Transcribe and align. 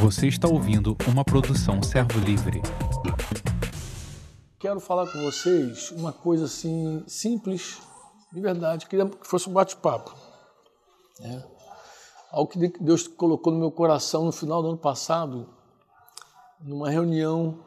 Você 0.00 0.26
está 0.26 0.48
ouvindo 0.48 0.96
uma 1.08 1.24
produção 1.24 1.82
Servo 1.82 2.18
Livre. 2.20 2.60
Quero 4.58 4.80
falar 4.80 5.10
com 5.10 5.22
vocês 5.22 5.90
uma 5.92 6.12
coisa 6.12 6.44
assim 6.46 7.02
simples, 7.06 7.80
de 8.32 8.40
verdade. 8.40 8.86
Queria 8.86 9.06
que 9.06 9.26
fosse 9.26 9.48
um 9.48 9.52
bate-papo. 9.52 10.14
Né? 11.20 11.44
Algo 12.30 12.50
que 12.50 12.68
Deus 12.80 13.06
colocou 13.06 13.52
no 13.52 13.58
meu 13.58 13.70
coração 13.70 14.24
no 14.24 14.32
final 14.32 14.62
do 14.62 14.68
ano 14.68 14.78
passado, 14.78 15.48
numa 16.60 16.90
reunião 16.90 17.58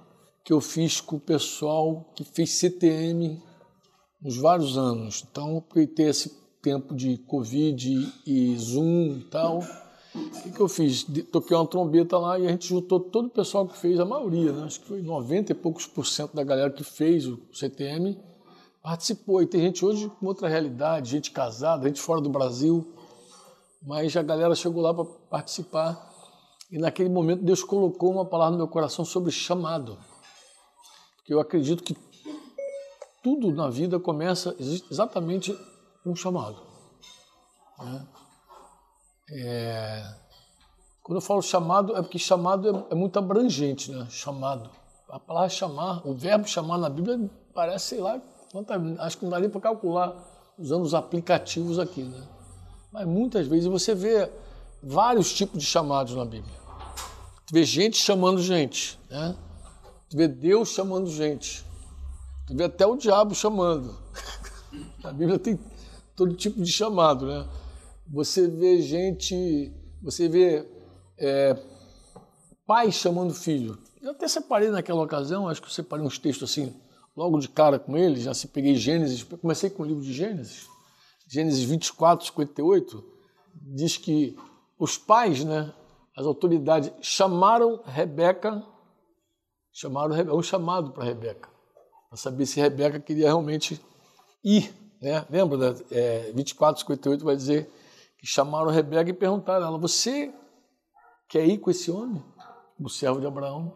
que 0.44 0.54
eu 0.54 0.62
fiz 0.62 1.02
com 1.02 1.16
o 1.18 1.20
pessoal 1.20 2.12
que 2.16 2.24
fez 2.24 2.52
CTM 2.52 3.42
nos 4.22 4.38
vários 4.38 4.78
anos. 4.78 5.26
Então, 5.30 5.58
aproveitei 5.58 6.08
esse 6.08 6.30
tempo 6.62 6.96
de 6.96 7.18
Covid 7.20 8.14
e 8.26 8.56
Zoom 8.58 9.18
e 9.20 9.24
tal. 9.30 9.85
O 10.16 10.44
que, 10.44 10.52
que 10.52 10.60
eu 10.60 10.68
fiz? 10.68 11.04
Toquei 11.32 11.58
uma 11.58 11.68
trombeta 11.68 12.18
lá 12.18 12.40
e 12.40 12.48
a 12.48 12.50
gente 12.50 12.68
juntou 12.68 13.00
todo 13.00 13.28
o 13.28 13.30
pessoal 13.30 13.68
que 13.68 13.78
fez, 13.78 14.00
a 14.00 14.06
maioria, 14.06 14.54
né? 14.54 14.64
acho 14.64 14.80
que 14.80 14.88
foi 14.88 15.02
90 15.02 15.52
e 15.52 15.56
poucos 15.56 15.86
por 15.86 16.06
cento 16.06 16.34
da 16.34 16.44
galera 16.44 16.72
que 16.72 16.84
fez 16.84 17.28
o 17.28 17.40
CTM 17.52 18.18
participou. 18.86 19.42
E 19.42 19.48
tem 19.48 19.62
gente 19.62 19.84
hoje 19.84 20.08
com 20.20 20.28
outra 20.28 20.48
realidade, 20.48 21.10
gente 21.10 21.32
casada, 21.32 21.88
gente 21.88 22.00
fora 22.00 22.22
do 22.22 22.30
Brasil, 22.30 22.94
mas 23.82 24.16
a 24.16 24.22
galera 24.22 24.54
chegou 24.54 24.82
lá 24.84 24.94
para 24.94 25.06
participar. 25.30 26.14
E 26.72 26.78
naquele 26.78 27.10
momento 27.10 27.44
Deus 27.44 27.64
colocou 27.64 28.12
uma 28.12 28.26
palavra 28.26 28.52
no 28.52 28.58
meu 28.58 28.68
coração 28.68 29.04
sobre 29.04 29.32
chamado. 29.32 29.98
Porque 31.18 31.34
eu 31.34 31.40
acredito 31.40 31.84
que 31.84 31.98
tudo 33.24 33.52
na 33.52 33.70
vida 33.70 34.00
começa 34.00 34.56
exatamente 34.60 35.58
um 36.06 36.16
chamado. 36.16 36.62
Né? 37.80 38.08
É... 39.32 40.04
Quando 41.04 41.18
eu 41.18 41.22
falo 41.22 41.42
chamado, 41.42 41.96
é 41.96 42.02
porque 42.02 42.18
chamado 42.18 42.68
é, 42.68 42.94
é, 42.94 42.96
muito 42.96 43.18
abrangente, 43.20 43.92
né? 43.92 44.08
Chamado. 44.10 44.70
A 45.10 45.20
palavra 45.20 45.50
chamar, 45.50 46.02
o 46.06 46.14
verbo 46.14 46.48
chamar 46.48 46.78
na 46.78 46.90
Bíblia 46.90 47.30
parece, 47.54 47.90
sei 47.90 48.00
lá, 48.00 48.20
quanta, 48.52 48.76
acho 49.00 49.18
que 49.18 49.24
não 49.24 49.32
dá 49.32 49.40
nem 49.40 49.50
para 49.50 49.62
calcular 49.62 50.16
usando 50.58 50.84
os 50.84 50.94
aplicativos 50.94 51.78
aqui, 51.78 52.04
né? 52.04 52.28
Mas 52.92 53.06
muitas 53.08 53.48
vezes 53.48 53.68
você 53.68 53.94
vê 53.94 54.30
vários 54.82 55.34
tipos 55.34 55.60
de 55.60 55.66
chamados 55.66 56.16
na 56.16 56.26
Bíblia. 56.26 56.56
Tu 57.46 57.54
vê 57.54 57.64
gente 57.64 57.98
chamando 57.98 58.42
gente, 58.42 59.00
né? 59.10 59.36
Tu 60.10 60.18
vê 60.18 60.28
Deus 60.28 60.70
chamando 60.70 61.08
gente. 61.10 61.64
Tu 62.48 62.56
vê 62.56 62.64
até 62.64 62.86
o 62.86 62.96
diabo 62.96 63.36
chamando. 63.36 63.96
A 65.04 65.12
Bíblia 65.12 65.38
tem 65.38 65.60
todo 66.16 66.34
tipo 66.34 66.62
de 66.62 66.72
chamado, 66.72 67.28
né? 67.28 67.48
Você 68.12 68.48
vê 68.48 68.82
gente, 68.82 69.74
você 70.02 70.30
vê 70.30 70.68
é, 71.18 71.58
pai 72.66 72.92
chamando 72.92 73.34
filho. 73.34 73.78
Eu 74.02 74.12
até 74.12 74.28
separei 74.28 74.70
naquela 74.70 75.02
ocasião, 75.02 75.48
acho 75.48 75.62
que 75.62 75.68
eu 75.68 75.72
separei 75.72 76.06
uns 76.06 76.20
textos 76.20 76.52
assim, 76.52 76.74
logo 77.16 77.40
de 77.40 77.50
cara 77.50 77.80
com 77.80 77.98
ele, 77.98 78.22
já 78.22 78.34
se 78.34 78.48
peguei 78.48 78.76
Gênesis, 78.76 79.24
comecei 79.24 79.70
com 79.70 79.84
o 79.84 79.86
livro 79.86 80.04
de 80.04 80.14
Gênesis, 80.14 80.68
Gênesis 81.28 81.64
24, 81.64 82.28
58, 82.28 83.04
diz 83.74 83.98
que 83.98 84.38
os 84.78 84.98
pais, 84.98 85.44
né, 85.44 85.74
as 86.16 86.26
autoridades, 86.26 86.92
chamaram 87.02 87.82
Rebeca 87.84 88.64
chamaram 89.76 90.16
um 90.34 90.42
chamado 90.42 90.92
para 90.92 91.04
Rebeca, 91.04 91.50
para 92.08 92.18
saber 92.18 92.46
se 92.46 92.62
Rebeca 92.62 93.00
queria 93.00 93.26
realmente 93.26 93.82
ir. 94.44 94.74
Né? 95.02 95.26
Lembra, 95.30 95.58
da, 95.58 95.84
é, 95.92 96.32
24, 96.34 96.80
58 96.80 97.26
vai 97.26 97.36
dizer 97.36 97.70
que 98.26 98.32
chamaram 98.32 98.72
Rebeca 98.72 99.10
e 99.10 99.14
perguntaram 99.14 99.66
a 99.66 99.68
ela: 99.68 99.78
Você 99.78 100.34
quer 101.30 101.46
ir 101.46 101.60
com 101.60 101.70
esse 101.70 101.92
homem, 101.92 102.24
o 102.80 102.90
servo 102.90 103.20
de 103.20 103.28
Abraão? 103.28 103.74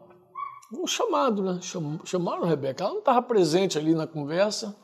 Um 0.73 0.86
chamado, 0.86 1.42
né? 1.42 1.59
Chamaram 2.05 2.44
Rebeca. 2.44 2.83
Ela 2.83 2.94
não 2.94 3.00
estava 3.00 3.22
presente 3.22 3.77
ali 3.77 3.94
na 3.94 4.05
conversa, 4.05 4.75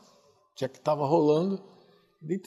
já 0.58 0.68
que 0.68 0.78
estava 0.78 1.06
rolando. 1.06 1.62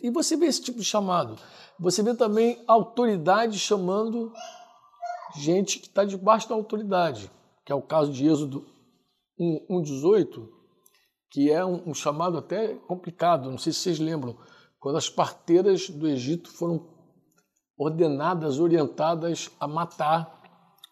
E 0.02 0.10
você 0.10 0.36
vê 0.36 0.46
esse 0.46 0.62
tipo 0.62 0.78
de 0.78 0.84
chamado. 0.84 1.38
Você 1.78 2.02
vê 2.02 2.14
também 2.14 2.64
autoridade 2.66 3.58
chamando 3.58 4.32
gente 5.36 5.78
que 5.78 5.86
está 5.86 6.04
debaixo 6.04 6.48
da 6.48 6.54
autoridade 6.54 7.30
que 7.68 7.72
é 7.72 7.74
o 7.74 7.82
caso 7.82 8.10
de 8.10 8.26
Êxodo 8.26 8.66
1,18, 9.38 10.48
que 11.30 11.50
é 11.52 11.62
um, 11.62 11.90
um, 11.90 11.92
chamado 11.92 12.38
até 12.38 12.76
complicado, 12.76 13.50
não 13.50 13.58
sei 13.58 13.74
se 13.74 13.80
vocês 13.80 13.98
lembram, 13.98 14.38
quando 14.80 14.96
as 14.96 15.10
parteiras 15.10 15.90
do 15.90 16.08
Egito 16.08 16.50
foram 16.50 16.78
ordenadas, 17.78 18.58
orientadas 18.58 19.50
a 19.60 19.68
matar 19.68 20.42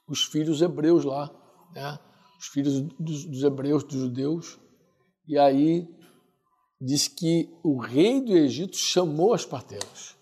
os 0.08 0.24
filhos 0.24 0.62
hebreus 0.62 1.04
lá, 1.04 1.30
né? 1.74 1.98
os 2.38 2.47
filhos 2.47 2.80
dos, 2.98 3.24
dos 3.24 3.42
hebreus, 3.42 3.82
dos 3.82 3.98
judeus, 3.98 4.58
e 5.26 5.36
aí 5.36 5.88
diz 6.80 7.08
que 7.08 7.50
o 7.64 7.78
rei 7.78 8.20
do 8.20 8.32
Egito 8.32 8.76
chamou 8.76 9.34
as 9.34 9.44
parteiras. 9.44 10.14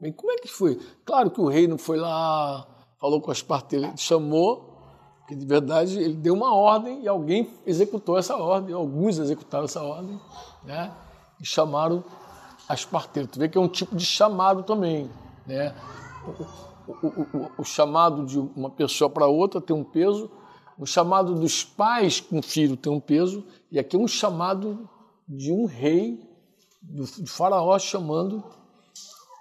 Bem, 0.00 0.12
como 0.12 0.32
é 0.32 0.36
que 0.36 0.48
foi? 0.48 0.78
Claro 1.04 1.30
que 1.30 1.40
o 1.40 1.48
rei 1.48 1.66
não 1.66 1.78
foi 1.78 1.96
lá, 1.96 2.66
falou 3.00 3.20
com 3.20 3.30
as 3.30 3.42
parteiras, 3.42 3.98
chamou, 4.00 4.74
porque 5.20 5.34
de 5.34 5.46
verdade 5.46 5.98
ele 5.98 6.14
deu 6.14 6.34
uma 6.34 6.54
ordem 6.54 7.02
e 7.02 7.08
alguém 7.08 7.50
executou 7.64 8.18
essa 8.18 8.36
ordem, 8.36 8.74
alguns 8.74 9.18
executaram 9.18 9.64
essa 9.64 9.82
ordem, 9.82 10.20
né? 10.64 10.92
E 11.40 11.46
chamaram 11.46 12.04
as 12.68 12.84
parteiras. 12.84 13.30
Tu 13.30 13.38
vê 13.38 13.48
que 13.48 13.56
é 13.56 13.60
um 13.60 13.68
tipo 13.68 13.96
de 13.96 14.04
chamado 14.04 14.62
também, 14.62 15.10
né? 15.46 15.74
O, 16.86 16.92
o, 16.92 17.06
o, 17.06 17.50
o 17.58 17.64
chamado 17.64 18.24
de 18.26 18.38
uma 18.38 18.70
pessoa 18.70 19.08
para 19.08 19.26
outra 19.26 19.60
tem 19.60 19.74
um 19.74 19.84
peso, 19.84 20.30
o 20.78 20.86
chamado 20.86 21.34
dos 21.34 21.64
pais 21.64 22.20
com 22.20 22.42
filho 22.42 22.76
tem 22.76 22.92
um 22.92 23.00
peso, 23.00 23.44
e 23.70 23.78
aqui 23.78 23.96
é 23.96 23.98
um 23.98 24.08
chamado 24.08 24.88
de 25.28 25.52
um 25.52 25.64
rei, 25.64 26.20
do, 26.82 27.04
de 27.04 27.30
faraó 27.30 27.78
chamando 27.78 28.44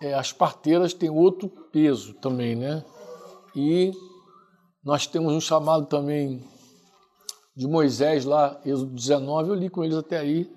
é, 0.03 0.13
as 0.13 0.33
parteiras 0.33 0.93
tem 0.93 1.09
outro 1.09 1.47
peso 1.47 2.13
também, 2.15 2.57
né? 2.57 2.83
E 3.55 3.93
nós 4.83 5.07
temos 5.07 5.31
um 5.31 5.39
chamado 5.39 5.85
também 5.85 6.43
de 7.55 7.65
Moisés 7.67 8.25
lá, 8.25 8.59
Êxodo 8.65 8.93
19, 8.93 9.49
eu 9.49 9.55
li 9.55 9.69
com 9.69 9.81
eles 9.81 9.95
até 9.95 10.17
aí, 10.17 10.51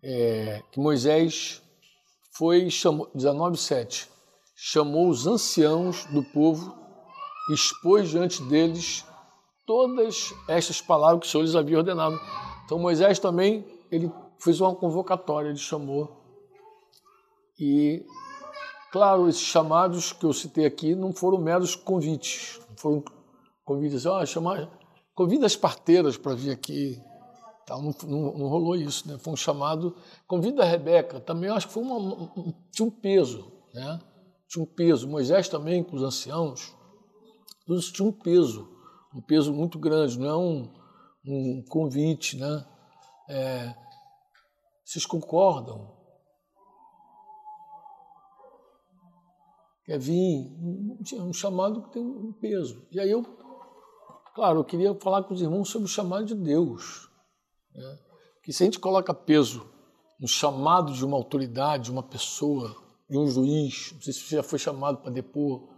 é, 0.00 0.62
que 0.70 0.78
Moisés 0.78 1.60
foi, 2.30 2.70
chamou, 2.70 3.10
19, 3.14 3.56
7, 3.56 4.08
chamou 4.54 5.08
os 5.08 5.26
anciãos 5.26 6.04
do 6.06 6.22
povo 6.22 6.74
e 7.50 7.54
expôs 7.54 8.10
diante 8.10 8.42
deles 8.44 9.04
todas 9.66 10.34
estas 10.48 10.80
palavras 10.80 11.20
que 11.20 11.26
o 11.26 11.30
Senhor 11.30 11.44
lhes 11.44 11.56
havia 11.56 11.78
ordenado. 11.78 12.18
Então 12.64 12.78
Moisés 12.78 13.18
também, 13.18 13.64
ele 13.90 14.10
fez 14.38 14.60
uma 14.60 14.74
convocatória, 14.74 15.48
ele 15.48 15.58
chamou. 15.58 16.20
E, 17.58 18.04
claro, 18.90 19.28
esses 19.28 19.42
chamados 19.42 20.12
que 20.12 20.24
eu 20.24 20.32
citei 20.32 20.66
aqui 20.66 20.94
não 20.94 21.12
foram 21.12 21.38
meros 21.38 21.74
convites, 21.74 22.60
não 22.68 22.76
foram 22.76 23.04
convida 23.64 23.96
assim, 23.96 24.08
oh, 24.08 24.26
chama, 24.26 24.70
convida 25.14 25.46
as 25.46 25.56
parteiras 25.56 26.16
para 26.16 26.34
vir 26.34 26.50
aqui. 26.50 27.00
Tal, 27.66 27.80
não, 27.80 27.94
não, 28.04 28.38
não, 28.38 28.48
rolou 28.48 28.74
isso, 28.74 29.06
né? 29.06 29.16
Foi 29.18 29.32
um 29.32 29.36
chamado. 29.36 29.94
Convida 30.26 30.62
a 30.62 30.66
Rebeca, 30.66 31.20
também 31.20 31.48
acho 31.48 31.68
que 31.68 31.72
foi 31.72 31.82
uma, 31.84 31.96
um, 31.96 32.52
tinha 32.72 32.86
um 32.86 32.90
peso, 32.90 33.52
né? 33.72 34.00
Tinha 34.52 34.62
um 34.62 34.66
peso. 34.66 35.08
Moisés 35.08 35.48
também, 35.48 35.82
com 35.82 35.96
os 35.96 36.02
anciãos, 36.02 36.76
tudo 37.64 37.78
isso 37.78 37.92
tinha 37.92 38.06
um 38.06 38.12
peso, 38.12 38.68
um 39.14 39.22
peso 39.22 39.52
muito 39.52 39.78
grande, 39.78 40.18
não 40.18 40.28
é 40.28 40.36
um, 40.36 40.72
um 41.26 41.64
convite, 41.68 42.36
né? 42.36 42.66
É, 43.30 43.74
vocês 44.84 45.06
concordam? 45.06 45.96
Quer 49.86 49.98
vir? 49.98 50.54
Um 51.14 51.32
chamado 51.32 51.82
que 51.84 51.92
tem 51.92 52.02
um 52.02 52.32
peso. 52.34 52.86
E 52.92 53.00
aí 53.00 53.10
eu 53.10 53.22
Claro, 54.34 54.60
eu 54.60 54.64
queria 54.64 54.94
falar 54.94 55.24
com 55.24 55.34
os 55.34 55.42
irmãos 55.42 55.68
sobre 55.68 55.84
o 55.84 55.90
chamado 55.90 56.24
de 56.24 56.34
Deus. 56.34 57.08
Né? 57.74 57.98
Que 58.42 58.52
se 58.52 58.62
a 58.62 58.66
gente 58.66 58.80
coloca 58.80 59.12
peso 59.12 59.70
no 60.18 60.26
chamado 60.26 60.92
de 60.94 61.04
uma 61.04 61.16
autoridade, 61.16 61.84
de 61.84 61.90
uma 61.90 62.02
pessoa, 62.02 62.81
de 63.12 63.18
um 63.18 63.28
juiz, 63.28 63.92
não 63.92 64.00
sei 64.00 64.12
se 64.14 64.20
você 64.20 64.36
já 64.36 64.42
foi 64.42 64.58
chamado 64.58 64.96
para 65.02 65.10
depor, 65.10 65.68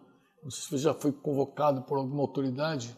não 0.41 0.53
sei 0.53 0.63
se 0.63 0.71
você 0.71 0.79
já 0.79 0.95
foi 0.95 1.11
convocado 1.11 1.83
por 1.83 1.99
alguma 1.99 2.23
autoridade, 2.23 2.97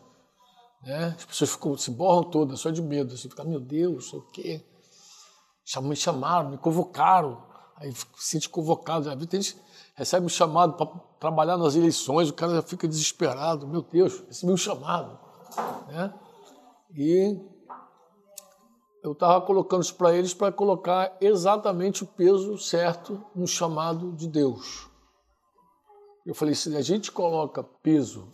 né? 0.83 1.15
as 1.17 1.25
pessoas 1.25 1.53
ficam, 1.53 1.75
se 1.79 1.91
borram 1.91 2.25
todas, 2.25 2.61
só 2.61 2.69
de 2.69 2.83
medo, 2.83 3.15
assim, 3.15 3.31
ficam, 3.31 3.49
meu 3.49 3.59
Deus, 3.59 4.13
o 4.13 4.21
quê, 4.33 4.63
me 5.83 5.97
chamaram, 5.97 6.51
me 6.51 6.59
convocaram, 6.59 7.43
aí 7.77 7.91
se 7.95 8.07
sente 8.19 8.47
convocado, 8.47 9.09
às 9.09 9.17
vezes 9.25 9.59
recebe 9.95 10.27
um 10.27 10.29
chamado 10.29 10.75
para 10.75 10.87
trabalhar 11.19 11.57
nas 11.57 11.75
eleições, 11.75 12.29
o 12.29 12.35
cara 12.35 12.57
já 12.57 12.63
fica 12.63 12.87
desesperado, 12.87 13.67
meu 13.67 13.81
Deus, 13.81 14.23
recebi 14.29 14.53
um 14.53 14.57
chamado. 14.57 15.19
Né? 15.89 16.13
E 16.95 17.41
eu 19.09 19.13
estava 19.13 19.45
colocando 19.45 19.83
isso 19.83 19.95
para 19.95 20.15
eles 20.15 20.35
para 20.35 20.53
colocar 20.53 21.17
exatamente 21.21 22.03
o 22.03 22.07
peso 22.07 22.59
certo 22.59 23.25
no 23.35 23.47
chamado 23.47 24.13
de 24.13 24.29
Deus. 24.29 24.89
Eu 26.25 26.35
falei, 26.35 26.55
se 26.55 26.75
a 26.77 26.83
gente 26.83 27.13
coloca 27.13 27.63
peso 27.63 28.29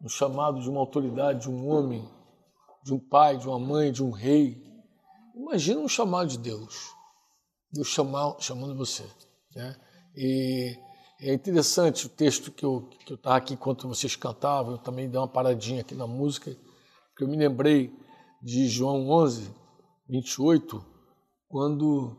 no 0.00 0.08
chamado 0.08 0.60
de 0.60 0.68
uma 0.68 0.80
autoridade, 0.80 1.42
de 1.42 1.50
um 1.50 1.68
homem, 1.68 2.08
de 2.84 2.94
um 2.94 2.98
pai, 2.98 3.36
de 3.36 3.48
uma 3.48 3.58
mãe, 3.58 3.92
de 3.92 4.02
um 4.02 4.10
rei. 4.10 4.62
Imagina 5.34 5.80
um 5.80 5.88
chamado 5.88 6.28
de 6.28 6.38
Deus. 6.38 6.94
Deus 7.72 7.88
chamar, 7.88 8.36
chamando 8.40 8.76
você. 8.76 9.04
Né? 9.54 9.76
E 10.16 10.76
é 11.20 11.34
interessante 11.34 12.06
o 12.06 12.08
texto 12.08 12.52
que 12.52 12.64
eu 12.64 12.88
que 13.04 13.12
estava 13.12 13.36
aqui 13.36 13.54
enquanto 13.54 13.88
vocês 13.88 14.14
cantavam, 14.16 14.72
eu 14.72 14.78
também 14.78 15.08
dei 15.08 15.18
uma 15.18 15.28
paradinha 15.28 15.80
aqui 15.80 15.94
na 15.94 16.06
música, 16.06 16.56
que 17.16 17.24
eu 17.24 17.28
me 17.28 17.36
lembrei 17.36 17.92
de 18.42 18.68
João 18.68 19.08
11, 19.10 19.50
28, 20.08 20.84
quando 21.48 22.16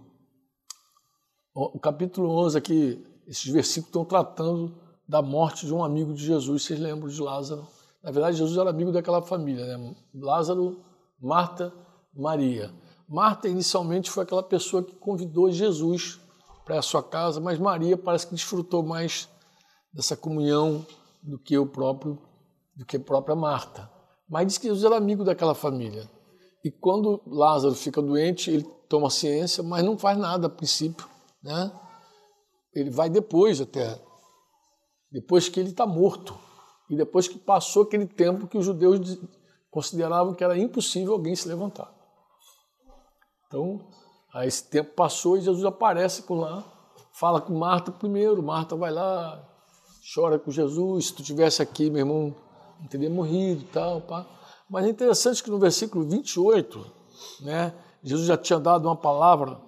o 1.56 1.80
capítulo 1.80 2.30
11 2.46 2.58
aqui, 2.58 3.06
esses 3.28 3.52
versículos 3.52 3.90
estão 3.90 4.06
tratando 4.06 4.76
da 5.08 5.22
morte 5.22 5.66
de 5.66 5.74
um 5.74 5.84
amigo 5.84 6.14
de 6.14 6.24
Jesus, 6.24 6.64
vocês 6.64 6.80
lembram 6.80 7.10
de 7.10 7.20
Lázaro? 7.20 7.68
Na 8.04 8.12
verdade, 8.12 8.38
Jesus 8.38 8.58
era 8.58 8.70
amigo 8.70 8.92
daquela 8.92 9.22
família, 9.22 9.78
né? 9.78 9.96
Lázaro, 10.14 10.80
Marta, 11.20 11.74
Maria. 12.14 12.72
Marta 13.08 13.50
inicialmente 13.50 14.10
foi 14.10 14.24
aquela 14.24 14.44
pessoa 14.44 14.84
que 14.84 14.96
convidou 14.96 15.52
Jesus 15.52 16.20
para 16.64 16.78
a 16.78 16.84
sua 16.84 17.02
casa, 17.02 17.42
mas 17.42 17.58
Maria 17.58 17.98
parece 17.98 18.28
que 18.28 18.36
desfrutou 18.36 18.84
mais 18.84 19.28
dessa 19.92 20.16
comunhão 20.16 20.86
do 21.24 21.40
que 21.40 21.58
o 21.58 21.66
próprio, 21.66 22.22
do 22.76 22.86
que 22.86 22.98
a 22.98 23.00
própria 23.00 23.36
Marta. 23.36 23.90
Mas 24.30 24.46
diz 24.46 24.58
que 24.60 24.68
Jesus 24.68 24.86
era 24.86 24.96
amigo 24.96 25.24
daquela 25.24 25.56
família. 25.56 26.08
E 26.64 26.72
quando 26.72 27.22
Lázaro 27.26 27.74
fica 27.74 28.02
doente, 28.02 28.52
ele 28.52 28.64
toma 28.88 29.10
ciência, 29.10 29.64
mas 29.64 29.84
não 29.84 29.98
faz 29.98 30.18
nada 30.18 30.48
a 30.48 30.50
princípio, 30.50 31.08
né? 31.42 31.72
Ele 32.74 32.90
vai 32.90 33.10
depois 33.10 33.62
até, 33.62 34.00
depois 35.12 35.48
que 35.50 35.60
ele 35.60 35.70
está 35.70 35.86
morto 35.86 36.38
e 36.90 36.96
depois 36.96 37.28
que 37.28 37.38
passou 37.38 37.84
aquele 37.84 38.06
tempo 38.06 38.48
que 38.48 38.58
os 38.58 38.66
judeus 38.66 39.00
consideravam 39.72 40.34
que 40.34 40.44
era 40.44 40.58
impossível 40.58 41.14
alguém 41.14 41.36
se 41.36 41.48
levantar. 41.48 41.94
Então, 43.48 43.80
Aí 44.34 44.48
esse 44.48 44.64
tempo 44.64 44.94
passou 44.94 45.38
e 45.38 45.42
Jesus 45.42 45.66
aparece 45.66 46.22
por 46.24 46.36
lá, 46.36 46.64
fala 47.14 47.42
com 47.42 47.54
Marta 47.54 47.92
primeiro, 47.92 48.44
Marta 48.44 48.76
vai 48.76 48.92
lá, 48.92 49.44
chora 50.14 50.38
com 50.38 50.52
Jesus, 50.52 51.08
se 51.08 51.16
tu 51.16 51.24
tivesse 51.24 51.62
aqui, 51.62 51.90
meu 51.90 52.02
irmão, 52.02 52.36
não 52.80 52.88
teria 52.88 53.10
morrido 53.10 53.62
e 53.62 53.68
tal, 53.68 54.02
pá. 54.02 54.26
Mas 54.70 54.86
é 54.86 54.90
interessante 54.90 55.44
que 55.44 55.50
no 55.50 55.58
versículo 55.58 56.08
28, 56.08 56.86
né, 57.42 57.74
Jesus 58.04 58.28
já 58.28 58.38
tinha 58.38 58.60
dado 58.60 58.86
uma 58.88 58.96
palavra 58.96 59.60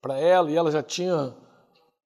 para 0.00 0.18
ela 0.18 0.50
e 0.50 0.56
ela 0.56 0.70
já 0.70 0.82
tinha 0.82 1.34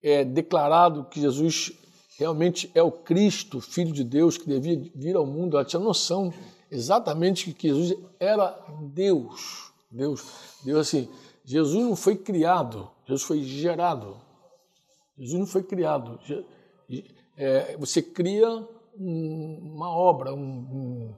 é, 0.03 0.25
declarado 0.25 1.05
que 1.05 1.21
Jesus 1.21 1.73
realmente 2.19 2.71
é 2.75 2.83
o 2.83 2.93
Cristo, 2.93 3.61
Filho 3.61 3.93
de 3.93 4.05
Deus, 4.05 4.39
que 4.39 4.47
devia 4.47 4.91
vir 4.95 5.17
ao 5.17 5.27
mundo. 5.27 5.57
Ela 5.57 5.65
tinha 5.65 5.81
noção 5.81 6.33
exatamente 6.71 7.53
que 7.53 7.69
Jesus 7.69 7.99
era 8.21 8.59
Deus. 8.93 9.73
Deus, 9.91 10.25
Deus 10.65 10.89
assim, 10.89 11.09
Jesus 11.45 11.85
não 11.85 11.95
foi 11.95 12.17
criado, 12.17 12.91
Jesus 13.07 13.23
foi 13.23 13.43
gerado. 13.43 14.17
Jesus 15.17 15.39
não 15.39 15.47
foi 15.47 15.63
criado. 15.63 16.19
É, 17.37 17.77
você 17.77 18.03
cria 18.03 18.49
uma 18.97 19.89
obra, 19.89 20.33
um, 20.33 20.41
um, 20.41 21.15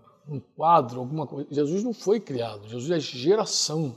quadro, 0.56 1.00
alguma 1.00 1.26
coisa. 1.26 1.48
Jesus 1.50 1.82
não 1.84 1.92
foi 1.92 2.20
criado, 2.20 2.68
Jesus 2.68 2.90
é 2.90 2.98
geração. 2.98 3.94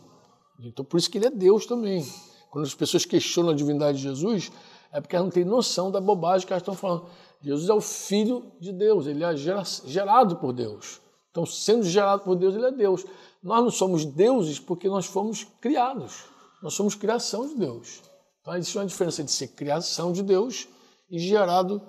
Então, 0.60 0.84
por 0.84 0.98
isso 0.98 1.10
que 1.10 1.18
ele 1.18 1.28
é 1.28 1.32
Deus 1.32 1.66
também. 1.66 2.06
Quando 2.52 2.66
as 2.66 2.74
pessoas 2.74 3.06
questionam 3.06 3.52
a 3.52 3.56
divindade 3.56 3.98
de 3.98 4.04
Jesus, 4.04 4.52
é 4.92 5.00
porque 5.00 5.16
elas 5.16 5.26
não 5.26 5.32
têm 5.32 5.46
noção 5.46 5.92
da 5.92 6.02
bobagem 6.02 6.46
que 6.46 6.54
elas 6.54 6.62
estão 6.62 6.76
falando. 6.76 7.06
Jesus 7.42 7.70
é 7.70 7.74
o 7.74 7.82
Filho 7.82 8.52
de 8.60 8.74
Deus, 8.74 9.08
ele 9.08 9.24
é 9.24 9.36
gerado 9.36 10.36
por 10.38 10.52
Deus. 10.52 11.00
Então, 11.32 11.46
sendo 11.46 11.84
gerado 11.84 12.24
por 12.24 12.36
Deus, 12.36 12.56
ele 12.56 12.66
é 12.66 12.72
Deus. 12.72 13.06
Nós 13.42 13.64
não 13.64 13.72
somos 13.72 14.04
deuses 14.04 14.60
porque 14.60 14.90
nós 14.90 15.06
fomos 15.06 15.46
criados. 15.62 16.26
Nós 16.62 16.74
somos 16.74 16.96
criação 16.96 17.48
de 17.48 17.56
Deus. 17.56 18.02
Então 18.42 18.56
existe 18.56 18.78
uma 18.78 18.86
diferença 18.86 19.24
de 19.24 19.32
ser 19.32 19.50
criação 19.50 20.12
de 20.12 20.24
Deus 20.24 20.68
e 21.10 21.20
gerado 21.20 21.82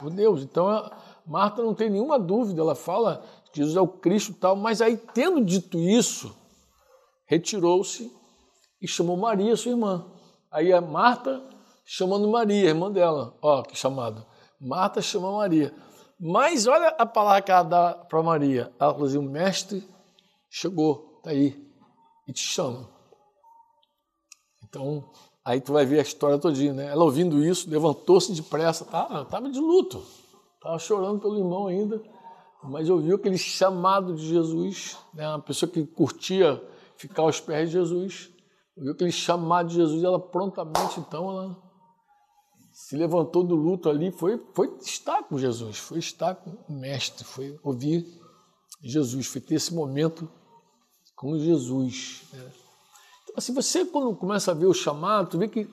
por 0.00 0.10
Deus. 0.10 0.42
Então 0.42 0.90
Marta 1.26 1.62
não 1.62 1.74
tem 1.74 1.90
nenhuma 1.90 2.18
dúvida, 2.18 2.60
ela 2.60 2.74
fala 2.74 3.22
Jesus 3.58 3.76
é 3.76 3.80
o 3.80 3.88
Cristo 3.88 4.34
tal, 4.34 4.56
mas 4.56 4.80
aí 4.80 4.96
tendo 4.96 5.44
dito 5.44 5.78
isso, 5.78 6.34
retirou-se 7.26 8.10
e 8.80 8.88
chamou 8.88 9.16
Maria, 9.16 9.56
sua 9.56 9.72
irmã. 9.72 10.06
Aí 10.50 10.72
a 10.72 10.80
Marta 10.80 11.42
chamando 11.84 12.28
Maria, 12.28 12.68
irmã 12.68 12.90
dela, 12.90 13.34
ó, 13.42 13.62
que 13.62 13.76
chamado. 13.76 14.24
Marta 14.60 15.00
chama 15.00 15.32
Maria. 15.32 15.74
Mas 16.20 16.66
olha 16.66 16.88
a 16.88 17.06
palavra 17.06 17.42
que 17.42 17.50
ela 17.50 17.62
dá 17.62 17.94
para 17.94 18.22
Maria. 18.22 18.72
Ela 18.78 18.92
fala 18.92 19.06
assim: 19.06 19.18
o 19.18 19.22
mestre 19.22 19.88
chegou, 20.50 21.16
está 21.18 21.30
aí, 21.30 21.56
e 22.26 22.32
te 22.32 22.42
chama. 22.42 22.88
Então, 24.64 25.10
aí 25.44 25.60
tu 25.60 25.72
vai 25.72 25.86
ver 25.86 26.00
a 26.00 26.02
história 26.02 26.38
todinha, 26.38 26.74
né? 26.74 26.86
Ela 26.86 27.04
ouvindo 27.04 27.42
isso, 27.42 27.70
levantou-se 27.70 28.32
depressa? 28.32 28.84
Estava 28.84 29.48
de 29.48 29.60
luto, 29.60 30.04
estava 30.56 30.78
chorando 30.78 31.20
pelo 31.20 31.38
irmão 31.38 31.68
ainda, 31.68 32.02
mas 32.64 32.90
ouviu 32.90 33.16
aquele 33.16 33.38
chamado 33.38 34.14
de 34.14 34.26
Jesus, 34.26 34.96
né? 35.14 35.28
Uma 35.28 35.40
pessoa 35.40 35.70
que 35.70 35.84
curtia 35.86 36.62
ficar 36.96 37.22
aos 37.22 37.40
pés 37.40 37.70
de 37.70 37.74
Jesus, 37.74 38.30
ouviu 38.76 38.92
aquele 38.92 39.12
chamado 39.12 39.68
de 39.68 39.76
Jesus, 39.76 40.02
ela 40.02 40.18
prontamente, 40.18 40.98
então, 40.98 41.30
ela 41.30 41.68
se 42.72 42.96
levantou 42.96 43.42
do 43.42 43.54
luto 43.54 43.88
ali, 43.88 44.10
foi, 44.10 44.40
foi 44.54 44.76
estar 44.80 45.22
com 45.24 45.38
Jesus, 45.38 45.78
foi 45.78 45.98
estar 45.98 46.34
com 46.36 46.50
o 46.68 46.72
Mestre, 46.72 47.24
foi 47.24 47.58
ouvir 47.62 48.06
Jesus, 48.82 49.26
foi 49.26 49.40
ter 49.40 49.56
esse 49.56 49.74
momento 49.74 50.30
com 51.16 51.36
Jesus. 51.38 52.22
Né? 52.32 52.52
Então, 53.24 53.34
assim, 53.36 53.52
você 53.52 53.84
quando 53.84 54.14
começa 54.16 54.52
a 54.52 54.54
ver 54.54 54.66
o 54.66 54.74
chamado, 54.74 55.30
tu 55.30 55.38
vê 55.38 55.48
que 55.48 55.68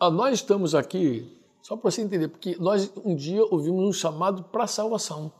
nós 0.00 0.34
estamos 0.34 0.74
aqui, 0.74 1.40
só 1.62 1.76
para 1.76 1.90
você 1.90 2.02
entender, 2.02 2.28
porque 2.28 2.56
nós 2.58 2.92
um 3.04 3.14
dia 3.14 3.44
ouvimos 3.44 3.88
um 3.88 3.92
chamado 3.92 4.44
para 4.44 4.66
salvação. 4.66 5.32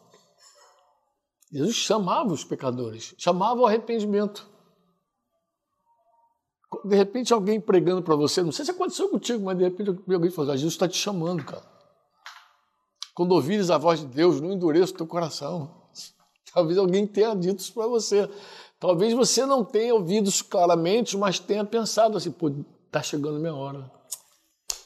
Jesus 1.52 1.76
chamava 1.76 2.32
os 2.32 2.44
pecadores, 2.44 3.14
chamava 3.18 3.60
o 3.60 3.66
arrependimento. 3.66 4.48
De 6.84 6.94
repente 6.94 7.32
alguém 7.32 7.60
pregando 7.60 8.02
para 8.02 8.14
você, 8.14 8.42
não 8.42 8.52
sei 8.52 8.64
se 8.64 8.70
aconteceu 8.70 9.08
contigo, 9.08 9.44
mas 9.44 9.58
de 9.58 9.64
repente 9.64 9.90
alguém 10.12 10.30
falou, 10.30 10.52
ah, 10.52 10.56
Jesus 10.56 10.74
está 10.74 10.86
te 10.86 10.96
chamando, 10.96 11.44
cara. 11.44 11.68
Quando 13.12 13.32
ouvires 13.32 13.70
a 13.70 13.76
voz 13.76 14.00
de 14.00 14.06
Deus, 14.06 14.40
não 14.40 14.52
endureça 14.52 14.92
o 14.92 14.96
teu 14.96 15.06
coração. 15.06 15.88
Talvez 16.54 16.78
alguém 16.78 17.06
tenha 17.06 17.34
dito 17.34 17.58
isso 17.58 17.74
para 17.74 17.86
você. 17.86 18.30
Talvez 18.78 19.12
você 19.12 19.44
não 19.44 19.64
tenha 19.64 19.94
ouvido 19.94 20.28
isso 20.28 20.44
claramente, 20.44 21.16
mas 21.16 21.38
tenha 21.38 21.64
pensado 21.64 22.16
assim, 22.16 22.30
pô, 22.30 22.50
está 22.86 23.02
chegando 23.02 23.36
a 23.36 23.40
minha 23.40 23.54
hora. 23.54 23.90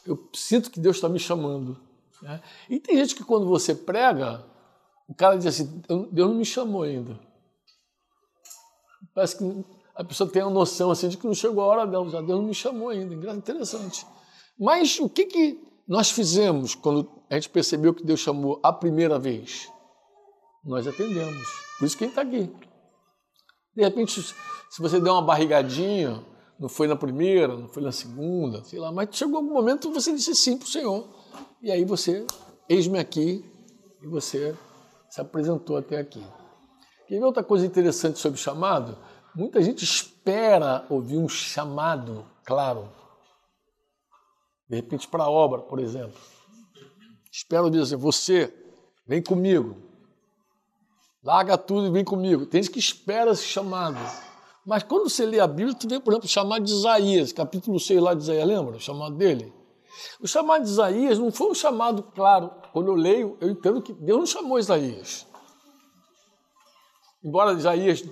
Eu 0.06 0.28
sinto 0.34 0.70
que 0.70 0.80
Deus 0.80 0.96
está 0.96 1.08
me 1.08 1.18
chamando. 1.18 1.78
Né? 2.22 2.42
E 2.68 2.80
tem 2.80 2.96
gente 2.96 3.14
que 3.14 3.22
quando 3.22 3.46
você 3.46 3.74
prega, 3.74 4.44
o 5.08 5.14
cara 5.14 5.37
diz 5.37 5.46
assim, 5.46 5.82
Deus 6.12 6.28
não 6.28 6.37
me 6.37 6.44
chamou 6.44 6.82
ainda. 6.82 7.18
Parece 9.14 9.38
que 9.38 9.64
a 9.94 10.04
pessoa 10.04 10.28
tem 10.30 10.42
a 10.42 10.50
noção 10.50 10.90
assim 10.90 11.08
de 11.08 11.16
que 11.16 11.26
não 11.26 11.34
chegou 11.34 11.62
a 11.62 11.66
hora 11.66 11.87
dela, 11.87 12.04
Deus 12.04 12.40
não 12.40 12.42
me 12.42 12.54
chamou 12.54 12.88
ainda. 12.88 13.14
Interessante. 13.32 14.06
Mas 14.58 14.99
o 14.99 15.08
que, 15.08 15.26
que 15.26 15.61
nós 15.87 16.11
fizemos 16.11 16.75
quando 16.75 17.08
a 17.30 17.34
gente 17.34 17.50
percebeu 17.50 17.94
que 17.94 18.04
Deus 18.04 18.20
chamou 18.20 18.61
a 18.62 18.73
primeira 18.73 19.18
vez? 19.18 19.68
nós 20.64 20.87
atendemos. 20.87 21.46
Por 21.78 21.84
isso 21.84 21.96
que 21.96 22.04
ele 22.04 22.11
está 22.12 22.23
aqui. 22.23 22.50
De 23.76 23.82
repente, 23.82 24.23
se 24.23 24.80
você 24.80 25.00
der 25.00 25.11
uma 25.11 25.23
barrigadinha, 25.23 26.25
não 26.58 26.68
foi 26.68 26.87
na 26.87 26.96
primeira, 26.96 27.56
não 27.56 27.68
foi 27.68 27.82
na 27.82 27.92
segunda, 27.92 28.62
sei 28.64 28.78
lá, 28.78 28.90
mas 28.90 29.08
chegou 29.12 29.37
algum 29.37 29.52
momento 29.52 29.92
você 29.92 30.12
disse 30.12 30.34
sim 30.34 30.56
para 30.56 30.66
o 30.66 30.70
Senhor. 30.70 31.08
E 31.61 31.70
aí 31.70 31.84
você, 31.84 32.25
eis-me 32.68 32.99
aqui, 32.99 33.44
e 34.02 34.06
você 34.06 34.56
se 35.14 35.21
apresentou 35.21 35.76
até 35.76 35.97
aqui. 35.97 36.21
Quer 37.06 37.21
ver 37.21 37.25
outra 37.25 37.44
coisa 37.44 37.64
interessante 37.64 38.18
sobre 38.18 38.37
chamado? 38.37 38.99
Muita 39.33 39.62
gente 39.62 39.85
espera 39.85 40.85
ouvir 40.90 41.18
um 41.18 41.28
chamado 41.28 42.26
claro. 42.44 42.90
De 44.68 44.75
repente, 44.75 45.06
para 45.06 45.23
a 45.23 45.30
obra, 45.30 45.62
por 45.62 45.78
exemplo. 45.78 46.18
Espera 47.30 47.62
ouvir 47.62 47.80
assim, 47.80 47.94
você, 47.94 48.52
vem 49.06 49.23
comigo. 49.23 49.76
Larga 51.23 51.56
tudo 51.56 51.87
e 51.87 51.90
vem 51.90 52.04
comigo. 52.04 52.44
Tem 52.47 52.61
gente 52.61 52.73
que 52.73 52.80
espera 52.80 53.30
esse 53.30 53.44
chamado. 53.44 54.00
Mas 54.66 54.83
quando 54.83 55.09
você 55.09 55.25
lê 55.25 55.38
a 55.38 55.47
Bíblia, 55.47 55.76
tu 55.76 55.88
vê, 55.88 56.00
por 56.00 56.12
exemplo, 56.12 56.26
o 56.26 56.28
chamado 56.28 56.64
de 56.64 56.73
Isaías, 56.73 57.33
capítulo 57.33 57.78
6 57.78 58.02
lá 58.02 58.14
de 58.14 58.25
Isaías, 58.25 58.49
lembra? 58.49 58.78
O 58.78 58.80
chamado 58.80 59.14
dele. 59.14 59.52
O 60.20 60.26
chamado 60.26 60.64
de 60.64 60.70
Isaías 60.70 61.18
não 61.18 61.30
foi 61.30 61.50
um 61.50 61.54
chamado 61.54 62.02
claro. 62.14 62.50
Quando 62.72 62.88
eu 62.88 62.94
leio, 62.94 63.36
eu 63.40 63.50
entendo 63.50 63.82
que 63.82 63.92
Deus 63.92 64.18
não 64.18 64.26
chamou 64.26 64.58
Isaías. 64.58 65.26
Embora 67.22 67.52
Isaías 67.52 68.04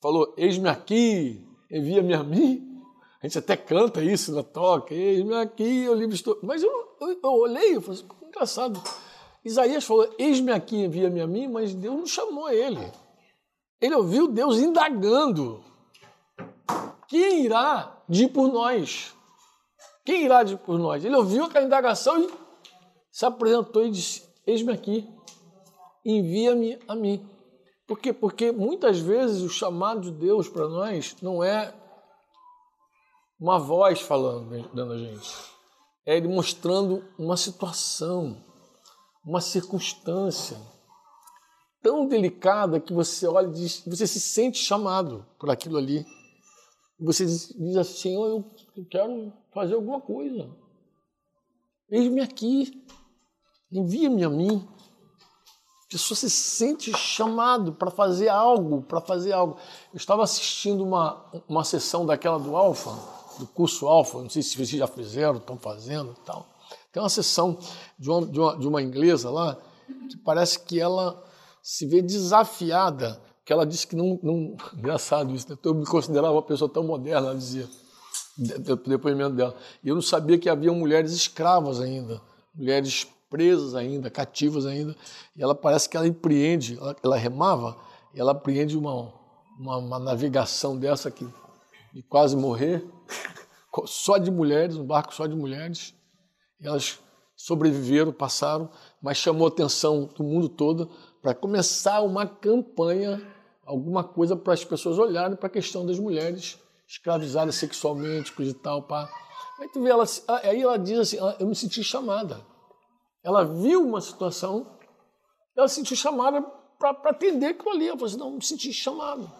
falou, 0.00 0.32
eis-me 0.36 0.68
aqui, 0.68 1.46
envia-me 1.70 2.14
a 2.14 2.22
mim. 2.22 2.82
A 3.22 3.26
gente 3.26 3.38
até 3.38 3.56
canta 3.56 4.02
isso 4.02 4.34
na 4.34 4.42
toca, 4.42 4.94
eis-me 4.94 5.34
aqui, 5.34 5.84
eu 5.84 5.94
livre 5.94 6.14
estou. 6.14 6.38
Mas 6.42 6.62
eu, 6.62 6.70
eu, 7.00 7.20
eu 7.22 7.30
olhei 7.30 7.76
e 7.76 7.80
falei 7.80 8.00
assim, 8.00 8.08
engraçado. 8.26 8.82
Isaías 9.44 9.84
falou: 9.84 10.14
Eis-me 10.18 10.52
aqui, 10.52 10.76
envia-me 10.76 11.20
a 11.20 11.26
mim, 11.26 11.48
mas 11.48 11.74
Deus 11.74 11.96
não 11.96 12.06
chamou 12.06 12.50
ele. 12.50 12.90
Ele 13.80 13.94
ouviu 13.94 14.28
Deus 14.28 14.58
indagando: 14.58 15.64
Quem 17.08 17.44
irá 17.44 18.02
de 18.08 18.28
por 18.28 18.52
nós? 18.52 19.14
Quem 20.10 20.24
irá 20.24 20.44
por 20.56 20.76
nós? 20.76 21.04
Ele 21.04 21.14
ouviu 21.14 21.44
aquela 21.44 21.64
indagação 21.64 22.20
e 22.20 22.28
se 23.12 23.24
apresentou 23.24 23.86
e 23.86 23.92
disse: 23.92 24.28
Eis-me 24.44 24.72
aqui, 24.72 25.08
envia-me 26.04 26.80
a 26.88 26.96
mim. 26.96 27.24
Por 27.86 27.96
quê? 27.96 28.12
Porque 28.12 28.50
muitas 28.50 28.98
vezes 28.98 29.40
o 29.40 29.48
chamado 29.48 30.00
de 30.00 30.10
Deus 30.10 30.48
para 30.48 30.66
nós 30.68 31.14
não 31.22 31.44
é 31.44 31.72
uma 33.38 33.56
voz 33.56 34.00
falando 34.00 34.50
dentro 34.50 34.74
da 34.74 34.98
gente, 34.98 35.30
é 36.04 36.16
Ele 36.16 36.26
mostrando 36.26 37.04
uma 37.16 37.36
situação, 37.36 38.36
uma 39.24 39.40
circunstância 39.40 40.60
tão 41.80 42.08
delicada 42.08 42.80
que 42.80 42.92
você 42.92 43.28
olha 43.28 43.46
e 43.46 43.52
diz, 43.52 43.84
você 43.86 44.08
se 44.08 44.18
sente 44.20 44.58
chamado 44.58 45.24
por 45.38 45.50
aquilo 45.50 45.78
ali. 45.78 46.04
Você 46.98 47.24
diz 47.24 47.76
assim, 47.76 47.94
Senhor, 47.94 48.44
eu 48.76 48.84
quero 48.90 49.32
fazer 49.52 49.74
alguma 49.74 50.00
coisa. 50.00 50.48
Eis-me 51.90 52.20
aqui, 52.20 52.84
envia-me 53.70 54.24
a 54.24 54.28
mim. 54.28 54.68
A 55.84 55.90
pessoa 55.90 56.16
se 56.16 56.30
sente 56.30 56.92
chamado 56.96 57.72
para 57.72 57.90
fazer 57.90 58.28
algo, 58.28 58.82
para 58.82 59.00
fazer 59.00 59.32
algo. 59.32 59.56
Eu 59.92 59.96
estava 59.96 60.22
assistindo 60.22 60.84
uma, 60.84 61.24
uma 61.48 61.64
sessão 61.64 62.06
daquela 62.06 62.38
do 62.38 62.54
Alfa, 62.54 62.90
do 63.38 63.46
curso 63.46 63.88
Alfa, 63.88 64.18
não 64.22 64.30
sei 64.30 64.42
se 64.42 64.54
vocês 64.54 64.70
já 64.70 64.86
fizeram, 64.86 65.38
estão 65.38 65.58
fazendo 65.58 66.16
e 66.20 66.24
tal. 66.24 66.46
Tem 66.92 67.02
uma 67.02 67.08
sessão 67.08 67.58
de 67.98 68.10
uma, 68.10 68.26
de 68.26 68.38
uma, 68.38 68.58
de 68.58 68.68
uma 68.68 68.82
inglesa 68.82 69.30
lá 69.30 69.56
que 70.08 70.16
parece 70.18 70.60
que 70.60 70.80
ela 70.80 71.22
se 71.62 71.86
vê 71.86 72.00
desafiada, 72.00 73.20
que 73.44 73.52
ela 73.52 73.66
disse 73.66 73.86
que 73.86 73.96
não. 73.96 74.18
não 74.22 74.56
engraçado 74.74 75.34
isso, 75.34 75.50
né? 75.50 75.58
eu 75.62 75.74
me 75.74 75.86
considerava 75.86 76.32
uma 76.32 76.42
pessoa 76.42 76.70
tão 76.70 76.84
moderna, 76.84 77.28
ela 77.28 77.36
dizia, 77.36 77.68
depoimento 78.40 79.36
dela. 79.36 79.54
E 79.84 79.88
eu 79.88 79.94
não 79.94 80.02
sabia 80.02 80.38
que 80.38 80.48
havia 80.48 80.72
mulheres 80.72 81.12
escravas 81.12 81.80
ainda, 81.80 82.20
mulheres 82.54 83.06
presas 83.28 83.74
ainda, 83.74 84.10
cativas 84.10 84.64
ainda. 84.64 84.96
E 85.36 85.42
ela 85.42 85.54
parece 85.54 85.88
que 85.88 85.96
ela 85.96 86.06
empreende, 86.06 86.78
ela, 86.78 86.96
ela 87.02 87.16
remava, 87.16 87.76
e 88.14 88.20
ela 88.20 88.32
empreende 88.32 88.76
uma, 88.76 89.12
uma, 89.58 89.76
uma, 89.76 89.98
navegação 89.98 90.76
dessa 90.76 91.08
aqui, 91.08 91.28
de 91.92 92.02
quase 92.02 92.36
morrer, 92.36 92.84
só 93.84 94.16
de 94.16 94.30
mulheres, 94.30 94.76
um 94.76 94.84
barco 94.84 95.14
só 95.14 95.26
de 95.26 95.36
mulheres. 95.36 95.94
E 96.60 96.66
elas 96.66 96.98
sobreviveram, 97.36 98.12
passaram, 98.12 98.68
mas 99.00 99.16
chamou 99.18 99.46
a 99.46 99.50
atenção 99.50 100.08
do 100.16 100.24
mundo 100.24 100.48
todo 100.48 100.90
para 101.22 101.34
começar 101.34 102.00
uma 102.00 102.26
campanha, 102.26 103.22
alguma 103.64 104.02
coisa 104.02 104.34
para 104.34 104.54
as 104.54 104.64
pessoas 104.64 104.98
olharem 104.98 105.36
para 105.36 105.46
a 105.46 105.50
questão 105.50 105.86
das 105.86 105.98
mulheres 105.98 106.58
escravizadas 106.90 107.54
sexualmente, 107.54 108.32
coisa 108.32 108.50
e 108.50 108.54
tal. 108.54 108.82
Pá. 108.82 109.08
Aí, 109.60 109.68
tu 109.68 109.80
vê 109.80 109.90
ela, 109.90 110.04
aí 110.42 110.60
ela 110.60 110.78
diz 110.78 110.98
assim, 110.98 111.18
ah, 111.20 111.36
eu 111.38 111.46
me 111.46 111.54
senti 111.54 111.84
chamada. 111.84 112.44
Ela 113.22 113.44
viu 113.44 113.86
uma 113.86 114.00
situação, 114.00 114.78
ela 115.56 115.68
se 115.68 115.76
sentiu 115.76 115.96
chamada 115.96 116.42
para 116.78 117.10
atender 117.10 117.48
aquilo 117.48 117.70
ali. 117.70 117.86
Ela 117.86 117.96
falou 117.96 118.08
assim, 118.08 118.18
não, 118.18 118.32
me 118.32 118.44
senti 118.44 118.72
chamado. 118.72 119.30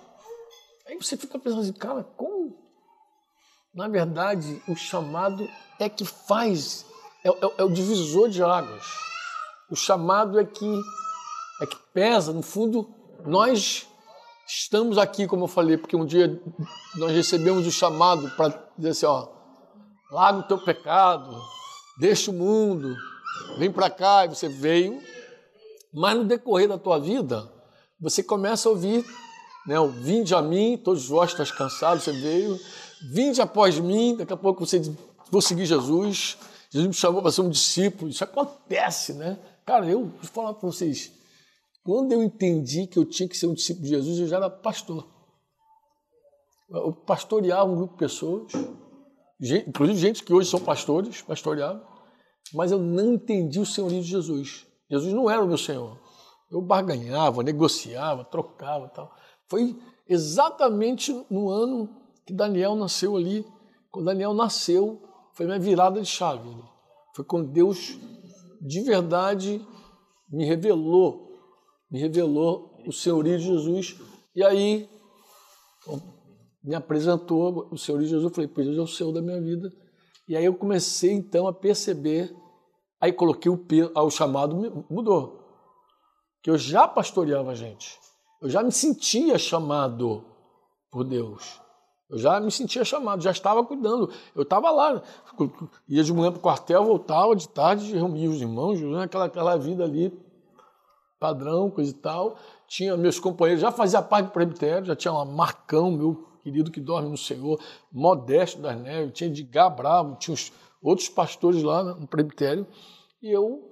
Aí 0.87 0.97
você 0.97 1.17
fica 1.17 1.39
pensando 1.39 1.63
assim, 1.63 1.73
cara, 1.73 2.05
como? 2.05 2.57
Na 3.75 3.89
verdade, 3.89 4.63
o 4.69 4.77
chamado 4.77 5.49
é 5.79 5.89
que 5.89 6.05
faz, 6.05 6.85
é, 7.25 7.29
é, 7.29 7.55
é 7.59 7.65
o 7.65 7.73
divisor 7.73 8.29
de 8.29 8.43
águas. 8.43 8.85
O 9.71 9.77
chamado 9.77 10.39
é 10.39 10.45
que, 10.45 10.81
é 11.63 11.67
que 11.67 11.77
pesa, 11.95 12.33
no 12.33 12.43
fundo, 12.43 12.93
nós 13.25 13.90
estamos 14.51 14.99
aqui, 14.99 15.27
como 15.27 15.45
eu 15.45 15.49
falei, 15.49 15.77
porque 15.77 15.95
um 15.95 16.05
dia 16.05 16.41
nós 16.97 17.13
recebemos 17.13 17.67
o 17.67 17.71
chamado 17.71 18.29
para 18.31 18.49
dizer 18.77 18.91
assim, 18.91 19.07
ó, 19.07 19.29
larga 20.11 20.41
o 20.41 20.43
teu 20.43 20.59
pecado, 20.59 21.41
deixa 21.99 22.31
o 22.31 22.35
mundo, 22.35 22.97
vem 23.59 23.71
para 23.71 23.89
cá, 23.89 24.27
e 24.27 24.29
você 24.29 24.49
veio, 24.49 25.01
mas 25.95 26.17
no 26.17 26.25
decorrer 26.25 26.69
da 26.69 26.77
tua 26.77 26.99
vida, 26.99 27.51
você 28.01 28.23
começa 28.23 28.69
a 28.69 28.73
ouvir, 28.73 29.05
né, 29.67 29.79
o 29.79 29.89
vinde 29.89 30.35
a 30.35 30.43
mim, 30.43 30.77
todos 30.83 31.07
vós 31.07 31.31
estás 31.31 31.53
cansados, 31.53 32.03
você 32.03 32.13
veio, 32.13 32.59
vinde 33.13 33.41
após 33.41 33.79
mim, 33.79 34.17
daqui 34.17 34.33
a 34.33 34.37
pouco 34.37 34.67
você 34.67 34.81
diz, 34.81 34.93
vou 35.31 35.41
seguir 35.41 35.65
Jesus, 35.65 36.37
Jesus 36.71 36.89
me 36.89 36.95
chamou 36.95 37.23
para 37.23 37.31
ser 37.31 37.43
um 37.43 37.51
discípulo, 37.51 38.11
isso 38.11 38.25
acontece, 38.25 39.13
né? 39.13 39.39
Cara, 39.65 39.87
eu 39.87 40.07
vou 40.07 40.31
falar 40.33 40.55
para 40.55 40.69
vocês, 40.69 41.13
quando 41.83 42.13
eu 42.13 42.23
entendi 42.23 42.87
que 42.87 42.99
eu 42.99 43.05
tinha 43.05 43.29
que 43.29 43.37
ser 43.37 43.47
um 43.47 43.55
discípulo 43.55 43.85
de 43.85 43.91
Jesus, 43.91 44.19
eu 44.19 44.27
já 44.27 44.37
era 44.37 44.51
pastor. 44.51 45.09
Eu 46.71 46.93
pastoreava 46.93 47.71
um 47.71 47.77
grupo 47.77 47.95
de 47.95 47.99
pessoas, 47.99 48.53
inclusive 49.67 49.99
gente 49.99 50.23
que 50.23 50.33
hoje 50.33 50.49
são 50.49 50.61
pastores, 50.61 51.23
pastoreava 51.23 51.91
mas 52.53 52.73
eu 52.73 52.79
não 52.79 53.15
entendi 53.15 53.61
o 53.61 53.67
senhorio 53.67 54.01
de 54.01 54.09
Jesus. 54.09 54.67
Jesus 54.91 55.13
não 55.13 55.31
era 55.31 55.43
o 55.43 55.47
meu 55.47 55.59
senhor. 55.59 55.99
Eu 56.51 56.61
barganhava, 56.61 57.43
negociava, 57.43 58.25
trocava 58.25 58.89
tal. 58.89 59.15
Foi 59.49 59.77
exatamente 60.09 61.13
no 61.31 61.49
ano 61.49 61.89
que 62.27 62.33
Daniel 62.33 62.75
nasceu 62.75 63.17
ali. 63.17 63.47
Quando 63.91 64.07
Daniel 64.07 64.35
nasceu, 64.35 65.01
foi 65.35 65.47
minha 65.47 65.61
virada 65.61 66.01
de 66.01 66.09
chave. 66.09 66.49
Foi 67.15 67.25
quando 67.25 67.53
Deus, 67.53 67.97
de 68.61 68.83
verdade, 68.83 69.65
me 70.29 70.45
revelou, 70.45 71.30
me 71.91 71.99
revelou 71.99 72.83
o 72.87 72.93
senhorio 72.93 73.39
de 73.39 73.45
Jesus. 73.45 73.97
E 74.35 74.45
aí, 74.45 74.89
me 76.63 76.75
apresentou 76.75 77.69
o 77.71 77.77
senhorio 77.77 78.07
de 78.07 78.11
Jesus. 78.11 78.31
Eu 78.31 78.35
falei, 78.35 78.49
pois 78.49 78.67
Deus 78.67 78.79
é 78.79 78.83
o 78.83 78.87
Senhor 78.87 79.13
da 79.13 79.23
minha 79.23 79.41
vida. 79.41 79.73
E 80.29 80.37
aí 80.37 80.45
eu 80.45 80.55
comecei 80.55 81.13
então 81.13 81.49
a 81.49 81.53
perceber, 81.53 82.33
aí 83.01 83.13
coloquei 83.13 83.51
o, 83.51 83.67
o 83.95 84.11
chamado 84.11 84.85
mudou. 84.89 85.41
Que 86.43 86.51
eu 86.51 86.57
já 86.57 86.87
pastoreava 86.87 87.51
a 87.51 87.55
gente. 87.55 87.99
Eu 88.41 88.49
já 88.49 88.63
me 88.63 88.73
sentia 88.73 89.39
chamado 89.39 90.25
por 90.91 91.05
Deus. 91.05 91.61
Eu 92.09 92.19
já 92.19 92.41
me 92.41 92.51
sentia 92.51 92.85
chamado, 92.85 93.23
já 93.23 93.31
estava 93.31 93.65
cuidando. 93.65 94.11
Eu 94.35 94.43
estava 94.43 94.71
lá, 94.71 95.03
ia 95.89 96.03
de 96.03 96.13
manhã 96.13 96.33
para 96.33 96.39
o 96.39 96.43
quartel, 96.43 96.85
voltava 96.85 97.37
de 97.37 97.49
tarde, 97.49 97.93
reunia 97.93 98.29
os 98.29 98.41
irmãos, 98.41 98.81
né, 98.81 99.05
aquela, 99.05 99.27
aquela 99.27 99.57
vida 99.57 99.85
ali, 99.85 100.13
padrão, 101.21 101.71
coisa 101.71 101.91
e 101.91 101.95
tal. 101.95 102.39
Tinha 102.67 102.97
meus 102.97 103.21
companheiros, 103.21 103.61
já 103.61 103.71
fazia 103.71 104.01
parte 104.01 104.27
do 104.27 104.33
presbitério, 104.33 104.87
já 104.87 104.97
tinha 104.97 105.13
lá 105.13 105.25
Marcão, 105.25 105.91
meu 105.91 106.27
querido 106.43 106.71
que 106.71 106.81
dorme 106.81 107.11
no 107.11 107.19
Senhor, 107.19 107.61
Modesto 107.93 108.61
das 108.61 108.77
Neves, 108.81 109.13
tinha 109.13 109.29
Edgar 109.29 109.75
Bravo, 109.75 110.17
tinha 110.17 110.35
os 110.35 110.51
outros 110.83 111.09
pastores 111.09 111.63
lá 111.63 111.85
no 111.85 112.07
presbitério, 112.07 112.67
e 113.23 113.31
eu, 113.31 113.71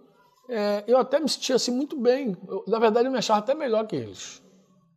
é, 0.49 0.85
eu 0.87 0.99
até 0.99 1.19
me 1.19 1.29
sentia 1.29 1.57
assim 1.57 1.71
muito 1.71 1.99
bem. 1.99 2.37
Eu, 2.47 2.63
na 2.69 2.79
verdade, 2.79 3.09
eu 3.09 3.13
me 3.13 3.19
achava 3.19 3.41
até 3.41 3.55
melhor 3.55 3.87
que 3.87 3.97
eles. 3.97 4.43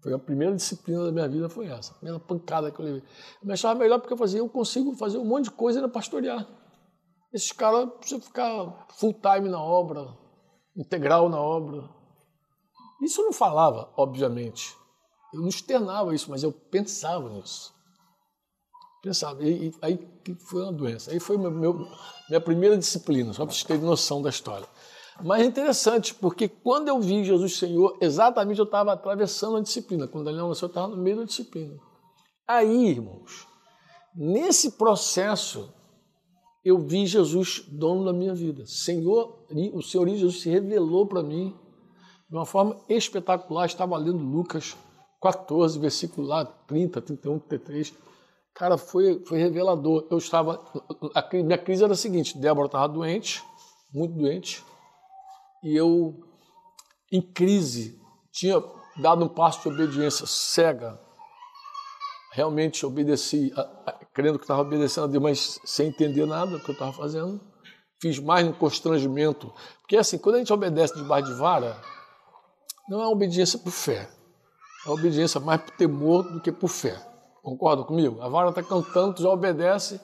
Foi 0.02 0.14
a 0.14 0.20
primeira 0.20 0.56
disciplina 0.56 1.06
da 1.06 1.12
minha 1.12 1.28
vida 1.28 1.48
foi 1.48 1.68
essa, 1.68 1.94
a 1.94 1.96
primeira 1.96 2.20
pancada 2.20 2.72
que 2.72 2.80
eu 2.82 2.86
levei. 2.86 3.04
Eu 3.42 3.48
me 3.48 3.54
achava 3.54 3.80
melhor 3.80 4.00
porque 4.00 4.14
eu 4.14 4.18
fazia, 4.18 4.40
eu 4.40 4.50
consigo 4.50 4.94
fazer 4.96 5.18
um 5.18 5.26
monte 5.26 5.46
de 5.46 5.52
coisa 5.52 5.80
ainda 5.80 5.90
pastorear. 5.90 6.46
Esses 7.32 7.52
caras 7.52 7.88
precisam 7.98 8.20
ficar 8.20 8.88
full 8.90 9.14
time 9.14 9.48
na 9.48 9.62
obra, 9.62 10.08
integral 10.76 11.30
na 11.30 11.40
obra. 11.40 11.88
Isso 13.02 13.22
eu 13.22 13.26
não 13.26 13.34
falava, 13.34 13.92
obviamente. 13.98 14.76
Eu 15.34 15.42
não 15.42 15.48
externava 15.48 16.14
isso, 16.14 16.30
mas 16.30 16.44
eu 16.44 16.52
pensava 16.52 17.30
nisso. 17.30 17.74
Pensava. 19.02 19.44
E, 19.44 19.70
e 19.70 19.74
aí 19.82 20.00
foi 20.48 20.64
uma 20.64 20.74
doença. 20.74 21.12
Aí 21.12 21.20
foi 21.20 21.38
meu, 21.38 21.50
meu, 21.50 21.88
minha 22.30 22.42
primeira 22.42 22.78
disciplina, 22.78 23.34
só 23.34 23.46
para 23.46 23.54
vocês 23.54 23.64
terem 23.64 23.82
noção 23.82 24.22
da 24.22 24.30
história. 24.30 24.68
Mas 25.24 25.42
é 25.42 25.46
interessante, 25.46 26.14
porque 26.16 26.48
quando 26.48 26.88
eu 26.88 27.00
vi 27.00 27.24
Jesus 27.24 27.58
Senhor, 27.58 27.98
exatamente 28.02 28.60
eu 28.60 28.66
estava 28.66 28.94
atravessando 28.94 29.58
a 29.58 29.62
disciplina. 29.62 30.08
Quando 30.08 30.26
Daniel 30.26 30.48
nasceu, 30.48 30.68
eu 30.68 30.72
estava 30.72 30.88
no 30.88 30.98
meio 30.98 31.18
da 31.18 31.24
disciplina. 31.24 31.76
Aí, 32.48 32.88
irmãos, 32.88 33.48
nesse 34.16 34.72
processo, 34.72 35.74
eu 36.64 36.80
vi 36.80 37.06
Jesus 37.06 37.64
dono 37.68 38.06
da 38.06 38.14
minha 38.14 38.34
vida. 38.34 38.66
Senhor, 38.66 39.46
o 39.74 39.82
Senhor 39.82 40.08
Jesus 40.08 40.42
se 40.42 40.50
revelou 40.50 41.08
para 41.08 41.24
mim 41.24 41.56
de 42.32 42.38
uma 42.38 42.46
forma 42.46 42.78
espetacular. 42.88 43.66
Estava 43.66 43.98
lendo 43.98 44.24
Lucas 44.24 44.78
14, 45.22 45.78
versículo 45.78 46.26
lá, 46.26 46.46
30, 46.46 47.02
31, 47.02 47.40
33. 47.40 47.94
Cara, 48.56 48.78
foi, 48.78 49.24
foi 49.26 49.38
revelador. 49.38 50.08
Eu 50.10 50.18
estava. 50.18 50.64
A 51.14 51.30
minha 51.34 51.58
crise 51.58 51.84
era 51.84 51.94
a 51.94 51.98
seguinte: 51.98 52.38
Débora 52.38 52.68
estava 52.68 52.88
doente, 52.88 53.44
muito 53.94 54.14
doente, 54.16 54.64
e 55.62 55.76
eu, 55.76 56.20
em 57.12 57.22
crise, 57.22 58.00
tinha 58.32 58.64
dado 58.98 59.26
um 59.26 59.30
passo 59.30 59.62
de 59.62 59.76
obediência 59.76 60.26
cega. 60.26 61.00
Realmente 62.34 62.86
obedeci, 62.86 63.52
crendo 64.14 64.40
que 64.40 64.46
estava 64.46 64.62
obedecendo 64.62 65.04
a 65.04 65.08
Deus, 65.08 65.22
mas 65.22 65.60
sem 65.66 65.90
entender 65.90 66.26
nada 66.26 66.52
do 66.52 66.64
que 66.64 66.70
eu 66.70 66.74
estava 66.74 66.94
fazendo. 66.94 67.42
fiz 68.02 68.20
mais 68.20 68.46
no 68.46 68.54
constrangimento. 68.54 69.54
Porque 69.82 69.98
assim, 69.98 70.18
quando 70.18 70.36
a 70.36 70.38
gente 70.40 70.54
obedece 70.54 70.96
debaixo 70.96 71.28
de 71.28 71.38
vara, 71.38 71.78
não 72.90 73.02
é 73.02 73.08
obediência 73.08 73.60
por 73.60 73.72
fé. 73.72 74.10
É 74.86 74.90
obediência 74.90 75.40
mais 75.40 75.62
por 75.62 75.72
temor 75.72 76.24
do 76.24 76.42
que 76.42 76.52
por 76.52 76.70
fé. 76.70 77.00
Concorda 77.42 77.84
comigo? 77.84 78.22
A 78.22 78.30
vara 78.30 78.50
está 78.50 78.62
cantando, 78.62 79.16
tu 79.16 79.24
já 79.24 79.30
obedece. 79.30 80.00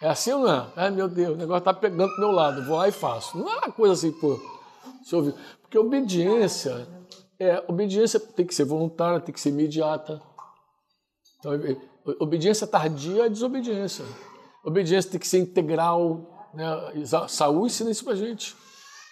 É 0.00 0.08
assim 0.08 0.32
ou 0.32 0.40
não 0.40 0.52
é? 0.52 0.66
Ai 0.76 0.90
meu 0.90 1.08
Deus, 1.08 1.34
o 1.34 1.38
negócio 1.38 1.58
está 1.58 1.72
pegando 1.72 2.12
do 2.14 2.20
meu 2.20 2.30
lado, 2.30 2.64
vou 2.64 2.76
lá 2.76 2.88
e 2.88 2.92
faço. 2.92 3.38
Não 3.38 3.50
é 3.50 3.56
uma 3.56 3.72
coisa 3.72 3.94
assim, 3.94 4.12
pô. 4.12 4.38
Porque 5.62 5.78
obediência, 5.78 6.86
é, 7.38 7.64
obediência 7.66 8.20
tem 8.20 8.46
que 8.46 8.54
ser 8.54 8.64
voluntária, 8.64 9.20
tem 9.20 9.32
que 9.34 9.40
ser 9.40 9.48
imediata. 9.50 10.20
Então, 11.38 11.52
obediência 12.20 12.66
tardia 12.66 13.26
é 13.26 13.28
desobediência. 13.28 14.04
Obediência 14.64 15.10
tem 15.10 15.20
que 15.20 15.28
ser 15.28 15.38
integral. 15.38 16.50
Né? 16.52 16.64
Saúl 17.28 17.66
ensina 17.66 17.90
isso 17.90 18.04
pra 18.04 18.14
gente. 18.14 18.54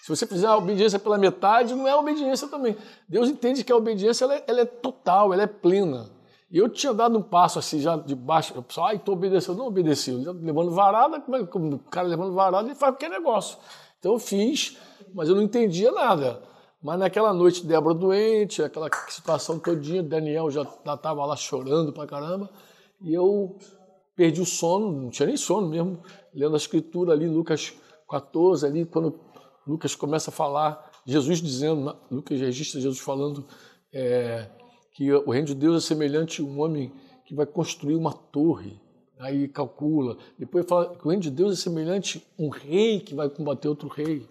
Se 0.04 0.10
você 0.10 0.26
fizer 0.26 0.46
a 0.46 0.54
obediência 0.54 0.98
pela 0.98 1.16
metade, 1.16 1.74
não 1.74 1.88
é 1.88 1.96
obediência 1.96 2.46
também. 2.46 2.76
Deus 3.08 3.26
entende 3.26 3.64
que 3.64 3.72
a 3.72 3.76
obediência 3.76 4.26
ela 4.26 4.34
é, 4.34 4.44
ela 4.46 4.60
é 4.60 4.64
total, 4.66 5.32
ela 5.32 5.44
é 5.44 5.46
plena. 5.46 6.10
E 6.50 6.58
eu 6.58 6.68
tinha 6.68 6.92
dado 6.92 7.16
um 7.16 7.22
passo 7.22 7.58
assim, 7.58 7.80
já 7.80 7.96
de 7.96 8.14
baixo, 8.14 8.52
o 8.54 8.62
pessoal, 8.62 8.88
ai, 8.88 8.96
estou 8.96 9.14
obedecendo. 9.14 9.56
Não 9.56 9.66
obedeci, 9.66 10.10
levando 10.12 10.72
varada, 10.72 11.22
como 11.22 11.38
é 11.38 11.46
que 11.46 11.56
o 11.56 11.78
cara 11.90 12.06
levando 12.06 12.34
varada, 12.34 12.68
ele 12.68 12.74
faz 12.74 12.92
qualquer 12.92 13.08
negócio. 13.08 13.56
Então 13.98 14.12
eu 14.12 14.18
fiz, 14.18 14.76
mas 15.14 15.30
eu 15.30 15.34
não 15.34 15.40
entendia 15.40 15.90
nada. 15.90 16.42
Mas 16.82 16.98
naquela 16.98 17.32
noite, 17.32 17.64
Débora 17.64 17.94
doente, 17.94 18.62
aquela 18.62 18.90
situação 19.08 19.58
todinha, 19.58 20.02
Daniel 20.02 20.50
já 20.50 20.66
estava 20.84 21.24
lá 21.24 21.34
chorando 21.34 21.94
pra 21.94 22.06
caramba, 22.06 22.50
e 23.00 23.14
eu 23.14 23.56
perdi 24.14 24.42
o 24.42 24.44
sono, 24.44 24.92
não 24.92 25.08
tinha 25.08 25.28
nem 25.28 25.36
sono 25.38 25.66
mesmo, 25.66 25.98
lendo 26.34 26.52
a 26.52 26.58
escritura 26.58 27.14
ali, 27.14 27.26
Lucas 27.26 27.72
14, 28.06 28.66
ali, 28.66 28.84
quando 28.84 29.18
Lucas 29.66 29.94
começa 29.94 30.30
a 30.30 30.32
falar, 30.32 30.90
Jesus 31.06 31.40
dizendo, 31.40 31.96
Lucas 32.10 32.38
registra 32.38 32.80
Jesus 32.80 33.00
falando 33.00 33.46
é, 33.92 34.48
que 34.92 35.12
o 35.12 35.30
reino 35.30 35.46
de 35.46 35.54
Deus 35.54 35.84
é 35.84 35.86
semelhante 35.86 36.40
a 36.40 36.44
um 36.44 36.60
homem 36.60 36.92
que 37.24 37.34
vai 37.34 37.46
construir 37.46 37.96
uma 37.96 38.12
torre, 38.12 38.80
aí 39.18 39.48
calcula, 39.48 40.18
depois 40.38 40.66
fala 40.66 40.94
que 40.94 41.06
o 41.06 41.08
reino 41.08 41.22
de 41.22 41.30
Deus 41.30 41.58
é 41.58 41.62
semelhante 41.62 42.24
a 42.38 42.42
um 42.42 42.48
rei 42.48 43.00
que 43.00 43.14
vai 43.14 43.28
combater 43.28 43.68
outro 43.68 43.88
rei, 43.88 44.28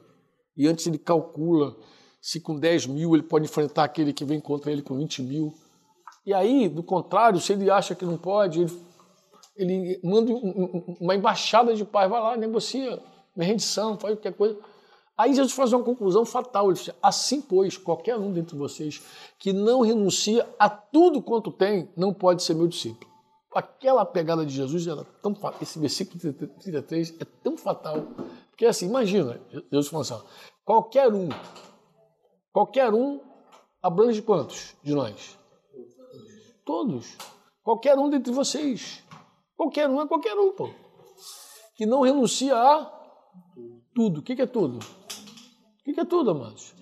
e 0.55 0.67
antes 0.67 0.85
ele 0.85 0.97
calcula 0.97 1.75
se 2.21 2.39
com 2.39 2.57
10 2.57 2.87
mil 2.87 3.13
ele 3.13 3.23
pode 3.23 3.45
enfrentar 3.45 3.83
aquele 3.83 4.13
que 4.13 4.23
vem 4.23 4.39
contra 4.39 4.71
ele 4.71 4.81
com 4.81 4.95
20 4.97 5.21
mil. 5.23 5.53
E 6.25 6.33
aí, 6.33 6.69
do 6.69 6.81
contrário, 6.81 7.37
se 7.37 7.51
ele 7.51 7.69
acha 7.69 7.93
que 7.93 8.05
não 8.05 8.17
pode, 8.17 8.61
ele, 8.61 8.71
ele 9.57 9.99
manda 10.01 10.31
uma 10.31 11.15
embaixada 11.15 11.75
de 11.75 11.83
paz, 11.83 12.09
vai 12.09 12.21
lá, 12.21 12.37
negocia, 12.37 12.97
minha 13.35 13.47
rendição, 13.47 13.99
faz 13.99 14.15
qualquer 14.15 14.33
coisa. 14.33 14.57
Aí 15.17 15.33
Jesus 15.33 15.53
faz 15.53 15.71
uma 15.73 15.83
conclusão 15.83 16.25
fatal. 16.25 16.67
Ele 16.67 16.75
diz, 16.75 16.89
assim, 17.01 17.41
pois, 17.41 17.77
qualquer 17.77 18.17
um 18.17 18.31
dentre 18.31 18.57
vocês 18.57 19.01
que 19.39 19.53
não 19.53 19.81
renuncia 19.81 20.47
a 20.57 20.69
tudo 20.69 21.21
quanto 21.21 21.51
tem, 21.51 21.91
não 21.95 22.13
pode 22.13 22.43
ser 22.43 22.55
meu 22.55 22.67
discípulo. 22.67 23.11
Aquela 23.53 24.03
pegada 24.03 24.43
de 24.45 24.53
Jesus 24.53 24.87
era 24.87 25.03
tão 25.21 25.35
esse 25.61 25.77
versículo 25.77 26.19
33 26.19 27.15
é 27.19 27.25
tão 27.43 27.55
fatal. 27.55 28.07
Porque 28.49 28.65
assim, 28.65 28.87
imagina, 28.87 29.39
Jesus 29.71 29.87
falando 29.89 30.11
assim, 30.11 30.25
qualquer 30.65 31.13
um 31.13 31.29
Qualquer 32.53 32.93
um 32.93 33.19
abrange 33.81 34.21
quantos 34.21 34.75
de 34.83 34.93
nós? 34.93 35.35
Todos. 36.63 37.17
Qualquer 37.63 37.97
um 37.97 38.11
dentre 38.11 38.31
vocês. 38.31 39.03
Qualquer 39.57 39.89
um 39.89 39.99
é 39.99 40.07
qualquer 40.07 40.37
um, 40.37 40.53
pô. 40.53 40.69
Que 41.75 41.87
não 41.87 42.01
renuncia 42.01 42.55
a 42.55 42.85
tudo. 43.95 44.19
O 44.19 44.21
que 44.21 44.39
é 44.39 44.45
tudo? 44.45 44.77
O 45.85 45.93
que 45.93 45.99
é 45.99 46.05
tudo, 46.05 46.31
amados? 46.31 46.73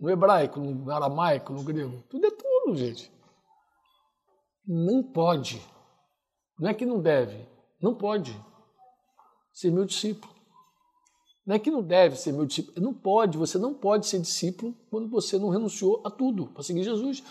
No 0.00 0.10
hebraico, 0.10 0.58
no 0.58 0.90
aramaico, 0.90 1.52
no 1.52 1.62
grego. 1.62 2.02
Tudo 2.10 2.26
é 2.26 2.30
tudo, 2.30 2.76
gente. 2.76 3.10
Não 4.66 5.02
pode. 5.02 5.62
Não 6.58 6.68
é 6.68 6.74
que 6.74 6.84
não 6.84 7.00
deve. 7.00 7.48
Não 7.80 7.94
pode 7.94 8.36
ser 9.52 9.70
meu 9.70 9.84
discípulo. 9.84 10.34
Não 11.46 11.56
é 11.56 11.58
que 11.58 11.70
não 11.70 11.82
deve 11.82 12.16
ser 12.16 12.32
meu 12.32 12.44
discípulo, 12.44 12.80
não 12.80 12.94
pode, 12.94 13.36
você 13.36 13.58
não 13.58 13.74
pode 13.74 14.06
ser 14.06 14.20
discípulo 14.20 14.72
quando 14.90 15.08
você 15.08 15.38
não 15.38 15.48
renunciou 15.48 16.02
a 16.04 16.10
tudo 16.10 16.46
para 16.46 16.62
seguir 16.62 16.84
Jesus. 16.84 17.24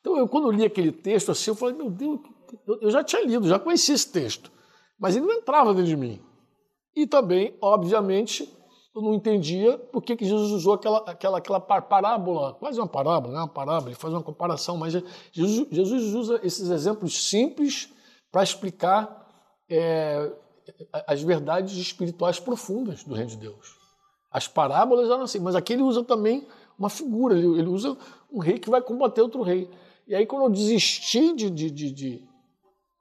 Então, 0.00 0.16
eu, 0.16 0.28
quando 0.28 0.46
eu 0.46 0.52
li 0.52 0.64
aquele 0.64 0.92
texto 0.92 1.30
assim, 1.32 1.50
eu 1.50 1.54
falei, 1.54 1.74
meu 1.74 1.90
Deus, 1.90 2.20
eu 2.80 2.90
já 2.90 3.02
tinha 3.02 3.22
lido, 3.22 3.48
já 3.48 3.58
conhecia 3.58 3.94
esse 3.94 4.10
texto, 4.10 4.52
mas 4.98 5.16
ele 5.16 5.26
não 5.26 5.34
entrava 5.34 5.74
dentro 5.74 5.88
de 5.88 5.96
mim. 5.96 6.20
E 6.94 7.06
também, 7.06 7.56
obviamente, 7.60 8.48
eu 8.96 9.02
não 9.02 9.12
entendia 9.12 9.76
por 9.76 10.02
que, 10.02 10.16
Jesus 10.18 10.50
usou 10.52 10.72
aquela, 10.72 10.98
aquela, 11.00 11.38
aquela 11.38 11.60
parábola, 11.60 12.54
quase 12.54 12.80
uma 12.80 12.88
parábola, 12.88 13.34
não 13.34 13.40
é 13.40 13.42
uma 13.42 13.48
parábola, 13.48 13.90
ele 13.90 13.94
faz 13.94 14.14
uma 14.14 14.22
comparação, 14.22 14.78
mas 14.78 14.94
Jesus, 15.32 15.68
Jesus 15.70 16.14
usa 16.14 16.40
esses 16.42 16.70
exemplos 16.70 17.28
simples 17.28 17.92
para 18.32 18.42
explicar 18.42 19.30
é, 19.68 20.32
as 21.06 21.22
verdades 21.22 21.76
espirituais 21.76 22.40
profundas 22.40 23.04
do 23.04 23.14
reino 23.14 23.30
de 23.30 23.36
Deus. 23.36 23.76
As 24.30 24.48
parábolas 24.48 25.10
eram 25.10 25.22
assim, 25.22 25.40
mas 25.40 25.54
aqui 25.54 25.74
ele 25.74 25.82
usa 25.82 26.02
também 26.02 26.46
uma 26.78 26.88
figura, 26.88 27.36
ele, 27.36 27.46
ele 27.58 27.68
usa 27.68 27.96
um 28.32 28.38
rei 28.38 28.58
que 28.58 28.70
vai 28.70 28.80
combater 28.80 29.20
outro 29.20 29.42
rei. 29.42 29.70
E 30.08 30.14
aí 30.14 30.24
quando 30.24 30.44
eu 30.44 30.50
desisti 30.50 31.34
de, 31.34 31.50
de, 31.50 31.70
de, 31.70 31.92
de 31.92 32.28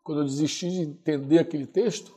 quando 0.04 0.20
eu 0.20 0.26
desisti 0.26 0.70
de 0.70 0.82
entender 0.82 1.40
aquele 1.40 1.66
texto, 1.66 2.14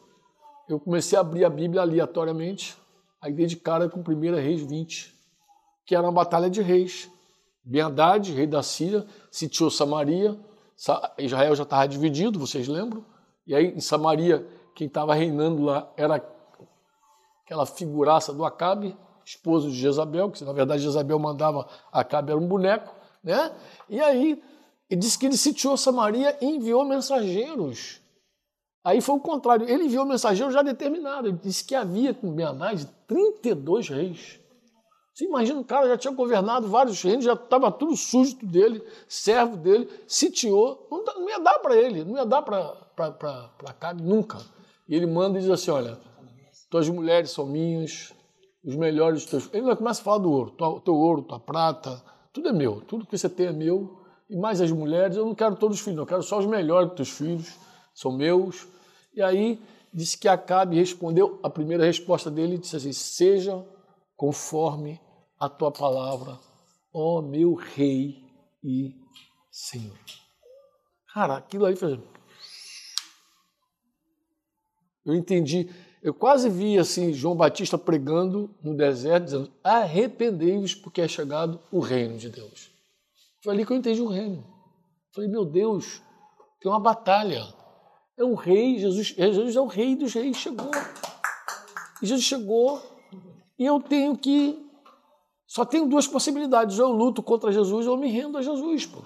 eu 0.68 0.80
comecei 0.80 1.16
a 1.16 1.20
abrir 1.20 1.44
a 1.44 1.50
Bíblia 1.50 1.82
aleatoriamente, 1.82 2.76
aí 3.20 3.33
dei 3.33 3.46
de 3.46 3.57
cara 3.57 3.88
com 3.88 4.00
1 4.00 4.35
Reis 4.37 4.62
20, 4.62 5.14
que 5.87 5.94
era 5.94 6.04
uma 6.04 6.12
batalha 6.12 6.48
de 6.50 6.61
reis. 6.62 7.11
ben 7.64 7.83
Haddad, 7.83 8.33
rei 8.33 8.46
da 8.46 8.62
Síria, 8.62 9.07
sitiou 9.31 9.70
Samaria, 9.70 10.38
Israel 11.18 11.57
já 11.57 11.64
estava 11.64 11.88
dividido, 11.88 12.38
vocês 12.38 12.68
lembram? 12.68 13.04
E 13.46 13.54
aí 13.54 13.66
em 13.66 13.81
Samaria 13.81 14.46
quem 14.74 14.87
estava 14.87 15.12
reinando 15.12 15.62
lá 15.62 15.90
era 15.96 16.24
aquela 17.44 17.66
figuraça 17.66 18.33
do 18.33 18.44
Acabe, 18.44 18.96
esposo 19.24 19.70
de 19.70 19.76
Jezabel, 19.76 20.31
que 20.31 20.44
na 20.44 20.52
verdade 20.52 20.83
Jezabel 20.83 21.18
mandava 21.18 21.66
Acabe 21.90 22.31
era 22.31 22.40
um 22.40 22.46
boneco, 22.46 22.94
né? 23.24 23.52
E 23.88 24.00
aí 24.00 24.40
ele 24.88 25.00
disse 25.00 25.18
que 25.18 25.26
ele 25.26 25.37
sitiou 25.37 25.76
Samaria 25.76 26.37
e 26.40 26.46
enviou 26.46 26.85
mensageiros. 26.85 28.00
Aí 28.88 29.03
foi 29.03 29.16
o 29.16 29.20
contrário, 29.20 29.68
ele 29.68 29.85
enviou 29.85 30.07
mensageiros 30.07 30.55
já 30.55 30.62
determinado. 30.62 31.29
Ele 31.29 31.38
disse 31.42 31.62
que 31.62 31.74
havia 31.74 32.14
com 32.14 32.33
Benadad 32.33 32.88
32 33.07 33.90
reis. 33.90 34.40
Você 35.12 35.27
imagina, 35.27 35.61
o 35.61 35.64
cara 35.64 35.87
já 35.88 35.98
tinha 35.98 36.14
governado 36.14 36.66
vários 36.68 37.03
reinos, 37.03 37.22
já 37.22 37.35
estava 37.35 37.70
tudo 37.70 37.94
súdito 37.94 38.46
dele, 38.46 38.83
servo 39.07 39.59
dele, 39.59 39.90
sitiou. 40.07 40.88
Não, 40.90 41.05
não 41.05 41.29
ia 41.29 41.38
dar 41.38 41.59
para 41.59 41.77
ele, 41.77 42.03
não 42.03 42.16
ia 42.16 42.24
dar 42.24 42.40
para 42.40 43.51
Acabe 43.66 44.03
nunca. 44.03 44.38
E 44.88 44.94
ele 44.94 45.07
manda 45.07 45.38
e 45.38 45.42
diz 45.42 45.51
assim: 45.51 45.70
Olha, 45.70 45.98
tuas 46.70 46.88
mulheres 46.88 47.31
são 47.31 47.44
minhas, 47.44 48.14
os 48.64 48.74
melhores 48.74 49.27
teus. 49.27 49.51
Ele 49.53 49.77
começa 49.77 50.01
a 50.01 50.05
falar 50.05 50.18
do 50.18 50.33
ouro: 50.33 50.55
o 50.59 50.81
teu 50.81 50.94
ouro, 50.94 51.20
tua 51.20 51.38
prata, 51.38 52.03
tudo 52.33 52.48
é 52.48 52.53
meu, 52.55 52.81
tudo 52.88 53.05
que 53.05 53.18
você 53.18 53.29
tem 53.29 53.48
é 53.48 53.53
meu. 53.53 53.98
E 54.31 54.37
mais 54.37 54.62
as 54.62 54.72
mulheres, 54.72 55.14
eu 55.14 55.27
não 55.27 55.35
quero 55.35 55.57
todos 55.57 55.77
os 55.77 55.85
filhos, 55.85 55.98
eu 55.98 56.07
quero 56.07 56.22
só 56.22 56.38
os 56.38 56.46
melhores 56.46 56.88
dos 56.88 56.96
teus 56.96 57.11
filhos, 57.11 57.55
são 57.94 58.16
meus. 58.16 58.77
E 59.18 59.22
aí 59.22 59.61
disse 59.92 60.16
que 60.16 60.28
Acabe 60.28 60.76
respondeu, 60.76 61.40
a 61.42 61.50
primeira 61.50 61.85
resposta 61.85 62.31
dele 62.31 62.57
disse 62.57 62.76
assim: 62.76 62.92
Seja 62.92 63.66
conforme 64.16 65.00
a 65.40 65.48
tua 65.48 65.72
palavra, 65.72 66.38
ó 66.94 67.20
meu 67.20 67.54
rei 67.54 68.24
e 68.62 68.94
Senhor. 69.50 69.98
Cara, 71.12 71.37
aquilo 71.37 71.66
aí 71.66 71.74
fez 71.74 71.98
eu 75.04 75.14
entendi, 75.14 75.68
eu 76.00 76.14
quase 76.14 76.48
vi 76.48 76.78
assim 76.78 77.12
João 77.12 77.35
Batista 77.35 77.76
pregando 77.76 78.54
no 78.62 78.76
deserto, 78.76 79.24
dizendo: 79.24 79.52
arrependei-vos 79.64 80.76
porque 80.76 81.00
é 81.00 81.09
chegado 81.09 81.59
o 81.72 81.81
reino 81.81 82.16
de 82.18 82.28
Deus. 82.28 82.70
Foi 83.42 83.52
ali 83.52 83.66
que 83.66 83.72
eu 83.72 83.76
entendi 83.76 84.00
o 84.00 84.07
reino. 84.07 84.46
Falei, 85.12 85.28
meu 85.28 85.44
Deus, 85.44 86.00
tem 86.61 86.70
uma 86.70 86.78
batalha. 86.78 87.58
É 88.18 88.24
um 88.24 88.35
rei, 88.35 88.78
Jesus, 88.78 89.07
Jesus 89.07 89.57
é 89.57 89.61
o 89.61 89.66
rei 89.66 89.94
dos 89.96 90.12
reis, 90.12 90.37
chegou. 90.37 90.70
E 92.02 92.07
Jesus 92.07 92.24
chegou 92.24 92.83
e 93.59 93.64
eu 93.64 93.81
tenho 93.81 94.16
que. 94.18 94.66
Só 95.46 95.64
tenho 95.64 95.87
duas 95.87 96.07
possibilidades: 96.07 96.78
ou 96.78 96.88
eu 96.90 96.92
luto 96.92 97.22
contra 97.22 97.52
Jesus 97.52 97.87
ou 97.87 97.94
eu 97.94 98.00
me 98.00 98.11
rendo 98.11 98.37
a 98.37 98.42
Jesus. 98.42 98.85
Pô. 98.85 99.02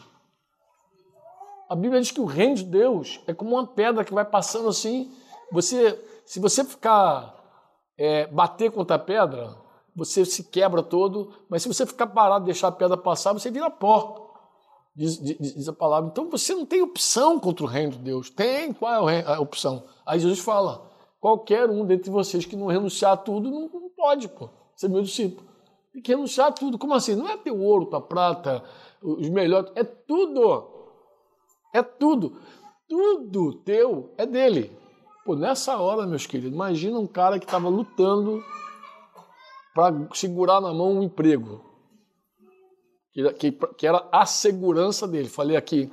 A 1.69 1.77
Bíblia 1.77 2.01
diz 2.01 2.11
que 2.11 2.21
o 2.21 2.25
reino 2.25 2.57
de 2.57 2.65
Deus 2.65 3.21
é 3.27 3.33
como 3.33 3.53
uma 3.53 3.67
pedra 3.67 4.05
que 4.05 4.13
vai 4.13 4.25
passando 4.25 4.69
assim 4.69 5.13
você, 5.53 6.03
se 6.25 6.41
você 6.41 6.65
ficar 6.65 7.35
é, 7.99 8.27
bater 8.27 8.71
contra 8.71 8.97
a 8.97 8.99
pedra, 8.99 9.55
você 9.95 10.25
se 10.25 10.45
quebra 10.45 10.83
todo, 10.83 11.35
mas 11.49 11.63
se 11.63 11.69
você 11.69 11.85
ficar 11.85 12.07
parado, 12.07 12.47
deixar 12.47 12.69
a 12.69 12.73
pedra 12.73 12.97
passar, 12.97 13.35
você 13.35 13.51
vira 13.51 13.71
pó. 13.71 14.22
Diz, 14.95 15.19
diz, 15.19 15.55
diz, 15.55 15.69
a 15.69 15.73
palavra. 15.73 16.11
Então 16.11 16.29
você 16.29 16.55
não 16.55 16.67
tem 16.67 16.83
opção 16.83 17.41
contra 17.41 17.65
o 17.65 17.69
reino 17.69 17.93
de 17.93 17.99
Deus. 17.99 18.29
Tem, 18.29 18.73
qual 18.73 19.09
é 19.09 19.25
a 19.25 19.41
opção? 19.41 19.85
Aí 20.05 20.21
Jesus 20.21 20.41
fala: 20.41 20.91
qualquer 21.19 21.71
um 21.71 21.87
dentre 21.87 22.11
vocês 22.11 22.45
que 22.45 22.57
não 22.57 22.67
renunciar 22.67 23.13
a 23.13 23.17
tudo 23.17 23.51
não, 23.51 23.69
não 23.69 23.91
pode, 23.97 24.29
pô, 24.29 24.51
ser 24.77 24.89
meu 24.89 25.03
discípulo. 25.03 25.49
Tem 25.93 26.03
que 26.03 26.13
renunciar 26.13 26.49
a 26.49 26.53
tudo. 26.53 26.79
Como 26.79 26.95
assim? 26.95 27.15
Não 27.15 27.29
é 27.29 27.37
teu 27.37 27.59
ouro, 27.59 27.87
tua 27.87 28.01
prata, 28.01 28.63
os 29.03 29.29
melhores. 29.31 29.71
É 29.75 29.85
tudo. 29.85 30.71
É 31.73 31.83
tudo. 31.83 32.37
Tudo 32.89 33.55
teu 33.61 34.13
é 34.19 34.27
dele. 34.27 34.77
Pô, 35.25 35.35
nessa 35.37 35.79
hora, 35.79 36.07
meus 36.07 36.27
queridos, 36.27 36.53
imagina 36.53 36.99
um 36.99 37.07
cara 37.07 37.39
que 37.39 37.45
estava 37.45 37.69
lutando 37.69 38.43
para 39.75 39.95
segurar 40.13 40.61
na 40.61 40.75
mão 40.75 40.99
um 40.99 41.03
emprego, 41.03 41.65
que, 43.13 43.33
que, 43.35 43.53
que, 43.53 43.87
era 43.87 44.09
a 44.11 44.25
segurança 44.25 45.07
dele. 45.07 45.29
Falei 45.29 45.57
aqui 45.57 45.91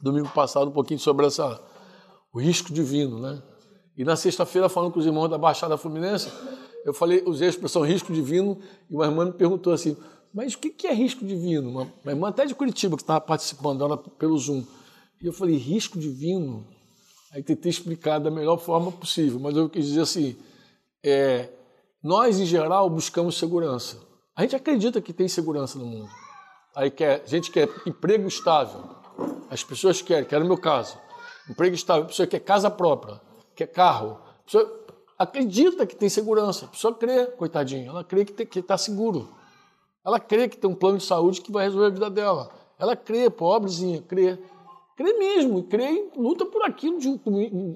domingo 0.00 0.28
passado 0.28 0.68
um 0.68 0.72
pouquinho 0.72 1.00
sobre 1.00 1.26
essa, 1.26 1.60
o 2.32 2.40
risco 2.40 2.72
divino, 2.72 3.18
né? 3.18 3.42
E 3.96 4.04
na 4.04 4.14
sexta-feira, 4.14 4.68
falando 4.68 4.92
com 4.92 5.00
os 5.00 5.06
irmãos 5.06 5.28
da 5.28 5.38
Baixada 5.38 5.76
Fluminense, 5.78 6.30
eu 6.84 6.92
falei, 6.92 7.22
usei 7.26 7.46
a 7.46 7.50
expressão 7.50 7.82
risco 7.82 8.12
divino, 8.12 8.60
e 8.90 8.94
uma 8.94 9.06
irmã 9.06 9.24
me 9.24 9.32
perguntou 9.32 9.72
assim, 9.72 9.96
mas 10.34 10.52
o 10.52 10.58
que 10.58 10.86
é 10.86 10.92
risco 10.92 11.24
divino? 11.24 11.70
Uma, 11.70 11.92
uma 12.04 12.12
irmã 12.12 12.28
até 12.28 12.44
de 12.44 12.54
Curitiba, 12.54 12.94
que 12.94 13.02
estava 13.02 13.22
participando 13.22 13.82
ela 13.82 13.96
pelo 13.96 14.36
Zoom. 14.36 14.62
E 15.22 15.26
eu 15.26 15.32
falei, 15.32 15.56
risco 15.56 15.98
divino? 15.98 16.66
Aí 17.32 17.42
tentei 17.42 17.70
explicar 17.70 18.18
da 18.18 18.30
melhor 18.30 18.58
forma 18.58 18.92
possível, 18.92 19.40
mas 19.40 19.56
eu 19.56 19.68
quis 19.68 19.86
dizer 19.86 20.02
assim, 20.02 20.36
é, 21.02 21.48
nós, 22.02 22.38
em 22.38 22.44
geral, 22.44 22.90
buscamos 22.90 23.38
segurança. 23.38 23.98
A 24.36 24.42
gente 24.42 24.54
acredita 24.54 25.00
que 25.00 25.14
tem 25.14 25.26
segurança 25.26 25.78
no 25.78 25.86
mundo. 25.86 26.10
Aí 26.76 26.90
quer, 26.90 27.26
gente 27.26 27.50
quer 27.50 27.70
emprego 27.86 28.28
estável. 28.28 28.84
As 29.48 29.64
pessoas 29.64 30.02
querem, 30.02 30.26
que 30.26 30.34
era 30.34 30.44
o 30.44 30.46
meu 30.46 30.58
caso. 30.58 30.98
Emprego 31.48 31.74
estável, 31.74 32.02
a 32.02 32.06
pessoa 32.06 32.26
quer 32.26 32.40
casa 32.40 32.70
própria, 32.70 33.18
quer 33.54 33.66
carro. 33.68 34.20
A 34.40 34.44
pessoa 34.44 34.86
acredita 35.18 35.86
que 35.86 35.96
tem 35.96 36.10
segurança. 36.10 36.66
A 36.66 36.68
pessoa 36.68 36.92
crê, 36.92 37.28
coitadinha, 37.28 37.88
ela 37.88 38.04
crê 38.04 38.26
que 38.26 38.58
está 38.58 38.76
seguro. 38.76 39.26
Ela 40.04 40.20
crê 40.20 40.50
que 40.50 40.58
tem 40.58 40.68
um 40.68 40.74
plano 40.74 40.98
de 40.98 41.04
saúde 41.04 41.40
que 41.40 41.50
vai 41.50 41.64
resolver 41.64 41.86
a 41.86 41.90
vida 41.90 42.10
dela. 42.10 42.50
Ela 42.78 42.94
crê, 42.94 43.30
pobrezinha, 43.30 44.02
crê. 44.02 44.38
Crê 44.96 45.14
mesmo, 45.14 45.62
crê 45.62 46.10
luta 46.14 46.44
por 46.44 46.62
aquilo 46.62 46.98
de 46.98 47.08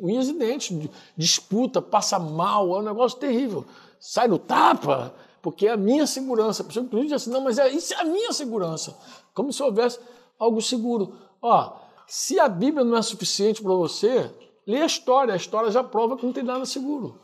unhas 0.03 0.29
e 0.29 0.35
dentes, 0.35 0.91
disputa, 1.17 1.81
passa 1.81 2.19
mal, 2.19 2.77
é 2.77 2.81
um 2.81 2.83
negócio 2.83 3.19
terrível. 3.19 3.65
Sai 3.99 4.29
no 4.29 4.39
tapa, 4.39 5.15
porque 5.43 5.67
é 5.67 5.73
a 5.73 5.77
minha 5.77 6.07
segurança. 6.07 6.63
A 6.63 6.67
pessoa 6.67 6.87
diz 6.91 7.13
assim, 7.13 7.31
não, 7.31 7.41
mas 7.41 7.59
é, 7.59 7.69
isso 7.69 7.95
é 7.95 8.01
a 8.01 8.05
minha 8.05 8.33
segurança. 8.33 8.97
Como 9.35 9.53
se 9.53 9.63
houvesse 9.63 9.99
algo 10.39 10.61
seguro. 10.61 11.15
Ó, 11.41 11.73
se 12.07 12.39
a 12.39 12.49
Bíblia 12.49 12.85
não 12.85 12.97
é 12.97 13.03
suficiente 13.03 13.63
para 13.63 13.73
você, 13.73 14.31
lê 14.67 14.83
a 14.83 14.87
história. 14.87 15.35
A 15.35 15.37
história 15.37 15.71
já 15.71 15.83
prova 15.83 16.17
que 16.17 16.27
não 16.27 16.33
tem 16.33 16.43
nada 16.43 16.65
seguro. 16.65 17.19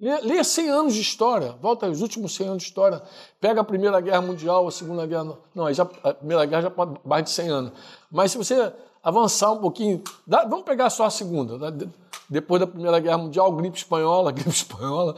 Leia 0.00 0.42
100 0.42 0.68
anos 0.68 0.94
de 0.94 1.00
história, 1.00 1.56
volta 1.62 1.86
aos 1.86 2.00
últimos 2.00 2.34
100 2.34 2.48
anos 2.48 2.62
de 2.62 2.68
história, 2.68 3.00
pega 3.40 3.60
a 3.60 3.64
Primeira 3.64 4.00
Guerra 4.00 4.20
Mundial, 4.20 4.66
a 4.66 4.70
Segunda 4.70 5.06
Guerra. 5.06 5.38
Não, 5.54 5.72
já, 5.72 5.88
a 6.02 6.12
Primeira 6.12 6.44
Guerra 6.44 6.62
já 6.62 6.72
mais 7.04 7.24
de 7.24 7.30
100 7.30 7.48
anos. 7.48 7.72
Mas 8.10 8.32
se 8.32 8.36
você 8.36 8.72
avançar 9.02 9.52
um 9.52 9.58
pouquinho, 9.58 10.02
dá, 10.26 10.44
vamos 10.44 10.64
pegar 10.64 10.90
só 10.90 11.04
a 11.04 11.10
Segunda. 11.10 11.56
Né? 11.56 11.88
Depois 12.28 12.60
da 12.60 12.66
Primeira 12.66 12.98
Guerra 12.98 13.18
Mundial, 13.18 13.50
gripe 13.52 13.78
espanhola, 13.78 14.32
gripe 14.32 14.50
espanhola. 14.50 15.16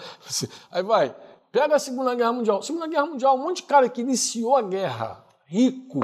Aí 0.70 0.82
vai, 0.82 1.14
pega 1.56 1.76
a 1.76 1.78
Segunda 1.78 2.14
Guerra 2.14 2.34
Mundial. 2.34 2.60
Segunda 2.60 2.86
Guerra 2.86 3.06
Mundial, 3.06 3.34
um 3.34 3.42
monte 3.42 3.62
de 3.62 3.62
cara 3.62 3.88
que 3.88 4.02
iniciou 4.02 4.56
a 4.56 4.60
guerra, 4.60 5.24
rico, 5.46 6.00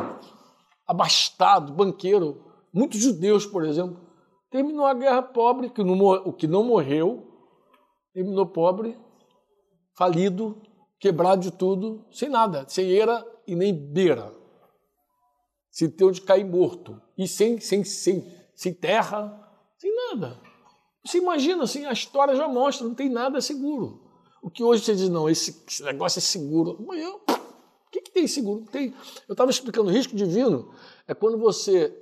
abastado, 0.87 1.75
banqueiro, 1.75 2.43
muitos 2.73 2.99
judeus, 2.99 3.45
por 3.45 3.62
exemplo, 3.62 4.01
terminou 4.51 4.87
a 4.87 4.95
guerra 4.95 5.21
pobre, 5.21 5.69
que 5.69 5.85
não, 5.85 5.95
o 6.25 6.33
que 6.33 6.47
não 6.47 6.65
morreu 6.65 7.29
terminou 8.15 8.47
pobre, 8.47 8.99
falido, 9.95 10.59
quebrado 10.99 11.43
de 11.43 11.51
tudo, 11.51 12.07
sem 12.11 12.31
nada, 12.31 12.65
sem 12.67 12.87
eira 12.87 13.23
e 13.47 13.55
nem 13.55 13.75
beira, 13.75 14.35
sem 15.71 15.91
ter 15.91 16.05
onde 16.05 16.23
cair 16.23 16.45
morto, 16.45 16.99
e 17.17 17.29
sem, 17.29 17.61
sem, 17.61 17.85
sem, 17.85 18.25
sem 18.55 18.73
terra, 18.73 19.38
sem 19.77 19.95
nada. 19.95 20.41
Você 21.05 21.19
imagina 21.19 21.65
assim, 21.65 21.85
a 21.85 21.93
história 21.93 22.35
já 22.35 22.49
mostra, 22.49 22.87
não 22.87 22.95
tem 22.95 23.11
nada 23.11 23.38
seguro. 23.43 24.02
O 24.43 24.51
que 24.51 24.65
hoje 24.65 24.85
você 24.85 24.97
diz, 24.97 25.09
não, 25.09 25.31
esse, 25.31 25.63
esse 25.69 25.85
negócio 25.85 26.19
é 26.19 26.23
seguro. 26.23 26.77
Amanhã, 26.81 27.11
o 27.11 27.91
que, 27.93 28.01
que 28.01 28.11
tem 28.11 28.27
seguro? 28.27 28.65
Tem. 28.73 28.93
Eu 29.29 29.35
estava 29.35 29.53
explicando, 29.53 29.89
o 29.89 29.93
risco 29.93 30.17
divino 30.17 30.75
é 31.07 31.15
quando 31.15 31.39
você 31.39 31.97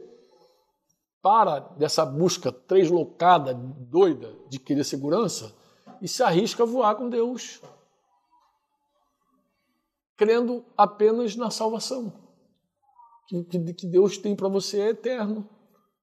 para 1.23 1.59
dessa 1.77 2.05
busca 2.07 2.51
translocada, 2.51 3.53
doida, 3.53 4.35
de 4.49 4.59
querer 4.59 4.85
segurança, 4.85 5.55
e 6.01 6.09
se 6.09 6.23
arrisca 6.23 6.63
a 6.63 6.67
voar 6.67 6.95
com 6.95 7.11
Deus, 7.11 7.61
crendo 10.17 10.65
apenas 10.79 11.37
na 11.37 11.51
salvação. 11.51 12.11
Que, 13.29 13.45
que, 13.45 13.75
que 13.75 13.87
Deus 13.87 14.17
tem 14.17 14.35
para 14.35 14.49
você 14.49 14.81
é 14.81 14.89
eterno. 14.89 15.47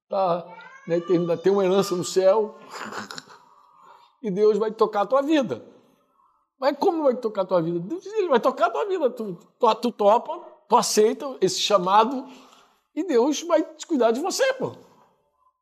Tá, 0.08 0.46
na 0.88 0.96
eternidade, 0.96 1.42
tem 1.42 1.52
uma 1.52 1.66
herança 1.66 1.96
no 1.96 2.04
céu 2.04 2.58
e 4.24 4.32
Deus 4.32 4.58
vai 4.58 4.72
tocar 4.72 5.02
a 5.02 5.06
tua 5.06 5.22
vida. 5.22 5.77
Mas 6.60 6.78
como 6.78 7.04
vai 7.04 7.16
tocar 7.16 7.44
a 7.44 7.46
tua 7.46 7.62
vida? 7.62 7.96
Ele 8.18 8.30
vai 8.30 8.40
tocar 8.40 8.68
a 8.68 8.70
tua 8.70 8.86
vida. 8.86 9.10
Tu, 9.10 9.38
tu, 9.60 9.76
tu 9.76 9.92
topa, 9.92 10.40
tu 10.68 10.76
aceita 10.76 11.38
esse 11.40 11.60
chamado 11.60 12.26
e 12.96 13.04
Deus 13.04 13.44
vai 13.44 13.64
cuidar 13.88 14.12
de 14.12 14.20
você, 14.20 14.54
pô. 14.54 14.72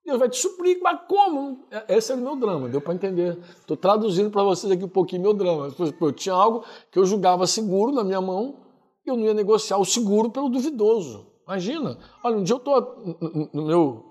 Deus 0.06 0.20
vai 0.20 0.30
te 0.30 0.38
suprir, 0.38 0.80
mas 0.82 1.02
como? 1.08 1.66
É, 1.72 1.98
esse 1.98 2.12
é 2.12 2.16
o 2.16 2.18
meu 2.20 2.36
drama, 2.36 2.70
deu 2.70 2.80
para 2.80 2.94
entender. 2.94 3.38
Estou 3.60 3.76
traduzindo 3.76 4.30
para 4.30 4.44
vocês 4.44 4.72
aqui 4.72 4.86
um 4.86 4.90
pouquinho 4.90 5.24
meu 5.24 5.34
drama. 5.34 5.74
Eu 6.00 6.12
tinha 6.14 6.36
algo 6.36 6.64
que 6.92 7.00
eu 7.00 7.06
julgava 7.06 7.48
seguro 7.48 7.92
na 7.92 8.04
minha 8.04 8.22
mão 8.22 8.60
e 9.06 9.10
eu 9.10 9.18
não 9.18 9.24
ia 9.24 9.34
negociar 9.34 9.78
o 9.78 9.86
seguro 9.86 10.30
pelo 10.30 10.48
duvidoso. 10.48 11.26
Imagina. 11.48 11.98
Olha, 12.24 12.38
um 12.38 12.44
dia 12.44 12.54
eu 12.54 12.58
estou 12.58 13.18
no 13.52 13.66
meu, 13.66 14.06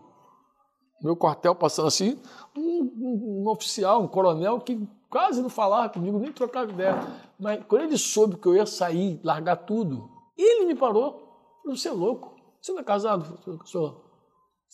meu 1.00 1.16
quartel 1.16 1.54
passando 1.54 1.86
assim, 1.86 2.18
um, 2.56 2.60
um, 2.60 3.42
um, 3.42 3.50
oficial, 3.50 4.02
um 4.02 4.08
coronel 4.08 4.60
que 4.60 4.86
quase 5.08 5.42
não 5.42 5.48
falava 5.48 5.88
comigo, 5.88 6.18
nem 6.18 6.32
trocava 6.32 6.72
ideia. 6.72 6.94
Mas 7.38 7.64
quando 7.66 7.82
ele 7.82 7.98
soube 7.98 8.36
que 8.36 8.46
eu 8.46 8.54
ia 8.54 8.66
sair, 8.66 9.20
largar 9.22 9.56
tudo, 9.56 10.10
ele 10.36 10.66
me 10.66 10.74
parou. 10.74 11.60
Você 11.66 11.88
é 11.88 11.92
louco? 11.92 12.34
Você 12.60 12.72
não 12.72 12.80
é 12.80 12.84
casado, 12.84 13.38
senhor? 13.66 14.04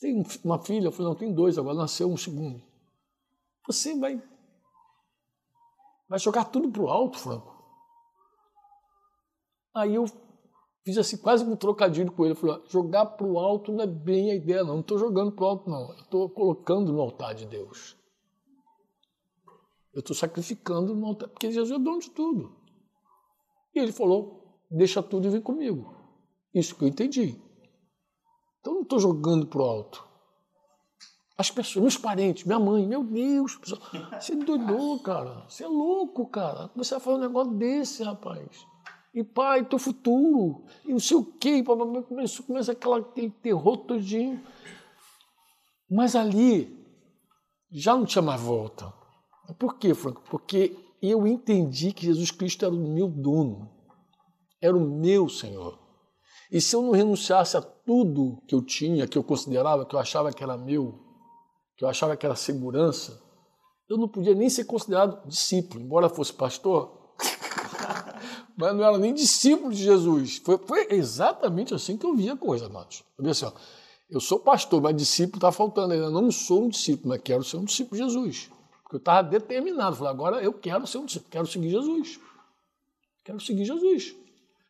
tem 0.01 0.25
uma 0.45 0.59
filha? 0.59 0.87
Eu 0.87 0.93
falei, 0.93 1.09
não, 1.09 1.15
tem 1.15 1.33
dois, 1.33 1.59
agora 1.59 1.77
nasceu 1.77 2.11
um 2.11 2.17
segundo. 2.17 2.63
Você 3.67 3.99
vai, 3.99 4.21
vai 6.09 6.19
jogar 6.19 6.45
tudo 6.45 6.71
pro 6.71 6.89
alto, 6.89 7.19
Franco. 7.19 7.61
Aí 9.75 9.95
eu 9.95 10.07
fiz 10.85 10.99
assim, 10.99 11.17
quase 11.17 11.45
um 11.45 11.55
trocadilho 11.55 12.11
com 12.11 12.25
ele. 12.25 12.35
Falei, 12.35 12.61
jogar 12.69 13.07
pro 13.07 13.39
alto 13.39 13.71
não 13.71 13.85
é 13.85 13.87
bem 13.87 14.31
a 14.31 14.35
ideia, 14.35 14.65
não. 14.65 14.75
Não 14.75 14.81
estou 14.81 14.99
jogando 14.99 15.33
pro 15.33 15.47
alto, 15.47 15.71
não. 15.71 15.93
Estou 15.95 16.29
colocando 16.31 16.93
no 16.93 17.01
altar 17.01 17.35
de 17.35 17.47
Deus. 17.47 17.97
Eu 20.01 20.03
estou 20.03 20.17
sacrificando 20.17 20.95
no 20.95 21.09
altar, 21.09 21.29
porque 21.29 21.53
Jesus 21.53 21.79
é 21.79 21.83
dono 21.83 22.01
de 22.01 22.11
tudo. 22.11 22.57
E 23.75 23.79
ele 23.79 23.93
falou, 23.93 24.59
deixa 24.71 25.03
tudo 25.03 25.27
e 25.27 25.31
vem 25.31 25.43
comigo. 25.43 25.95
Isso 26.55 26.75
que 26.75 26.83
eu 26.83 26.89
entendi. 26.89 27.39
Então 28.59 28.73
não 28.73 28.81
estou 28.81 28.99
jogando 28.99 29.47
para 29.47 29.61
o 29.61 29.65
alto. 29.65 30.09
As 31.37 31.51
pessoas, 31.51 31.83
meus 31.83 31.99
parentes, 31.99 32.45
minha 32.45 32.59
mãe, 32.59 32.87
meu 32.87 33.05
Deus, 33.05 33.59
você 34.19 34.35
doidou, 34.37 34.99
cara. 35.01 35.45
Você 35.47 35.65
é 35.65 35.69
louco, 35.69 36.27
cara. 36.29 36.71
Você 36.75 36.95
vai 36.95 37.01
fazer 37.01 37.17
um 37.17 37.21
negócio 37.21 37.53
desse, 37.53 38.03
rapaz. 38.03 38.67
E 39.13 39.23
pai, 39.23 39.67
teu 39.67 39.79
futuro, 39.79 40.65
e 40.83 40.93
não 40.93 40.99
sei 40.99 41.19
o 41.19 41.25
quê, 41.25 41.63
começa, 41.63 42.43
começa 42.43 42.73
aquela, 42.73 43.01
aquele 43.01 43.31
terror 43.31 43.77
todinho. 43.79 44.43
Mas 45.91 46.17
ali 46.17 46.75
já 47.71 47.95
não 47.95 48.07
tinha 48.07 48.23
mais 48.23 48.41
volta. 48.41 49.00
Por 49.59 49.79
quê, 49.79 49.95
Franco? 49.95 50.23
Porque 50.31 50.77
eu 51.03 51.27
entendi 51.27 51.93
que 51.93 52.07
Jesus 52.07 52.31
Cristo 52.31 52.65
era 52.65 52.75
o 52.75 52.79
meu 52.79 53.09
dono, 53.09 53.71
era 54.61 54.77
o 54.77 54.81
meu 54.81 55.29
Senhor. 55.29 55.79
E 56.51 56.61
se 56.61 56.75
eu 56.75 56.83
não 56.83 56.91
renunciasse 56.91 57.57
a 57.57 57.63
tudo 57.63 58.43
que 58.47 58.55
eu 58.55 58.63
tinha, 58.63 59.07
que 59.07 59.17
eu 59.17 59.23
considerava, 59.23 59.87
que 59.87 59.95
eu 59.95 60.01
achava 60.01 60.33
que 60.33 60.43
era 60.43 60.59
meu, 60.59 60.99
que 61.77 61.85
eu 61.85 61.89
achava 61.89 62.17
que 62.17 62.27
era 62.27 62.35
segurança, 62.35 63.23
eu 63.89 63.97
não 63.97 64.09
podia 64.09 64.35
nem 64.35 64.51
ser 64.51 64.65
considerado 64.65 65.27
discípulo, 65.27 65.81
embora 65.81 66.09
fosse 66.09 66.33
pastor. 66.33 67.15
mas 68.57 68.75
não 68.75 68.85
era 68.85 68.99
nem 68.99 69.15
discípulo 69.15 69.73
de 69.73 69.83
Jesus. 69.83 70.39
Foi, 70.45 70.59
foi 70.59 70.89
exatamente 70.91 71.73
assim 71.73 71.97
que 71.97 72.05
eu 72.05 72.15
via 72.15 72.35
a 72.35 72.37
coisa, 72.37 72.69
Nath. 72.69 73.01
Eu 73.17 73.25
via 73.25 73.33
assim, 73.33 73.47
ó, 73.47 73.53
eu 74.11 74.21
sou 74.21 74.41
pastor, 74.41 74.83
mas 74.83 74.95
discípulo 74.97 75.39
está 75.39 75.53
faltando 75.53 75.95
ainda. 75.95 76.11
Não 76.11 76.31
sou 76.31 76.65
um 76.65 76.69
discípulo, 76.69 77.11
mas 77.11 77.21
quero 77.23 77.45
ser 77.45 77.57
um 77.57 77.65
discípulo 77.65 77.97
de 77.97 78.07
Jesus. 78.07 78.51
Porque 78.91 78.97
eu 78.97 78.99
estava 78.99 79.29
determinado. 79.29 79.95
Falei, 79.95 80.13
agora 80.13 80.43
eu 80.43 80.53
quero 80.53 80.85
ser 80.85 80.99
um 80.99 81.05
discípulo, 81.05 81.31
quero 81.31 81.47
seguir 81.47 81.71
Jesus. 81.71 82.19
Quero 83.25 83.39
seguir 83.39 83.65
Jesus. 83.65 84.17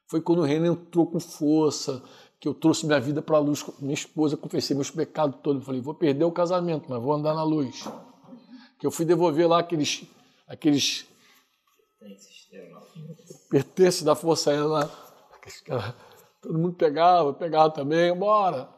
Foi 0.09 0.21
quando 0.21 0.41
o 0.41 0.45
reino 0.45 0.67
entrou 0.67 1.07
com 1.07 1.19
força, 1.19 2.03
que 2.39 2.47
eu 2.47 2.53
trouxe 2.53 2.85
minha 2.85 3.01
vida 3.01 3.23
para 3.23 3.39
a 3.39 3.41
luz. 3.41 3.65
Minha 3.79 3.95
esposa, 3.95 4.37
confessei 4.37 4.77
meus 4.77 4.91
pecados 4.91 5.41
todos. 5.43 5.65
Falei, 5.65 5.81
vou 5.81 5.95
perder 5.95 6.25
o 6.25 6.31
casamento, 6.31 6.85
mas 6.91 7.03
vou 7.03 7.15
andar 7.15 7.33
na 7.33 7.43
luz. 7.43 7.89
Que 8.79 8.87
eu 8.87 8.91
fui 8.91 9.07
devolver 9.07 9.49
lá 9.49 9.61
aqueles 9.61 10.05
aqueles 10.47 11.07
pertences 13.49 14.03
da 14.03 14.15
Força 14.15 14.51
Aérea 14.51 14.67
lá. 14.67 14.91
Todo 16.43 16.59
mundo 16.59 16.75
pegava, 16.75 17.33
pegava 17.33 17.71
também, 17.71 18.15
bora. 18.15 18.69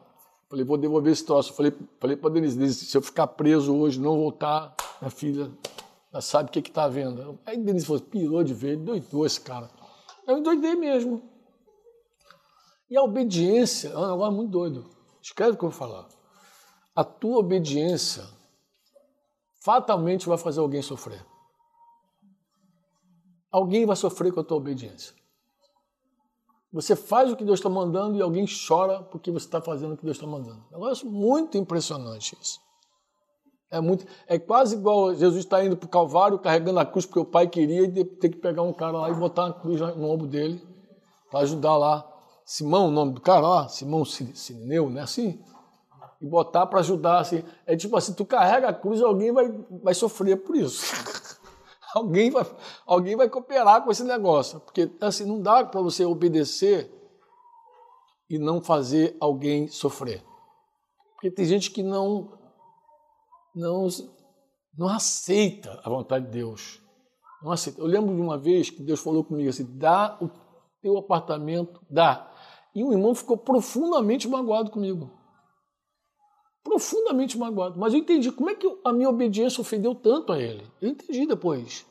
Falei, 0.49 0.63
vou 0.63 0.77
devolver 0.77 1.11
esse 1.11 1.25
troço. 1.25 1.51
Falei, 1.53 1.73
falei 1.99 2.15
para 2.15 2.29
Denise, 2.29 2.57
Denise, 2.57 2.85
se 2.85 2.95
eu 2.95 3.01
ficar 3.01 3.27
preso 3.27 3.75
hoje, 3.75 3.99
não 3.99 4.15
voltar, 4.15 4.73
minha 5.03 5.09
filha 5.09 5.51
já 6.13 6.21
sabe 6.21 6.49
o 6.49 6.51
que 6.51 6.59
está 6.59 6.87
vendo. 6.87 7.39
Aí 7.45 7.57
Denise 7.57 7.85
falou, 7.85 8.01
pirou 8.01 8.43
de 8.43 8.53
ver, 8.53 8.77
doidou 8.77 9.25
esse 9.25 9.41
cara. 9.41 9.69
Eu 10.25 10.37
endoidei 10.37 10.75
mesmo. 10.75 11.21
E 12.89 12.95
a 12.95 13.03
obediência 13.03 13.89
é 13.89 13.97
um 13.97 14.11
negócio 14.11 14.33
muito 14.33 14.51
doido. 14.51 14.89
Escreve 15.21 15.51
o 15.51 15.57
que 15.57 15.65
eu 15.65 15.69
vou 15.69 15.77
falar. 15.77 16.07
A 16.95 17.03
tua 17.03 17.39
obediência 17.39 18.23
fatalmente 19.63 20.27
vai 20.27 20.37
fazer 20.37 20.59
alguém 20.59 20.81
sofrer. 20.81 21.25
Alguém 23.51 23.85
vai 23.85 23.95
sofrer 23.95 24.31
com 24.31 24.39
a 24.39 24.43
tua 24.43 24.57
obediência. 24.57 25.13
Você 26.71 26.95
faz 26.95 27.31
o 27.31 27.35
que 27.35 27.45
Deus 27.45 27.59
está 27.59 27.69
mandando 27.69 28.17
e 28.17 28.21
alguém 28.21 28.45
chora 28.45 29.03
porque 29.03 29.31
você 29.31 29.45
está 29.45 29.61
fazendo 29.61 29.93
o 29.93 29.97
que 29.97 30.05
Deus 30.05 30.17
está 30.17 30.27
mandando. 30.27 30.63
É 30.71 30.77
um 30.77 30.81
negócio 30.81 31.09
muito 31.09 31.57
impressionante 31.57 32.37
isso. 32.41 32.62
É, 33.73 33.81
muito, 33.81 34.05
é 34.27 34.37
quase 34.37 34.75
igual 34.75 35.15
Jesus 35.15 35.43
está 35.43 35.63
indo 35.65 35.75
para 35.75 35.87
o 35.87 35.89
Calvário 35.89 36.37
carregando 36.37 36.79
a 36.79 36.85
cruz 36.85 37.05
porque 37.05 37.19
o 37.19 37.25
pai 37.25 37.47
queria 37.47 37.81
e 37.83 38.05
ter 38.05 38.29
que 38.29 38.37
pegar 38.37 38.61
um 38.61 38.71
cara 38.71 38.99
lá 38.99 39.09
e 39.09 39.13
botar 39.13 39.45
uma 39.45 39.53
cruz 39.53 39.81
no 39.81 40.09
ombro 40.09 40.27
dele 40.27 40.61
para 41.31 41.39
ajudar 41.39 41.75
lá 41.77 42.07
Simão, 42.45 42.87
o 42.87 42.91
nome 42.91 43.13
do 43.13 43.21
cara 43.21 43.47
lá, 43.47 43.67
Simão 43.69 44.03
Sirineu, 44.03 44.89
né? 44.89 45.01
Assim, 45.01 45.41
e 46.21 46.27
botar 46.27 46.65
para 46.65 46.79
ajudar, 46.79 47.19
assim. 47.19 47.43
É 47.65 47.75
tipo 47.75 47.95
assim, 47.97 48.13
tu 48.13 48.25
carrega 48.25 48.69
a 48.69 48.73
cruz 48.73 49.01
alguém 49.01 49.31
vai, 49.31 49.49
vai 49.83 49.93
sofrer 49.93 50.37
por 50.37 50.55
isso. 50.55 50.93
alguém, 51.95 52.29
vai, 52.29 52.45
alguém 52.85 53.15
vai 53.15 53.29
cooperar 53.29 53.83
com 53.83 53.91
esse 53.91 54.03
negócio. 54.03 54.59
Porque, 54.59 54.91
assim, 55.01 55.25
não 55.25 55.41
dá 55.41 55.63
para 55.63 55.81
você 55.81 56.05
obedecer 56.05 56.91
e 58.29 58.37
não 58.37 58.61
fazer 58.61 59.15
alguém 59.19 59.67
sofrer. 59.67 60.23
Porque 61.13 61.31
tem 61.31 61.45
gente 61.45 61.71
que 61.71 61.81
não, 61.81 62.37
não, 63.55 63.87
não 64.77 64.87
aceita 64.87 65.79
a 65.83 65.89
vontade 65.89 66.25
de 66.25 66.31
Deus. 66.31 66.81
Não 67.41 67.51
aceita. 67.51 67.79
Eu 67.79 67.85
lembro 67.85 68.15
de 68.15 68.21
uma 68.21 68.37
vez 68.37 68.69
que 68.69 68.81
Deus 68.81 69.01
falou 69.01 69.23
comigo 69.23 69.49
assim, 69.49 69.65
dá 69.77 70.17
o 70.21 70.29
teu 70.81 70.97
apartamento, 70.97 71.81
dá. 71.89 72.31
E 72.73 72.83
um 72.83 72.91
irmão 72.91 73.13
ficou 73.13 73.37
profundamente 73.37 74.27
magoado 74.27 74.71
comigo. 74.71 75.11
Profundamente 76.63 77.37
magoado. 77.37 77.79
Mas 77.79 77.93
eu 77.93 77.99
entendi 77.99 78.31
como 78.31 78.49
é 78.49 78.55
que 78.55 78.67
a 78.83 78.93
minha 78.93 79.09
obediência 79.09 79.61
ofendeu 79.61 79.93
tanto 79.93 80.31
a 80.31 80.39
ele. 80.39 80.65
Eu 80.81 80.89
entendi 80.89 81.27
depois. 81.27 81.85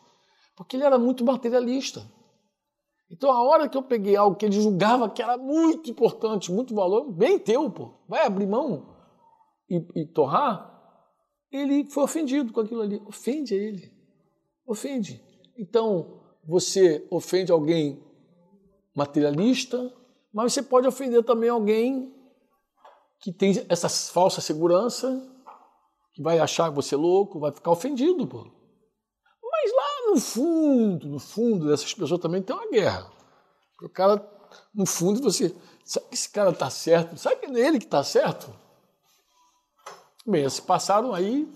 Porque 0.56 0.76
ele 0.76 0.84
era 0.84 0.98
muito 0.98 1.24
materialista. 1.24 2.02
Então, 3.10 3.30
a 3.30 3.42
hora 3.42 3.68
que 3.68 3.76
eu 3.76 3.82
peguei 3.82 4.16
algo 4.16 4.36
que 4.36 4.46
ele 4.46 4.58
julgava 4.58 5.10
que 5.10 5.22
era 5.22 5.36
muito 5.36 5.90
importante, 5.90 6.50
muito 6.50 6.74
valor, 6.74 7.12
bem 7.12 7.38
teu, 7.38 7.70
pô, 7.70 7.90
vai 8.08 8.24
abrir 8.24 8.46
mão 8.46 8.96
e, 9.68 9.86
e 9.94 10.06
torrar, 10.06 10.71
ele 11.52 11.84
foi 11.84 12.02
ofendido 12.02 12.52
com 12.52 12.60
aquilo 12.60 12.80
ali. 12.80 13.02
Ofende 13.06 13.54
ele. 13.54 13.92
Ofende. 14.66 15.22
Então, 15.56 16.20
você 16.44 17.06
ofende 17.10 17.52
alguém 17.52 18.02
materialista, 18.94 19.92
mas 20.32 20.52
você 20.52 20.62
pode 20.62 20.86
ofender 20.88 21.22
também 21.22 21.50
alguém 21.50 22.14
que 23.20 23.32
tem 23.32 23.64
essa 23.68 23.88
falsa 23.88 24.40
segurança, 24.40 25.30
que 26.14 26.22
vai 26.22 26.38
achar 26.38 26.70
você 26.70 26.96
louco, 26.96 27.38
vai 27.38 27.52
ficar 27.52 27.70
ofendido, 27.70 28.26
pô. 28.26 28.44
Mas 29.42 29.72
lá 29.72 30.10
no 30.10 30.20
fundo, 30.20 31.08
no 31.08 31.18
fundo 31.18 31.68
dessas 31.68 31.94
pessoas 31.94 32.20
também 32.20 32.42
tem 32.42 32.56
uma 32.56 32.68
guerra. 32.68 33.10
O 33.80 33.88
cara, 33.88 34.24
no 34.74 34.86
fundo, 34.86 35.22
você. 35.22 35.54
Sabe 35.84 36.06
que 36.08 36.14
esse 36.14 36.30
cara 36.30 36.50
está 36.50 36.70
certo? 36.70 37.16
Sabe 37.16 37.36
que 37.36 37.46
é 37.46 37.66
ele 37.66 37.78
que 37.78 37.84
está 37.84 38.04
certo? 38.04 38.52
Bem, 40.26 40.48
se 40.48 40.62
passaram 40.62 41.12
aí 41.12 41.52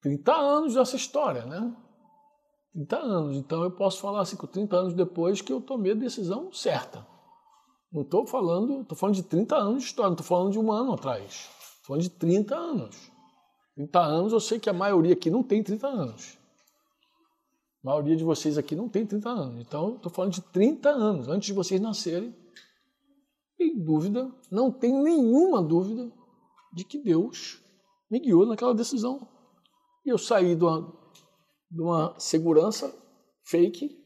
30 0.00 0.32
anos 0.32 0.74
dessa 0.74 0.96
história, 0.96 1.44
né? 1.44 1.74
30 2.72 2.96
anos. 2.96 3.36
Então 3.36 3.62
eu 3.62 3.70
posso 3.70 4.00
falar 4.00 4.20
assim, 4.20 4.36
com 4.36 4.46
30 4.46 4.76
anos 4.76 4.94
depois, 4.94 5.40
que 5.40 5.52
eu 5.52 5.60
tomei 5.60 5.92
a 5.92 5.96
decisão 5.96 6.52
certa. 6.52 7.06
Não 7.92 8.02
estou 8.02 8.26
falando, 8.26 8.82
estou 8.82 8.96
falando 8.96 9.16
de 9.16 9.22
30 9.22 9.56
anos 9.56 9.82
de 9.82 9.88
história, 9.88 10.08
não 10.08 10.14
estou 10.14 10.26
falando 10.26 10.52
de 10.52 10.58
um 10.58 10.72
ano 10.72 10.94
atrás. 10.94 11.50
Estou 11.70 11.88
falando 11.88 12.02
de 12.02 12.10
30 12.10 12.54
anos. 12.56 13.12
30 13.74 14.00
anos, 14.00 14.32
eu 14.32 14.40
sei 14.40 14.58
que 14.58 14.70
a 14.70 14.72
maioria 14.72 15.12
aqui 15.12 15.30
não 15.30 15.42
tem 15.42 15.62
30 15.62 15.86
anos. 15.86 16.38
A 17.84 17.88
maioria 17.88 18.16
de 18.16 18.24
vocês 18.24 18.56
aqui 18.56 18.76
não 18.76 18.88
tem 18.88 19.04
30 19.04 19.28
anos. 19.28 19.60
Então, 19.60 19.96
estou 19.96 20.10
falando 20.10 20.32
de 20.32 20.40
30 20.40 20.88
anos, 20.88 21.28
antes 21.28 21.46
de 21.46 21.52
vocês 21.52 21.80
nascerem. 21.80 22.34
Em 23.58 23.78
dúvida, 23.78 24.30
não 24.50 24.70
tem 24.70 24.92
nenhuma 24.92 25.62
dúvida 25.62 26.10
de 26.72 26.84
que 26.84 26.98
Deus 26.98 27.61
me 28.12 28.20
guiou 28.20 28.46
naquela 28.46 28.74
decisão. 28.74 29.26
E 30.06 30.10
eu 30.10 30.18
saí 30.18 30.54
de 30.54 30.62
uma, 30.62 30.92
de 31.68 31.82
uma 31.82 32.14
segurança 32.18 32.94
fake 33.44 33.98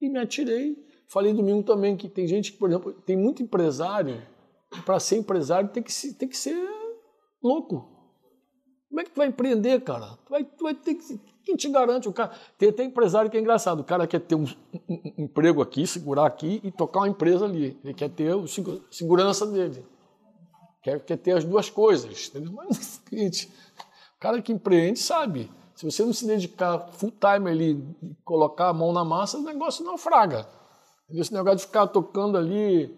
e 0.00 0.08
me 0.08 0.18
atirei 0.18 0.88
Falei 1.08 1.32
domingo 1.32 1.62
também 1.62 1.96
que 1.96 2.06
tem 2.06 2.26
gente 2.26 2.52
que, 2.52 2.58
por 2.58 2.68
exemplo, 2.68 2.92
tem 2.92 3.16
muito 3.16 3.42
empresário, 3.42 4.22
para 4.84 5.00
ser 5.00 5.16
empresário 5.16 5.70
tem 5.70 5.82
que, 5.82 6.14
tem 6.14 6.28
que 6.28 6.36
ser 6.36 6.54
louco. 7.42 7.96
Como 8.88 9.00
é 9.00 9.04
que 9.04 9.10
tu 9.10 9.16
vai 9.16 9.28
empreender, 9.28 9.80
cara? 9.80 10.18
Tu 10.26 10.30
vai, 10.30 10.44
tu 10.44 10.64
vai 10.64 10.74
ter 10.74 10.94
que. 10.94 11.18
Quem 11.44 11.56
te 11.56 11.68
garante? 11.70 12.08
O 12.08 12.12
cara, 12.12 12.30
tem 12.58 12.68
até 12.68 12.84
empresário 12.84 13.30
que 13.30 13.38
é 13.38 13.40
engraçado. 13.40 13.80
O 13.80 13.84
cara 13.84 14.06
quer 14.06 14.20
ter 14.20 14.34
um, 14.34 14.44
um, 14.44 15.14
um 15.18 15.24
emprego 15.24 15.62
aqui, 15.62 15.86
segurar 15.86 16.26
aqui 16.26 16.60
e 16.62 16.70
tocar 16.70 17.00
uma 17.00 17.08
empresa 17.08 17.46
ali. 17.46 17.78
Ele 17.82 17.94
quer 17.94 18.10
ter 18.10 18.34
o 18.34 18.46
segurança 18.90 19.46
dele. 19.46 19.84
Quer, 20.82 21.04
quer 21.04 21.16
ter 21.16 21.32
as 21.32 21.44
duas 21.44 21.68
coisas. 21.70 22.28
Entendeu? 22.28 22.52
Mas, 22.52 23.00
gente, 23.12 23.46
o 24.16 24.20
cara 24.20 24.40
que 24.42 24.52
empreende 24.52 24.98
sabe. 24.98 25.50
Se 25.74 25.84
você 25.84 26.04
não 26.04 26.12
se 26.12 26.26
dedicar 26.26 26.88
full 26.92 27.12
time 27.12 27.48
ali 27.48 27.96
colocar 28.24 28.68
a 28.68 28.74
mão 28.74 28.92
na 28.92 29.04
massa, 29.04 29.38
o 29.38 29.42
negócio 29.42 29.84
naufraga. 29.84 30.48
Esse 31.10 31.32
negócio 31.32 31.58
de 31.58 31.66
ficar 31.66 31.86
tocando 31.86 32.36
ali, 32.36 32.94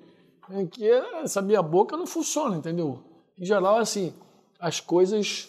né, 0.49 0.67
que 0.67 0.89
essa 1.23 1.43
minha 1.43 1.63
boca 1.63 1.97
não 1.97 2.07
funciona, 2.07 2.57
entendeu? 2.57 3.05
Em 3.39 3.45
geral, 3.45 3.77
assim, 3.77 4.15
as 4.59 4.81
coisas. 4.81 5.49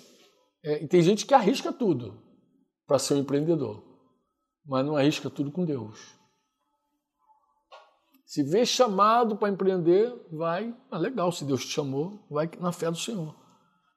É, 0.63 0.83
e 0.83 0.87
tem 0.87 1.01
gente 1.01 1.25
que 1.25 1.33
arrisca 1.33 1.71
tudo 1.71 2.21
para 2.85 2.99
ser 2.99 3.15
um 3.15 3.19
empreendedor, 3.19 3.81
mas 4.65 4.85
não 4.85 4.95
arrisca 4.95 5.29
tudo 5.29 5.51
com 5.51 5.65
Deus. 5.65 6.20
Se 8.31 8.43
vê 8.43 8.65
chamado 8.65 9.35
para 9.35 9.49
empreender, 9.49 10.09
vai, 10.31 10.73
ah, 10.89 10.97
legal, 10.97 11.33
se 11.33 11.43
Deus 11.43 11.65
te 11.65 11.73
chamou, 11.73 12.25
vai 12.29 12.49
na 12.61 12.71
fé 12.71 12.89
do 12.89 12.95
Senhor. 12.95 13.35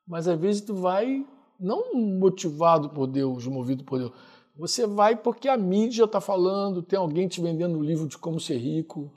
Mas 0.09 0.27
às 0.27 0.37
vezes 0.37 0.61
tu 0.61 0.75
vai 0.75 1.25
não 1.61 1.95
motivado 2.19 2.91
por 2.91 3.07
Deus, 3.07 3.47
movido 3.47 3.85
por 3.85 4.01
Deus, 4.01 4.11
você 4.59 4.89
vai 4.89 5.15
porque 5.15 5.49
a 5.49 5.57
mídia 5.57 6.03
está 6.03 6.21
falando, 6.21 6.83
tem 6.83 6.99
alguém 6.99 7.29
te 7.29 7.41
vendendo 7.41 7.79
um 7.79 7.83
livro 7.85 8.09
de 8.09 8.19
como 8.19 8.41
ser 8.41 8.57
rico, 8.57 9.09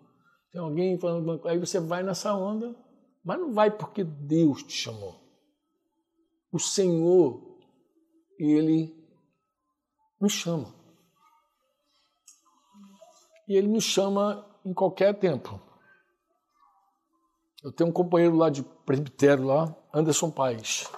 tem 0.51 0.61
alguém 0.61 0.99
falando. 0.99 1.41
Aí 1.47 1.57
você 1.57 1.79
vai 1.79 2.03
nessa 2.03 2.35
onda, 2.35 2.75
mas 3.25 3.39
não 3.39 3.51
vai 3.51 3.71
porque 3.71 4.03
Deus 4.03 4.61
te 4.61 4.73
chamou. 4.73 5.19
O 6.51 6.59
Senhor, 6.59 7.57
Ele 8.37 8.95
nos 10.21 10.33
chama. 10.33 10.71
E 13.47 13.55
Ele 13.55 13.67
nos 13.67 13.83
chama 13.83 14.45
em 14.67 14.73
qualquer 14.73 15.17
tempo. 15.17 15.61
Eu 17.63 17.71
tenho 17.71 17.89
um 17.89 17.93
companheiro 17.93 18.35
lá 18.35 18.49
de 18.49 18.61
presbitério 18.61 19.45
lá, 19.45 19.75
Anderson 19.93 20.29
Paes. 20.29 20.89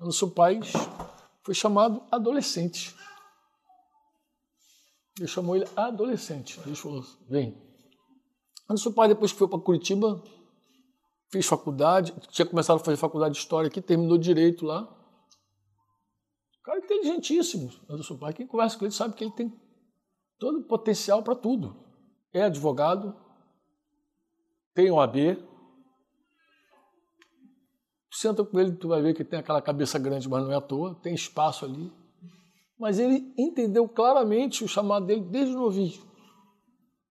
Anderson 0.00 0.30
Paes 0.30 0.72
foi 1.42 1.54
chamado 1.54 2.02
adolescente. 2.10 2.96
Ele 5.18 5.28
chamou 5.28 5.56
ele 5.56 5.68
adolescente. 5.76 6.58
Ele 6.64 6.74
falou: 6.74 7.04
vem. 7.28 7.60
Anderson 8.68 8.92
pai, 8.92 9.08
depois 9.08 9.32
que 9.32 9.38
foi 9.38 9.48
para 9.48 9.58
Curitiba, 9.58 10.22
fez 11.30 11.44
faculdade, 11.46 12.14
tinha 12.30 12.46
começado 12.46 12.76
a 12.76 12.84
fazer 12.84 12.96
faculdade 12.96 13.34
de 13.34 13.40
História 13.40 13.68
aqui, 13.68 13.82
terminou 13.82 14.16
Direito 14.16 14.64
lá. 14.64 14.88
Cara 16.64 16.78
inteligentíssimo, 16.78 17.70
Anderson 17.90 18.16
pai. 18.16 18.32
Quem 18.32 18.46
conversa 18.46 18.78
com 18.78 18.84
ele 18.84 18.94
sabe 18.94 19.14
que 19.14 19.24
ele 19.24 19.32
tem 19.32 19.52
todo 20.38 20.60
o 20.60 20.64
potencial 20.64 21.22
para 21.22 21.34
tudo. 21.34 21.81
É 22.32 22.42
advogado, 22.42 23.14
tem 24.74 24.90
OAB. 24.90 25.38
Senta 28.10 28.44
com 28.44 28.60
ele, 28.60 28.72
tu 28.72 28.88
vai 28.88 29.02
ver 29.02 29.14
que 29.14 29.24
tem 29.24 29.38
aquela 29.38 29.60
cabeça 29.60 29.98
grande, 29.98 30.28
mas 30.28 30.44
não 30.44 30.52
é 30.52 30.56
à 30.56 30.60
toa, 30.60 30.94
tem 31.02 31.14
espaço 31.14 31.64
ali 31.64 31.90
mas 32.82 32.98
ele 32.98 33.32
entendeu 33.38 33.88
claramente 33.88 34.64
o 34.64 34.68
chamado 34.68 35.06
dele 35.06 35.20
desde 35.20 35.54
novinho. 35.54 36.02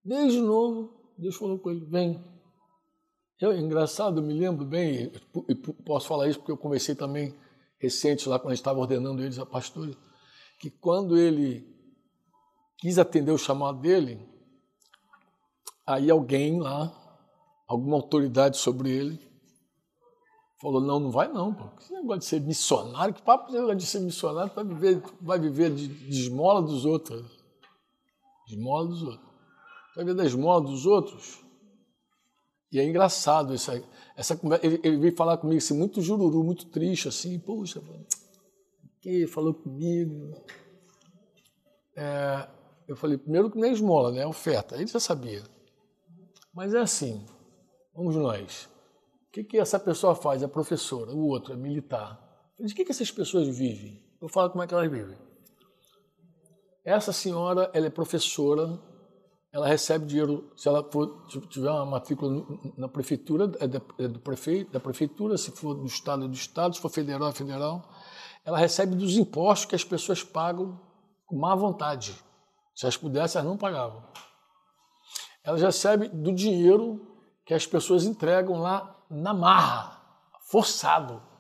Desde 0.04 0.42
novo, 0.42 1.14
Deus 1.18 1.38
falou 1.38 1.58
com 1.60 1.72
ele: 1.72 1.86
vem. 1.86 2.22
Eu, 3.40 3.58
engraçado, 3.58 4.20
eu 4.20 4.24
me 4.24 4.34
lembro 4.34 4.66
bem, 4.66 5.10
e 5.48 5.56
posso 5.56 6.10
falar 6.10 6.28
isso 6.28 6.40
porque 6.40 6.52
eu 6.52 6.58
conversei 6.58 6.94
também 6.94 7.34
recente 7.80 8.28
lá, 8.28 8.38
quando 8.38 8.52
a 8.52 8.54
gente 8.54 8.60
estava 8.60 8.80
ordenando 8.80 9.24
eles 9.24 9.40
a 9.40 9.46
pastora, 9.46 9.94
que 10.60 10.70
quando 10.70 11.18
ele 11.18 11.66
quis 12.78 13.00
atender 13.00 13.32
o 13.32 13.38
chamado 13.38 13.80
dele, 13.80 14.20
aí 15.94 16.10
alguém 16.10 16.60
lá, 16.60 16.92
alguma 17.68 17.96
autoridade 17.96 18.58
sobre 18.58 18.90
ele, 18.90 19.20
falou, 20.62 20.80
não, 20.80 21.00
não 21.00 21.12
vai 21.12 21.28
não, 21.28 21.54
pô. 21.54 21.70
Esse 21.80 21.92
negócio 21.94 22.20
de 22.20 22.26
ser 22.26 22.42
missionário, 22.42 23.14
que 23.14 23.22
papo 23.22 23.56
é 23.56 23.76
de 23.76 23.86
ser 23.86 24.00
missionário, 24.00 24.54
vai 24.54 24.64
viver, 24.64 25.04
vai 25.22 25.40
viver 25.40 25.74
de, 25.74 25.88
de 25.88 26.20
esmola 26.22 26.62
dos 26.62 26.86
outros. 26.86 27.26
De 28.48 28.56
esmola 28.56 28.88
dos 28.88 29.02
outros. 29.02 29.32
Vai 29.96 30.06
viver 30.06 30.18
da 30.18 30.26
esmola 30.26 30.62
dos 30.62 30.86
outros? 30.86 31.42
E 32.72 32.80
é 32.80 32.86
engraçado 32.86 33.54
isso 33.54 33.72
aí. 33.72 33.84
Essa, 34.16 34.40
ele, 34.62 34.80
ele 34.84 34.98
veio 34.98 35.16
falar 35.16 35.38
comigo 35.38 35.58
assim, 35.58 35.78
muito 35.78 36.02
jururu, 36.02 36.44
muito 36.44 36.68
triste, 36.68 37.08
assim, 37.08 37.38
poxa, 37.40 37.82
que 39.02 39.28
falou 39.28 39.54
comigo. 39.54 40.32
É, 41.98 42.48
eu 42.88 42.96
falei, 42.96 43.18
primeiro 43.18 43.50
que 43.50 43.60
nem 43.60 43.74
esmola, 43.74 44.12
né? 44.12 44.26
Oferta. 44.26 44.76
Ele 44.76 44.88
já 44.88 45.00
sabia. 45.00 45.44
Mas 46.54 46.74
é 46.74 46.80
assim, 46.80 47.26
vamos 47.96 48.16
nós. 48.16 48.66
O 49.28 49.32
que, 49.32 49.44
que 49.44 49.58
essa 49.58 49.80
pessoa 49.80 50.16
faz? 50.16 50.44
É 50.44 50.48
professora, 50.48 51.12
o 51.12 51.28
outro 51.28 51.54
é 51.54 51.58
militar. 51.58 52.20
De 52.60 52.74
que, 52.76 52.86
que 52.86 52.92
essas 52.92 53.10
pessoas 53.12 53.48
vivem? 53.48 54.04
Eu 54.22 54.30
falo 54.30 54.50
como 54.50 54.64
é 54.64 54.68
que 54.68 54.74
elas 54.74 54.92
vivem. 54.92 55.18
Essa 56.86 57.14
senhora, 57.14 57.72
ela 57.74 57.88
é 57.88 57.90
professora 57.90 58.80
ela 59.54 59.68
recebe 59.68 60.06
dinheiro, 60.06 60.50
se 60.56 60.70
ela 60.70 60.82
for, 60.90 61.28
tiver 61.50 61.70
uma 61.70 61.86
matrícula 61.86 62.46
na 62.78 62.88
prefeitura, 62.88 63.52
é, 63.60 64.04
é 64.06 64.08
do 64.08 64.20
prefeito, 64.20 64.72
da 64.72 64.80
prefeitura, 64.80 65.38
se 65.38 65.52
for 65.52 65.74
do 65.74 65.86
estado, 65.86 66.24
é 66.24 66.28
do 66.28 66.34
estado, 66.34 66.74
se 66.74 66.82
for 66.82 66.90
federal, 66.90 67.28
é 67.28 67.34
federal. 67.34 67.84
Ela 68.46 68.58
recebe 68.58 68.96
dos 68.96 69.18
impostos 69.18 69.66
que 69.66 69.76
as 69.76 69.84
pessoas 69.84 70.24
pagam 70.24 70.80
com 71.26 71.38
má 71.38 71.54
vontade. 71.54 72.14
Se 72.74 72.86
elas 72.86 72.96
pudessem, 72.96 73.40
elas 73.40 73.52
não 73.52 73.58
pagavam. 73.58 74.02
Ela 75.44 75.58
recebe 75.58 76.08
do 76.10 76.32
dinheiro 76.32 77.08
que 77.46 77.54
as 77.54 77.66
pessoas 77.66 78.06
entregam 78.06 78.60
lá 78.60 78.96
na 79.10 79.34
marra, 79.34 80.02
forçado 80.42 81.32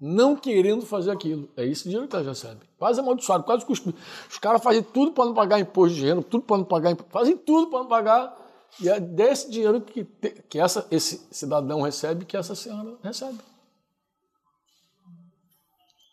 não 0.00 0.34
querendo 0.34 0.86
fazer 0.86 1.10
aquilo. 1.10 1.50
É 1.54 1.64
esse 1.66 1.84
dinheiro 1.84 2.08
que 2.08 2.16
ela 2.16 2.24
recebe. 2.24 2.60
Quase 2.78 2.98
amaldiçoado, 2.98 3.44
quase 3.44 3.66
cuspido. 3.66 3.96
Os 4.30 4.38
caras 4.38 4.62
fazem 4.62 4.82
tudo 4.82 5.12
para 5.12 5.26
não 5.26 5.34
pagar 5.34 5.60
imposto 5.60 5.96
de 5.96 6.06
renda, 6.06 6.22
tudo 6.22 6.44
para 6.44 6.56
não 6.56 6.64
pagar 6.64 6.96
fazem 7.10 7.36
tudo 7.36 7.68
para 7.68 7.80
não 7.80 7.86
pagar. 7.86 8.40
E 8.80 8.88
é 8.88 8.98
desse 8.98 9.50
dinheiro 9.50 9.80
que, 9.82 10.04
que 10.48 10.58
essa, 10.58 10.86
esse 10.90 11.28
cidadão 11.30 11.82
recebe 11.82 12.24
que 12.24 12.36
essa 12.36 12.54
senhora 12.54 12.96
recebe. 13.02 13.38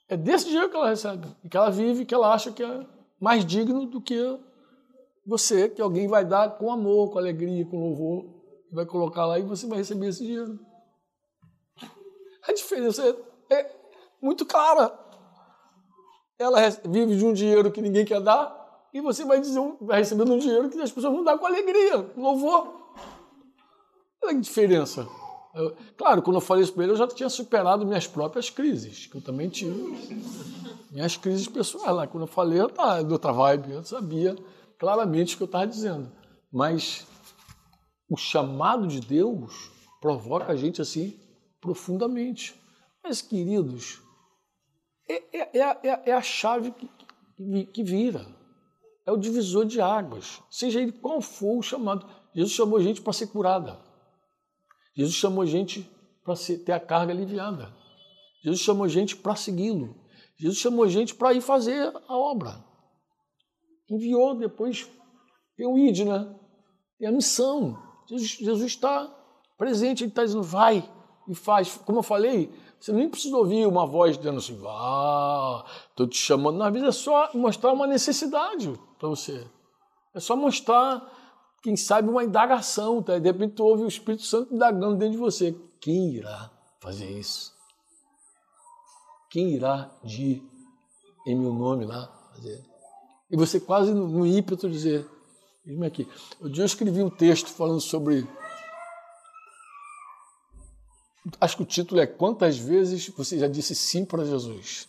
É 0.09 0.17
desse 0.17 0.45
dinheiro 0.45 0.69
que 0.69 0.75
ela 0.75 0.89
recebe, 0.89 1.27
que 1.49 1.55
ela 1.55 1.69
vive, 1.69 2.05
que 2.05 2.13
ela 2.13 2.33
acha 2.33 2.51
que 2.51 2.63
é 2.63 2.85
mais 3.19 3.45
digno 3.45 3.85
do 3.85 4.01
que 4.01 4.39
você, 5.27 5.67
que 5.67 5.81
alguém 5.81 6.07
vai 6.07 6.23
dar 6.23 6.57
com 6.57 6.71
amor, 6.71 7.11
com 7.11 7.17
alegria, 7.17 7.65
com 7.65 7.77
louvor, 7.77 8.25
vai 8.71 8.85
colocar 8.85 9.25
lá 9.25 9.37
e 9.37 9.43
você 9.43 9.67
vai 9.67 9.79
receber 9.79 10.07
esse 10.07 10.25
dinheiro. 10.25 10.57
A 12.47 12.53
diferença 12.53 13.03
é, 13.49 13.55
é 13.55 13.75
muito 14.21 14.45
clara. 14.45 14.97
Ela 16.39 16.69
vive 16.85 17.17
de 17.17 17.25
um 17.25 17.33
dinheiro 17.33 17.69
que 17.71 17.81
ninguém 17.81 18.05
quer 18.05 18.21
dar 18.21 18.55
e 18.93 19.01
você 19.01 19.25
vai, 19.25 19.41
dizer, 19.41 19.59
vai 19.81 19.99
recebendo 19.99 20.33
um 20.33 20.39
dinheiro 20.39 20.69
que 20.69 20.79
as 20.79 20.91
pessoas 20.91 21.13
vão 21.13 21.25
dar 21.25 21.37
com 21.37 21.45
alegria, 21.45 22.03
com 22.03 22.21
louvor. 22.21 22.93
Olha 24.23 24.33
que 24.33 24.39
diferença. 24.39 25.05
Eu, 25.53 25.75
claro, 25.97 26.21
quando 26.21 26.37
eu 26.37 26.41
falei 26.41 26.63
isso 26.63 26.71
para 26.71 26.83
ele, 26.83 26.93
eu 26.93 26.97
já 26.97 27.07
tinha 27.07 27.27
superado 27.27 27.85
minhas 27.85 28.07
próprias 28.07 28.49
crises, 28.49 29.07
que 29.07 29.17
eu 29.17 29.21
também 29.21 29.49
tive. 29.49 30.23
Minhas 30.89 31.17
crises 31.17 31.49
pessoais 31.49 31.93
lá. 31.93 32.07
Quando 32.07 32.23
eu 32.23 32.27
falei, 32.27 32.61
eu 32.61 32.67
estava 32.67 33.03
de 33.03 33.11
outra 33.11 33.33
vibe, 33.33 33.71
eu 33.73 33.83
sabia 33.83 34.33
claramente 34.77 35.33
o 35.33 35.37
que 35.37 35.43
eu 35.43 35.47
estava 35.47 35.67
dizendo. 35.67 36.11
Mas 36.51 37.05
o 38.09 38.15
chamado 38.15 38.87
de 38.87 38.99
Deus 39.01 39.71
provoca 39.99 40.51
a 40.51 40.55
gente 40.55 40.81
assim 40.81 41.19
profundamente. 41.59 42.55
Mas, 43.03 43.21
queridos, 43.21 44.01
é, 45.07 45.37
é, 45.39 45.59
é, 45.59 46.09
é 46.09 46.13
a 46.13 46.21
chave 46.21 46.71
que, 46.71 46.89
que, 47.35 47.65
que 47.65 47.83
vira. 47.83 48.27
É 49.05 49.11
o 49.11 49.17
divisor 49.17 49.65
de 49.65 49.79
águas. 49.79 50.41
Seja 50.49 50.81
ele 50.81 50.91
qual 50.91 51.21
for 51.21 51.57
o 51.57 51.61
chamado. 51.61 52.05
Jesus 52.35 52.53
chamou 52.53 52.81
gente 52.81 53.01
para 53.01 53.13
ser 53.13 53.27
curada. 53.27 53.79
Jesus 54.95 55.15
chamou 55.15 55.45
gente 55.45 55.89
para 56.23 56.35
ter 56.35 56.73
a 56.73 56.79
carga 56.79 57.13
aliviada. 57.13 57.73
Jesus 58.43 58.61
chamou 58.61 58.87
gente 58.87 59.15
para 59.15 59.35
segui-lo. 59.35 59.95
Jesus 60.37 60.59
chamou 60.59 60.87
gente 60.87 61.15
para 61.15 61.33
ir 61.33 61.41
fazer 61.41 61.91
a 62.07 62.17
obra. 62.17 62.66
Enviou 63.89 64.35
depois, 64.35 64.89
tem 65.55 65.65
o 65.65 65.77
ID, 65.77 65.99
né? 66.05 66.35
Tem 66.99 67.07
a 67.07 67.11
missão. 67.11 67.77
Jesus, 68.07 68.61
está 68.61 69.13
presente, 69.57 70.03
ele 70.03 70.11
está 70.11 70.23
dizendo, 70.23 70.43
vai 70.43 70.89
e 71.27 71.35
faz. 71.35 71.77
Como 71.85 71.99
eu 71.99 72.03
falei, 72.03 72.51
você 72.79 72.91
nem 72.91 73.09
precisa 73.09 73.35
ouvir 73.35 73.65
uma 73.65 73.85
voz 73.85 74.17
dizendo 74.17 74.37
assim, 74.37 74.57
vá, 74.57 75.65
estou 75.89 76.07
te 76.07 76.17
chamando. 76.17 76.57
Na 76.57 76.69
vida 76.69 76.87
é 76.87 76.91
só 76.91 77.29
mostrar 77.33 77.73
uma 77.73 77.87
necessidade 77.87 78.73
para 78.97 79.09
você. 79.09 79.47
É 80.13 80.19
só 80.19 80.35
mostrar, 80.35 81.11
quem 81.61 81.75
sabe, 81.75 82.09
uma 82.09 82.23
indagação. 82.23 83.01
Tá? 83.01 83.17
De 83.19 83.29
repente 83.29 83.61
ouve 83.61 83.83
o 83.83 83.87
Espírito 83.87 84.23
Santo 84.23 84.53
indagando 84.53 84.95
dentro 84.95 85.13
de 85.13 85.17
você. 85.17 85.55
Quem 85.79 86.15
irá 86.15 86.51
fazer 86.79 87.09
isso? 87.09 87.53
Quem 89.29 89.49
irá 89.49 89.91
de 90.03 90.41
em 91.25 91.35
meu 91.35 91.53
nome 91.53 91.85
lá 91.85 92.07
fazer? 92.33 92.76
E 93.29 93.35
você 93.35 93.59
quase 93.59 93.93
no, 93.93 94.25
ímpeto 94.25 94.69
dizer, 94.69 95.05
me 95.65 95.85
aqui. 95.85 96.07
Um 96.41 96.49
dia 96.49 96.63
eu 96.63 96.65
escrevi 96.65 97.03
um 97.03 97.09
texto 97.09 97.49
falando 97.49 97.81
sobre 97.81 98.27
Acho 101.41 101.57
que 101.57 101.63
o 101.63 101.65
título 101.65 101.99
é 101.99 102.07
Quantas 102.07 102.57
vezes 102.57 103.09
você 103.09 103.37
já 103.37 103.47
disse 103.47 103.75
sim 103.75 104.05
para 104.05 104.23
Jesus? 104.23 104.87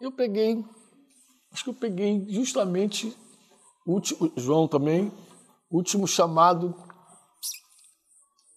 Eu 0.00 0.12
peguei, 0.12 0.64
acho 1.50 1.64
que 1.64 1.70
eu 1.70 1.74
peguei 1.74 2.26
justamente, 2.28 3.16
último, 3.86 4.32
João 4.36 4.68
também, 4.68 5.12
último 5.70 6.06
chamado 6.06 6.74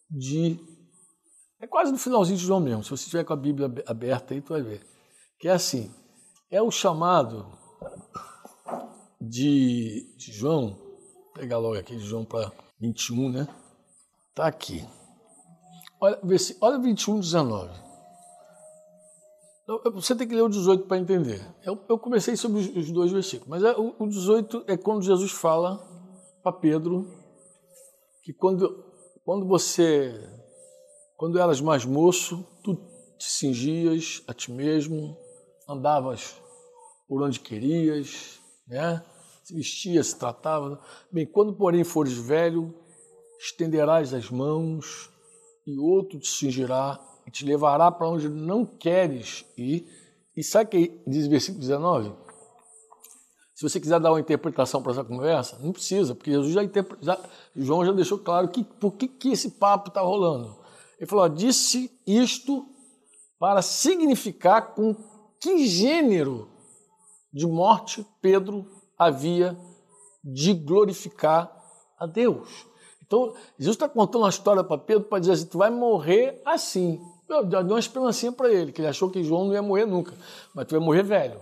de. 0.09 0.59
É 1.59 1.65
quase 1.65 1.91
no 1.91 1.97
finalzinho 1.97 2.37
de 2.37 2.45
João 2.45 2.59
mesmo. 2.59 2.83
Se 2.83 2.89
você 2.91 3.03
estiver 3.03 3.23
com 3.23 3.33
a 3.33 3.37
Bíblia 3.37 3.71
aberta 3.87 4.33
aí, 4.33 4.41
tu 4.41 4.53
vai 4.53 4.61
ver. 4.61 4.85
Que 5.39 5.47
é 5.47 5.51
assim: 5.51 5.91
é 6.51 6.61
o 6.61 6.69
chamado 6.69 7.56
de, 9.19 10.13
de 10.17 10.31
João, 10.31 10.77
vou 10.77 11.33
pegar 11.33 11.57
logo 11.57 11.77
aqui 11.77 11.95
de 11.95 12.05
João 12.05 12.23
para 12.23 12.51
21, 12.79 13.29
né? 13.29 13.47
Tá 14.33 14.47
aqui. 14.47 14.85
Olha, 15.99 16.19
olha 16.61 16.79
21, 16.79 17.19
19. 17.19 17.87
Você 19.93 20.15
tem 20.15 20.27
que 20.27 20.33
ler 20.33 20.43
o 20.43 20.49
18 20.49 20.85
para 20.85 20.97
entender. 20.97 21.45
Eu, 21.63 21.77
eu, 21.89 21.99
comecei 21.99 22.37
sobre 22.37 22.59
os 22.59 22.89
dois 22.89 23.11
versículos, 23.11 23.49
mas 23.49 23.63
é, 23.63 23.77
o, 23.77 23.95
o 23.99 24.07
18 24.07 24.63
é 24.67 24.77
quando 24.77 25.01
Jesus 25.01 25.31
fala 25.31 25.77
para 26.41 26.53
Pedro 26.53 27.05
que 28.23 28.31
quando, 28.31 28.85
quando 29.25 29.45
você, 29.45 30.13
quando 31.17 31.37
eras 31.37 31.59
mais 31.59 31.83
moço, 31.83 32.45
tu 32.63 32.75
te 33.17 33.29
cingias 33.29 34.23
a 34.27 34.33
ti 34.33 34.51
mesmo, 34.51 35.17
andavas 35.67 36.41
por 37.07 37.21
onde 37.21 37.39
querias, 37.39 38.39
né? 38.67 39.03
se 39.47 39.53
vestias, 39.53 40.07
se 40.07 40.19
tratava. 40.19 40.79
Bem, 41.09 41.25
quando 41.25 41.53
porém 41.53 41.83
fores 41.85 42.13
velho, 42.13 42.73
estenderás 43.39 44.13
as 44.13 44.29
mãos 44.29 45.09
e 45.65 45.79
outro 45.79 46.19
te 46.19 46.27
cingirá 46.27 46.99
e 47.25 47.31
te 47.31 47.45
levará 47.45 47.89
para 47.89 48.09
onde 48.09 48.27
não 48.27 48.65
queres 48.65 49.45
ir. 49.57 49.87
E 50.35 50.43
sabe 50.43 50.65
o 50.65 50.69
que 50.69 51.01
diz 51.07 51.27
o 51.27 51.29
versículo 51.29 51.61
19? 51.61 52.13
Se 53.55 53.63
você 53.67 53.79
quiser 53.79 53.99
dar 53.99 54.11
uma 54.11 54.19
interpretação 54.19 54.83
para 54.83 54.91
essa 54.91 55.03
conversa, 55.03 55.57
não 55.59 55.71
precisa, 55.71 56.13
porque 56.13 56.29
Jesus 56.29 56.53
já, 56.53 56.61
já 57.01 57.19
João 57.55 57.85
já 57.85 57.91
deixou 57.91 58.19
claro 58.19 58.49
que, 58.49 58.63
por 58.63 58.91
que, 58.91 59.07
que 59.07 59.29
esse 59.29 59.51
papo 59.51 59.87
está 59.87 60.01
rolando. 60.01 60.55
Ele 60.99 61.09
falou: 61.09 61.25
ó, 61.25 61.27
disse 61.27 61.89
isto 62.05 62.67
para 63.39 63.61
significar 63.61 64.75
com 64.75 64.93
que 65.39 65.65
gênero 65.67 66.56
de 67.37 67.45
morte 67.45 68.05
Pedro 68.19 68.65
havia 68.97 69.55
de 70.23 70.53
glorificar 70.53 71.55
a 71.99 72.07
Deus. 72.07 72.65
Então, 73.05 73.33
Jesus 73.57 73.75
está 73.75 73.87
contando 73.87 74.23
uma 74.23 74.29
história 74.29 74.63
para 74.63 74.77
Pedro 74.77 75.03
para 75.03 75.19
dizer 75.19 75.33
assim: 75.33 75.45
tu 75.45 75.59
vai 75.59 75.69
morrer 75.69 76.41
assim. 76.43 76.99
Eu 77.29 77.45
dei 77.45 77.59
uma 77.59 77.79
esperancinha 77.79 78.31
para 78.31 78.51
ele, 78.51 78.71
que 78.71 78.81
ele 78.81 78.87
achou 78.87 79.09
que 79.09 79.23
João 79.23 79.45
não 79.45 79.53
ia 79.53 79.61
morrer 79.61 79.85
nunca, 79.85 80.13
mas 80.55 80.65
tu 80.65 80.71
vai 80.71 80.79
morrer 80.79 81.03
velho. 81.03 81.39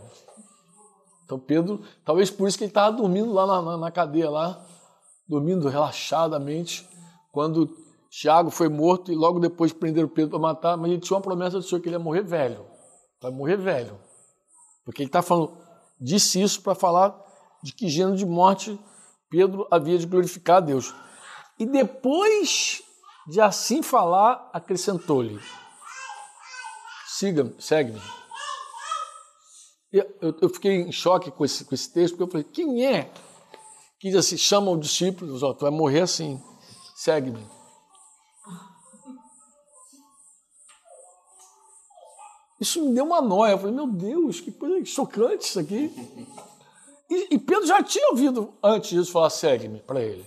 Então, 1.24 1.40
Pedro, 1.40 1.82
talvez 2.04 2.30
por 2.30 2.48
isso 2.48 2.58
que 2.58 2.66
ele 2.66 2.72
estava 2.72 2.96
dormindo 2.96 3.32
lá 3.32 3.48
na, 3.48 3.62
na, 3.62 3.78
na 3.78 3.92
cadeia, 3.92 4.30
lá, 4.30 4.64
dormindo 5.28 5.68
relaxadamente, 5.70 6.88
quando 7.32 7.70
Tiago 8.10 8.50
foi 8.50 8.68
morto 8.68 9.12
e 9.12 9.16
logo 9.16 9.40
depois 9.40 9.72
prenderam 9.72 10.08
Pedro 10.10 10.32
para 10.32 10.40
matar, 10.40 10.78
mas 10.78 10.92
ele 10.92 11.00
tinha 11.00 11.16
uma 11.16 11.24
promessa 11.24 11.58
do 11.58 11.64
Senhor 11.64 11.82
que 11.82 11.88
ele 11.88 11.96
ia 11.96 12.00
morrer 12.00 12.24
velho. 12.24 12.66
Vai 13.22 13.32
morrer 13.32 13.58
velho. 13.58 13.98
Porque 14.84 15.02
ele 15.02 15.10
está 15.10 15.22
falando, 15.22 15.52
disse 16.00 16.42
isso 16.42 16.62
para 16.62 16.76
falar 16.76 17.16
de 17.64 17.74
que 17.74 17.90
gênero 17.90 18.16
de 18.16 18.26
morte 18.26 18.80
Pedro 19.30 19.68
havia 19.72 19.98
de 19.98 20.06
glorificar 20.06 20.58
a 20.58 20.62
Deus. 20.62 20.94
E 21.60 21.66
depois 21.66 22.82
de 23.28 23.42
assim 23.42 23.82
falar, 23.82 24.50
acrescentou-lhe: 24.54 25.40
Siga-me, 27.08 27.56
segue-me. 27.60 28.02
Eu, 29.92 30.38
eu, 30.42 30.50
fiquei 30.50 30.82
em 30.82 30.92
choque 30.92 31.32
com 31.32 31.46
esse, 31.46 31.64
com 31.64 31.74
esse 31.74 31.92
texto, 31.92 32.18
porque 32.18 32.24
eu 32.24 32.32
falei: 32.32 32.44
quem 32.44 32.86
é 32.86 33.10
que 34.00 34.10
diz 34.10 34.18
assim, 34.18 34.38
chama 34.38 34.70
o 34.70 34.78
discípulo, 34.78 35.40
tu 35.54 35.62
vai 35.62 35.72
morrer 35.72 36.02
assim, 36.02 36.42
segue-me. 36.96 37.55
Isso 42.60 42.84
me 42.84 42.94
deu 42.94 43.06
uma 43.06 43.22
noia. 43.22 43.54
Eu 43.54 43.58
falei, 43.58 43.76
meu 43.76 43.88
Deus, 43.88 44.40
que 44.40 44.52
coisa 44.52 44.84
chocante 44.86 45.46
isso 45.46 45.60
aqui. 45.60 45.92
E, 47.10 47.36
e 47.36 47.40
Pedro 47.40 47.68
já 47.68 47.84
tinha 47.84 48.10
ouvido 48.10 48.54
antes 48.64 48.90
disso 48.90 49.12
falar, 49.12 49.30
segue-me, 49.30 49.80
para 49.80 50.02
ele. 50.02 50.26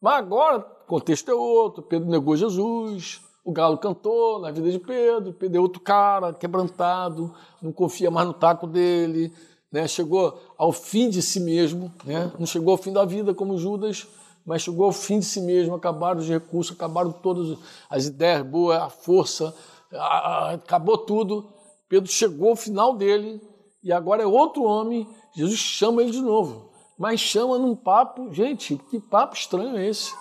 Mas 0.00 0.18
agora, 0.18 0.58
o 0.58 0.86
contexto 0.86 1.30
é 1.30 1.34
outro. 1.34 1.82
Pedro 1.82 2.08
negou 2.08 2.36
Jesus, 2.36 3.20
o 3.44 3.52
galo 3.52 3.78
cantou 3.78 4.38
na 4.38 4.50
vida 4.50 4.70
de 4.70 4.78
Pedro, 4.78 5.32
Pedro 5.32 5.58
é 5.58 5.60
outro 5.60 5.80
cara, 5.80 6.32
quebrantado, 6.32 7.34
não 7.60 7.72
confia 7.72 8.10
mais 8.10 8.26
no 8.26 8.34
taco 8.34 8.66
dele, 8.66 9.32
né? 9.72 9.86
chegou 9.88 10.40
ao 10.56 10.72
fim 10.72 11.08
de 11.08 11.22
si 11.22 11.40
mesmo, 11.40 11.92
né? 12.04 12.30
não 12.38 12.46
chegou 12.46 12.72
ao 12.72 12.78
fim 12.78 12.92
da 12.92 13.04
vida 13.04 13.34
como 13.34 13.58
Judas, 13.58 14.06
mas 14.44 14.62
chegou 14.62 14.86
ao 14.86 14.92
fim 14.92 15.18
de 15.18 15.24
si 15.26 15.40
mesmo, 15.40 15.74
acabaram 15.74 16.20
os 16.20 16.28
recursos, 16.28 16.74
acabaram 16.74 17.12
todas 17.12 17.58
as 17.88 18.06
ideias 18.06 18.42
boas, 18.42 18.80
a 18.80 18.90
força, 18.90 19.54
acabou 19.92 20.98
tudo. 20.98 21.52
Pedro 21.88 22.10
chegou 22.10 22.50
ao 22.50 22.56
final 22.56 22.96
dele 22.96 23.40
e 23.82 23.92
agora 23.92 24.22
é 24.22 24.26
outro 24.26 24.62
homem. 24.62 25.08
Jesus 25.34 25.58
chama 25.58 26.02
ele 26.02 26.10
de 26.10 26.20
novo, 26.20 26.72
mas 26.98 27.20
chama 27.20 27.58
num 27.58 27.74
papo, 27.74 28.32
gente, 28.32 28.76
que 28.90 29.00
papo 29.00 29.34
estranho 29.34 29.76
é 29.76 29.86
esse? 29.86 30.14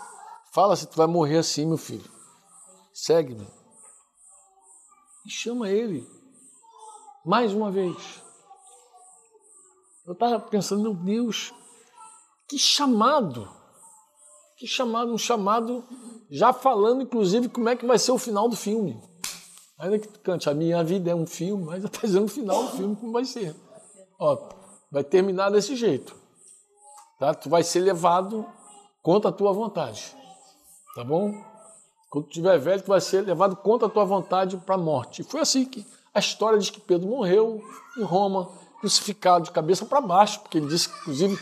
Fala 0.51 0.75
se 0.75 0.87
tu 0.87 0.97
vai 0.97 1.07
morrer 1.07 1.37
assim, 1.37 1.65
meu 1.65 1.77
filho. 1.77 2.09
Segue-me. 2.93 3.47
E 5.25 5.29
chama 5.29 5.69
ele 5.69 6.07
mais 7.23 7.53
uma 7.53 7.69
vez. 7.69 8.23
Eu 10.05 10.13
estava 10.13 10.39
pensando, 10.39 10.81
meu 10.81 10.93
Deus, 10.95 11.53
que 12.47 12.57
chamado! 12.57 13.47
Que 14.57 14.67
chamado, 14.67 15.13
um 15.13 15.17
chamado 15.17 15.85
já 16.29 16.51
falando, 16.51 17.03
inclusive, 17.03 17.47
como 17.47 17.69
é 17.69 17.75
que 17.75 17.85
vai 17.85 17.97
ser 17.97 18.11
o 18.11 18.17
final 18.17 18.49
do 18.49 18.57
filme. 18.57 19.01
Ainda 19.79 19.97
que 19.97 20.07
cante, 20.19 20.49
a 20.49 20.53
minha 20.53 20.83
vida 20.83 21.09
é 21.09 21.15
um 21.15 21.25
filme, 21.25 21.63
mas 21.63 21.81
está 21.81 21.99
dizendo 22.05 22.25
o 22.25 22.29
final 22.29 22.63
do 22.63 22.69
filme 22.71 22.95
como 22.97 23.13
vai 23.13 23.23
ser. 23.23 23.55
Ó, 24.19 24.37
vai 24.91 25.05
terminar 25.05 25.49
desse 25.49 25.73
jeito. 25.73 26.13
Tá? 27.17 27.33
Tu 27.33 27.49
vai 27.49 27.63
ser 27.63 27.79
levado 27.79 28.45
contra 29.01 29.29
a 29.29 29.33
tua 29.33 29.53
vontade. 29.53 30.13
Tá 30.93 31.03
bom? 31.03 31.33
Quando 32.09 32.25
tu 32.25 32.29
estiver 32.29 32.59
velho, 32.59 32.81
tu 32.81 32.89
vai 32.89 32.99
ser 32.99 33.21
levado 33.21 33.55
contra 33.55 33.87
a 33.87 33.91
tua 33.91 34.03
vontade 34.03 34.57
para 34.57 34.75
a 34.75 34.77
morte. 34.77 35.21
E 35.21 35.23
foi 35.23 35.39
assim 35.39 35.63
que 35.63 35.85
a 36.13 36.19
história 36.19 36.59
diz 36.59 36.69
que 36.69 36.81
Pedro 36.81 37.07
morreu 37.07 37.63
em 37.97 38.03
Roma, 38.03 38.49
crucificado 38.81 39.45
de 39.45 39.51
cabeça 39.51 39.85
para 39.85 40.01
baixo, 40.01 40.41
porque 40.41 40.57
ele 40.57 40.67
disse 40.67 40.89
que, 40.89 40.99
inclusive, 40.99 41.39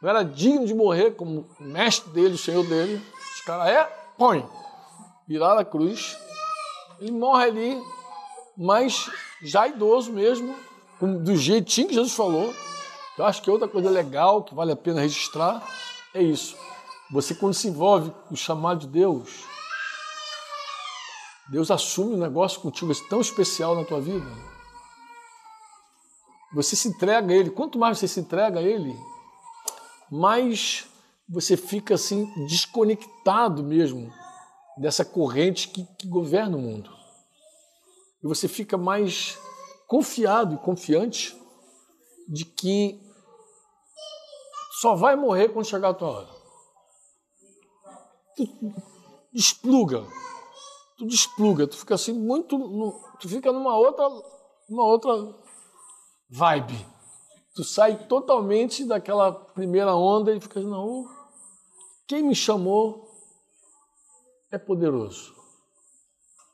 não 0.00 0.08
era 0.08 0.22
digno 0.22 0.66
de 0.66 0.74
morrer 0.74 1.12
como 1.12 1.48
o 1.58 1.64
mestre 1.64 2.10
dele, 2.10 2.34
o 2.34 2.38
senhor 2.38 2.64
dele. 2.64 3.02
Os 3.34 3.40
caras, 3.40 3.68
é, 3.68 3.84
põe. 4.16 4.46
Virar 5.26 5.58
a 5.58 5.64
cruz 5.64 6.16
ele 7.02 7.10
morre 7.10 7.46
ali, 7.46 7.82
mas 8.56 9.10
já 9.42 9.66
idoso 9.66 10.12
mesmo, 10.12 10.54
do 11.00 11.36
jeitinho 11.36 11.88
que 11.88 11.94
Jesus 11.94 12.14
falou. 12.14 12.54
Eu 13.18 13.24
acho 13.24 13.42
que 13.42 13.50
outra 13.50 13.66
coisa 13.66 13.90
legal 13.90 14.44
que 14.44 14.54
vale 14.54 14.70
a 14.70 14.76
pena 14.76 15.00
registrar 15.00 15.66
é 16.14 16.22
isso. 16.22 16.56
Você, 17.10 17.34
quando 17.34 17.54
se 17.54 17.66
envolve 17.66 18.12
com 18.28 18.34
o 18.34 18.36
chamado 18.36 18.80
de 18.80 18.86
Deus, 18.86 19.44
Deus 21.50 21.72
assume 21.72 22.14
um 22.14 22.20
negócio 22.20 22.60
contigo 22.60 22.94
tão 23.08 23.20
especial 23.20 23.74
na 23.74 23.84
tua 23.84 24.00
vida. 24.00 24.26
Você 26.54 26.76
se 26.76 26.86
entrega 26.86 27.32
a 27.32 27.36
Ele. 27.36 27.50
Quanto 27.50 27.78
mais 27.78 27.98
você 27.98 28.06
se 28.06 28.20
entrega 28.20 28.60
a 28.60 28.62
Ele, 28.62 28.96
mais 30.08 30.86
você 31.28 31.56
fica 31.56 31.94
assim 31.94 32.32
desconectado 32.46 33.64
mesmo 33.64 34.21
dessa 34.78 35.04
corrente 35.04 35.68
que, 35.68 35.84
que 35.98 36.08
governa 36.08 36.56
o 36.56 36.60
mundo. 36.60 36.90
E 38.22 38.26
você 38.26 38.48
fica 38.48 38.76
mais 38.76 39.38
confiado 39.86 40.54
e 40.54 40.58
confiante 40.58 41.36
de 42.28 42.44
que 42.44 43.00
só 44.80 44.94
vai 44.94 45.16
morrer 45.16 45.48
quando 45.50 45.66
chegar 45.66 45.90
a 45.90 45.94
tua 45.94 46.08
hora. 46.08 46.28
Tu 48.36 48.48
despluga, 49.32 50.06
tu 50.96 51.06
despluga, 51.06 51.66
tu 51.66 51.76
fica 51.76 51.94
assim 51.94 52.12
muito, 52.12 52.58
tu 53.20 53.28
fica 53.28 53.52
numa 53.52 53.76
outra, 53.76 54.08
uma 54.68 54.84
outra 54.86 55.12
vibe. 56.30 56.86
Tu 57.54 57.62
sai 57.62 58.06
totalmente 58.06 58.84
daquela 58.84 59.30
primeira 59.30 59.94
onda 59.94 60.34
e 60.34 60.40
fica 60.40 60.58
assim, 60.58 60.68
não, 60.68 61.06
quem 62.06 62.22
me 62.22 62.34
chamou 62.34 63.01
é 64.52 64.58
poderoso. 64.58 65.34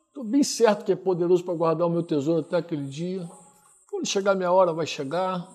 Estou 0.06 0.22
bem 0.24 0.42
certo 0.42 0.84
que 0.84 0.92
é 0.92 0.96
poderoso 0.96 1.44
para 1.44 1.54
guardar 1.54 1.86
o 1.86 1.90
meu 1.90 2.02
tesouro 2.02 2.40
até 2.40 2.56
aquele 2.56 2.86
dia. 2.86 3.28
Quando 3.90 4.06
chegar 4.06 4.32
a 4.32 4.34
minha 4.36 4.52
hora, 4.52 4.72
vai 4.72 4.86
chegar. 4.86 5.48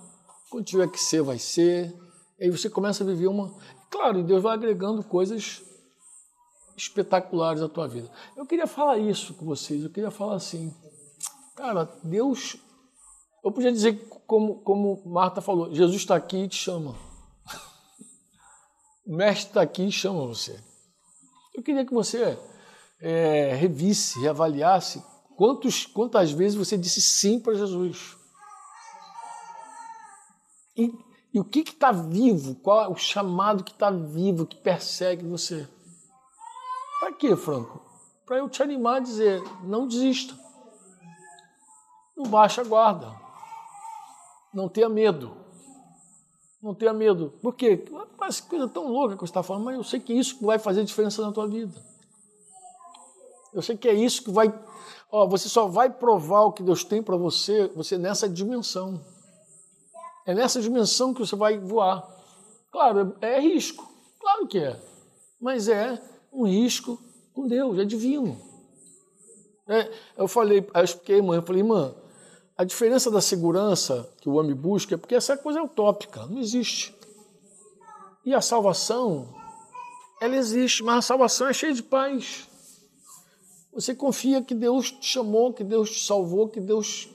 Quando 0.50 0.66
tiver 0.66 0.90
que 0.92 1.00
ser, 1.00 1.24
vai 1.24 1.40
ser. 1.40 1.98
E 2.38 2.44
aí 2.44 2.52
você 2.52 2.70
começa 2.70 3.04
a 3.04 3.08
viver 3.08 3.28
uma. 3.28 3.54
Claro, 3.90 4.20
e 4.20 4.24
Deus 4.24 4.44
vai 4.44 4.54
agregando 4.54 5.04
coisas 5.04 5.64
espetaculares 6.76 7.62
à 7.62 7.70
tua 7.70 7.88
vida. 7.88 8.12
Eu 8.36 8.46
queria 8.46 8.68
falar 8.68 8.98
isso 8.98 9.34
com 9.36 9.46
vocês. 9.46 9.82
Eu 9.82 9.90
queria 9.90 10.12
falar 10.12 10.36
assim, 10.36 10.74
cara, 11.56 11.90
Deus. 12.04 12.58
Eu 13.44 13.52
podia 13.52 13.72
dizer 13.72 14.08
como 14.26 14.62
como 14.62 15.02
Marta 15.06 15.42
falou, 15.42 15.74
Jesus 15.74 15.98
está 15.98 16.16
aqui 16.16 16.44
e 16.44 16.48
te 16.48 16.58
chama. 16.58 16.96
O 19.06 19.18
mestre 19.18 19.50
está 19.50 19.62
aqui 19.62 19.84
e 19.84 19.92
chama 19.92 20.26
você. 20.26 20.58
Eu 21.54 21.62
queria 21.62 21.86
que 21.86 21.94
você 21.94 22.38
é, 23.00 23.54
revisse, 23.54 24.20
reavaliasse 24.20 25.04
quantos, 25.36 25.86
quantas 25.86 26.32
vezes 26.32 26.58
você 26.58 26.78
disse 26.78 27.02
sim 27.02 27.40
para 27.40 27.54
Jesus. 27.54 28.18
E, 30.76 30.92
e 31.34 31.40
o 31.40 31.44
que 31.44 31.60
está 31.60 31.92
vivo? 31.92 32.56
Qual 32.56 32.84
é 32.84 32.88
o 32.88 32.96
chamado 32.96 33.64
que 33.64 33.72
está 33.72 33.92
vivo, 33.92 34.46
que 34.46 34.56
persegue 34.56 35.26
você? 35.26 35.68
Para 37.00 37.14
quê, 37.14 37.36
Franco? 37.36 37.82
Para 38.26 38.38
eu 38.38 38.50
te 38.50 38.64
animar 38.64 38.98
a 38.98 39.02
dizer: 39.02 39.44
não 39.64 39.88
desista. 39.88 40.34
Não 42.16 42.26
baixa 42.26 42.62
a 42.62 42.64
guarda. 42.64 43.14
Não 44.54 44.70
tenha 44.70 44.88
medo. 44.88 45.43
Não 46.64 46.74
tenha 46.74 46.94
medo. 46.94 47.34
Por 47.42 47.54
quê? 47.54 47.76
Parece 48.18 48.42
coisa 48.44 48.70
tão 48.70 48.88
louca 48.88 49.16
que 49.16 49.20
você 49.20 49.32
está 49.32 49.44
falando, 49.44 49.66
mas 49.66 49.76
eu 49.76 49.84
sei 49.84 50.00
que 50.00 50.14
isso 50.14 50.38
vai 50.40 50.58
fazer 50.58 50.86
diferença 50.86 51.22
na 51.22 51.34
tua 51.34 51.46
vida. 51.46 51.74
Eu 53.54 53.62
sei 53.62 53.76
que 53.76 53.90
é 53.90 53.94
isso 53.94 54.24
que 54.24 54.32
vai. 54.32 54.48
Ó, 55.12 55.28
você 55.28 55.50
só 55.50 55.68
vai 55.68 55.90
provar 55.90 56.44
o 56.44 56.54
que 56.54 56.64
Deus 56.64 56.86
tem 56.86 57.04
para 57.04 57.18
você, 57.18 57.68
você 57.76 57.98
nessa 57.98 58.30
dimensão. 58.30 59.02
É 60.26 60.34
nessa 60.34 60.62
dimensão 60.62 61.14
que 61.14 61.20
você 61.20 61.36
vai 61.36 61.60
voar. 61.60 62.08
Claro, 62.72 63.14
é 63.20 63.42
risco. 63.42 63.86
Claro 64.18 64.48
que 64.48 64.58
é. 64.58 64.80
Mas 65.42 65.68
é 65.68 66.02
um 66.32 66.46
risco 66.46 66.98
com 67.34 67.46
Deus, 67.46 67.78
é 67.78 67.84
divino. 67.84 68.40
É, 69.68 69.92
eu 70.18 70.30
falei, 70.30 70.66
eu 70.74 70.84
expliquei, 70.84 71.22
mãe, 71.22 71.38
eu 71.38 71.44
falei, 71.44 71.62
irmã, 71.62 71.94
a 72.58 72.64
diferença 72.64 73.10
da 73.10 73.20
segurança 73.20 74.10
que 74.22 74.30
o 74.30 74.34
homem 74.34 74.56
busca 74.56 74.96
é 74.96 74.98
porque 74.98 75.16
essa 75.16 75.36
coisa 75.36 75.60
é 75.60 75.62
utópica, 75.62 76.26
não 76.28 76.40
existe. 76.40 76.94
E 78.26 78.34
a 78.34 78.42
salvação, 78.42 79.28
ela 80.22 80.36
existe, 80.36 80.84
mas 80.84 80.98
a 80.98 81.02
salvação 81.02 81.48
é 81.48 81.54
cheia 81.54 81.74
de 81.74 81.84
paz. 81.84 82.48
Você 83.74 83.96
confia 83.96 84.42
que 84.42 84.54
Deus 84.54 84.92
te 84.92 85.08
chamou, 85.08 85.52
que 85.52 85.64
Deus 85.64 85.90
te 85.92 86.06
salvou, 86.06 86.48
que 86.48 86.60
Deus 86.60 87.10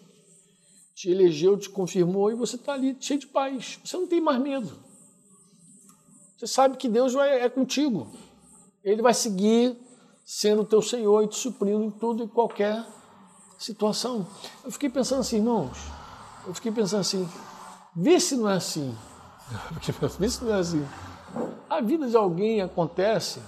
te 0.92 1.08
elegeu, 1.08 1.56
te 1.56 1.70
confirmou 1.70 2.30
e 2.30 2.34
você 2.34 2.56
está 2.56 2.72
ali 2.72 2.96
cheio 3.00 3.20
de 3.20 3.28
paz. 3.28 3.78
Você 3.84 3.96
não 3.96 4.08
tem 4.08 4.20
mais 4.20 4.40
medo. 4.40 4.76
Você 6.36 6.48
sabe 6.48 6.76
que 6.76 6.88
Deus 6.88 7.12
vai, 7.12 7.40
é 7.40 7.48
contigo. 7.48 8.08
Ele 8.82 9.00
vai 9.00 9.14
seguir 9.14 9.76
sendo 10.24 10.64
teu 10.64 10.82
Senhor 10.82 11.22
e 11.22 11.28
te 11.28 11.36
suprindo 11.36 11.84
em 11.84 11.90
tudo 11.90 12.24
e 12.24 12.28
qualquer 12.28 12.84
situação. 13.58 14.26
Eu 14.64 14.70
fiquei 14.70 14.88
pensando 14.88 15.20
assim, 15.20 15.36
irmãos, 15.36 15.76
eu 16.46 16.54
fiquei 16.54 16.72
pensando 16.72 17.00
assim, 17.00 17.28
vê 17.94 18.18
se 18.20 18.36
não 18.36 18.48
é 18.48 18.54
assim. 18.54 18.96
vê 20.18 20.28
se 20.28 20.44
não 20.44 20.54
é 20.54 20.60
assim. 20.60 20.86
A 21.68 21.80
vida 21.80 22.08
de 22.08 22.16
alguém 22.16 22.62
acontece 22.62 23.42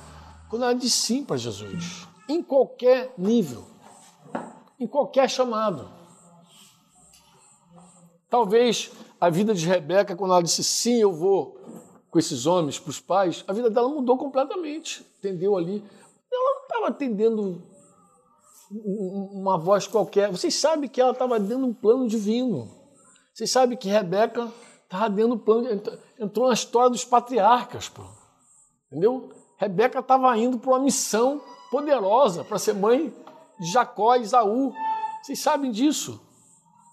quando 0.48 0.64
ela 0.64 0.74
diz 0.74 0.92
sim 0.92 1.24
para 1.24 1.36
Jesus 1.36 2.06
em 2.28 2.42
qualquer 2.42 3.12
nível, 3.18 3.64
em 4.78 4.86
qualquer 4.86 5.28
chamado. 5.28 5.90
Talvez 8.28 8.92
a 9.20 9.28
vida 9.28 9.52
de 9.52 9.66
Rebeca, 9.66 10.14
quando 10.14 10.32
ela 10.32 10.42
disse 10.42 10.62
sim, 10.62 11.00
eu 11.00 11.12
vou 11.12 11.58
com 12.08 12.18
esses 12.18 12.46
homens 12.46 12.78
para 12.78 12.90
os 12.90 13.00
pais, 13.00 13.44
a 13.48 13.52
vida 13.52 13.68
dela 13.68 13.88
mudou 13.88 14.16
completamente. 14.16 15.04
Entendeu 15.18 15.56
ali? 15.56 15.84
Ela 16.32 16.54
não 16.54 16.62
estava 16.62 16.88
atendendo 16.88 17.62
uma 18.70 19.58
voz 19.58 19.86
qualquer. 19.86 20.30
Vocês 20.30 20.54
sabem 20.54 20.88
que 20.88 21.00
ela 21.00 21.12
estava 21.12 21.40
dando 21.40 21.66
um 21.66 21.74
plano 21.74 22.06
divino. 22.06 22.70
Vocês 23.34 23.50
sabem 23.50 23.76
que 23.76 23.88
Rebeca 23.88 24.50
estava 24.84 25.10
dando 25.10 25.34
um 25.34 25.38
plano. 25.38 25.68
Entrou 26.18 26.48
na 26.48 26.54
história 26.54 26.90
dos 26.90 27.04
patriarcas, 27.04 27.88
pô. 27.88 28.02
Entendeu? 28.86 29.30
Rebeca 29.56 29.98
estava 29.98 30.36
indo 30.38 30.58
para 30.58 30.70
uma 30.70 30.78
missão 30.78 31.40
poderosa 31.70 32.44
para 32.44 32.58
ser 32.58 32.74
mãe 32.74 33.14
de 33.58 33.70
Jacó 33.70 34.14
e 34.16 34.22
Isaú. 34.22 34.72
Vocês 35.22 35.40
sabem 35.40 35.70
disso. 35.70 36.20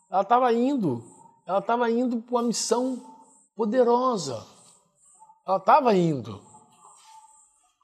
Ela 0.10 0.22
estava 0.22 0.52
indo, 0.54 1.04
ela 1.46 1.60
estava 1.60 1.90
indo 1.92 2.22
para 2.22 2.36
uma 2.36 2.44
missão 2.44 3.02
poderosa. 3.56 4.46
Ela 5.46 5.58
estava 5.58 5.96
indo. 5.96 6.42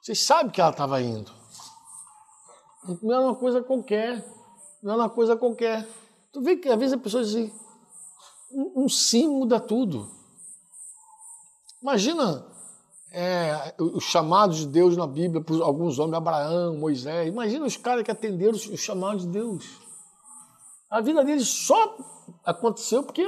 Vocês 0.02 0.24
sabem 0.24 0.50
que 0.50 0.60
ela 0.60 0.70
estava 0.70 1.00
indo. 1.00 1.43
Não 3.02 3.12
era 3.12 3.22
uma 3.22 3.34
coisa 3.34 3.62
qualquer. 3.62 4.24
Não 4.82 4.92
era 4.92 5.02
uma 5.02 5.10
coisa 5.10 5.36
qualquer. 5.36 5.88
Tu 6.32 6.40
vê 6.40 6.56
que 6.56 6.68
às 6.68 6.78
vezes 6.78 6.94
a 6.94 6.98
pessoa 6.98 7.22
diz 7.22 7.34
assim, 7.34 7.52
um, 8.50 8.84
um 8.84 8.88
sim 8.88 9.28
muda 9.28 9.58
tudo. 9.60 10.10
Imagina 11.82 12.46
é, 13.12 13.74
os 13.78 14.04
chamados 14.04 14.58
de 14.58 14.66
Deus 14.66 14.96
na 14.96 15.06
Bíblia 15.06 15.42
para 15.42 15.56
alguns 15.64 15.98
homens, 15.98 16.16
Abraão, 16.16 16.76
Moisés. 16.76 17.28
Imagina 17.28 17.64
os 17.64 17.76
caras 17.76 18.02
que 18.02 18.10
atenderam 18.10 18.52
os 18.54 18.80
chamados 18.80 19.22
de 19.22 19.28
Deus. 19.28 19.64
A 20.90 21.00
vida 21.00 21.24
deles 21.24 21.48
só 21.48 21.96
aconteceu 22.44 23.02
porque 23.02 23.26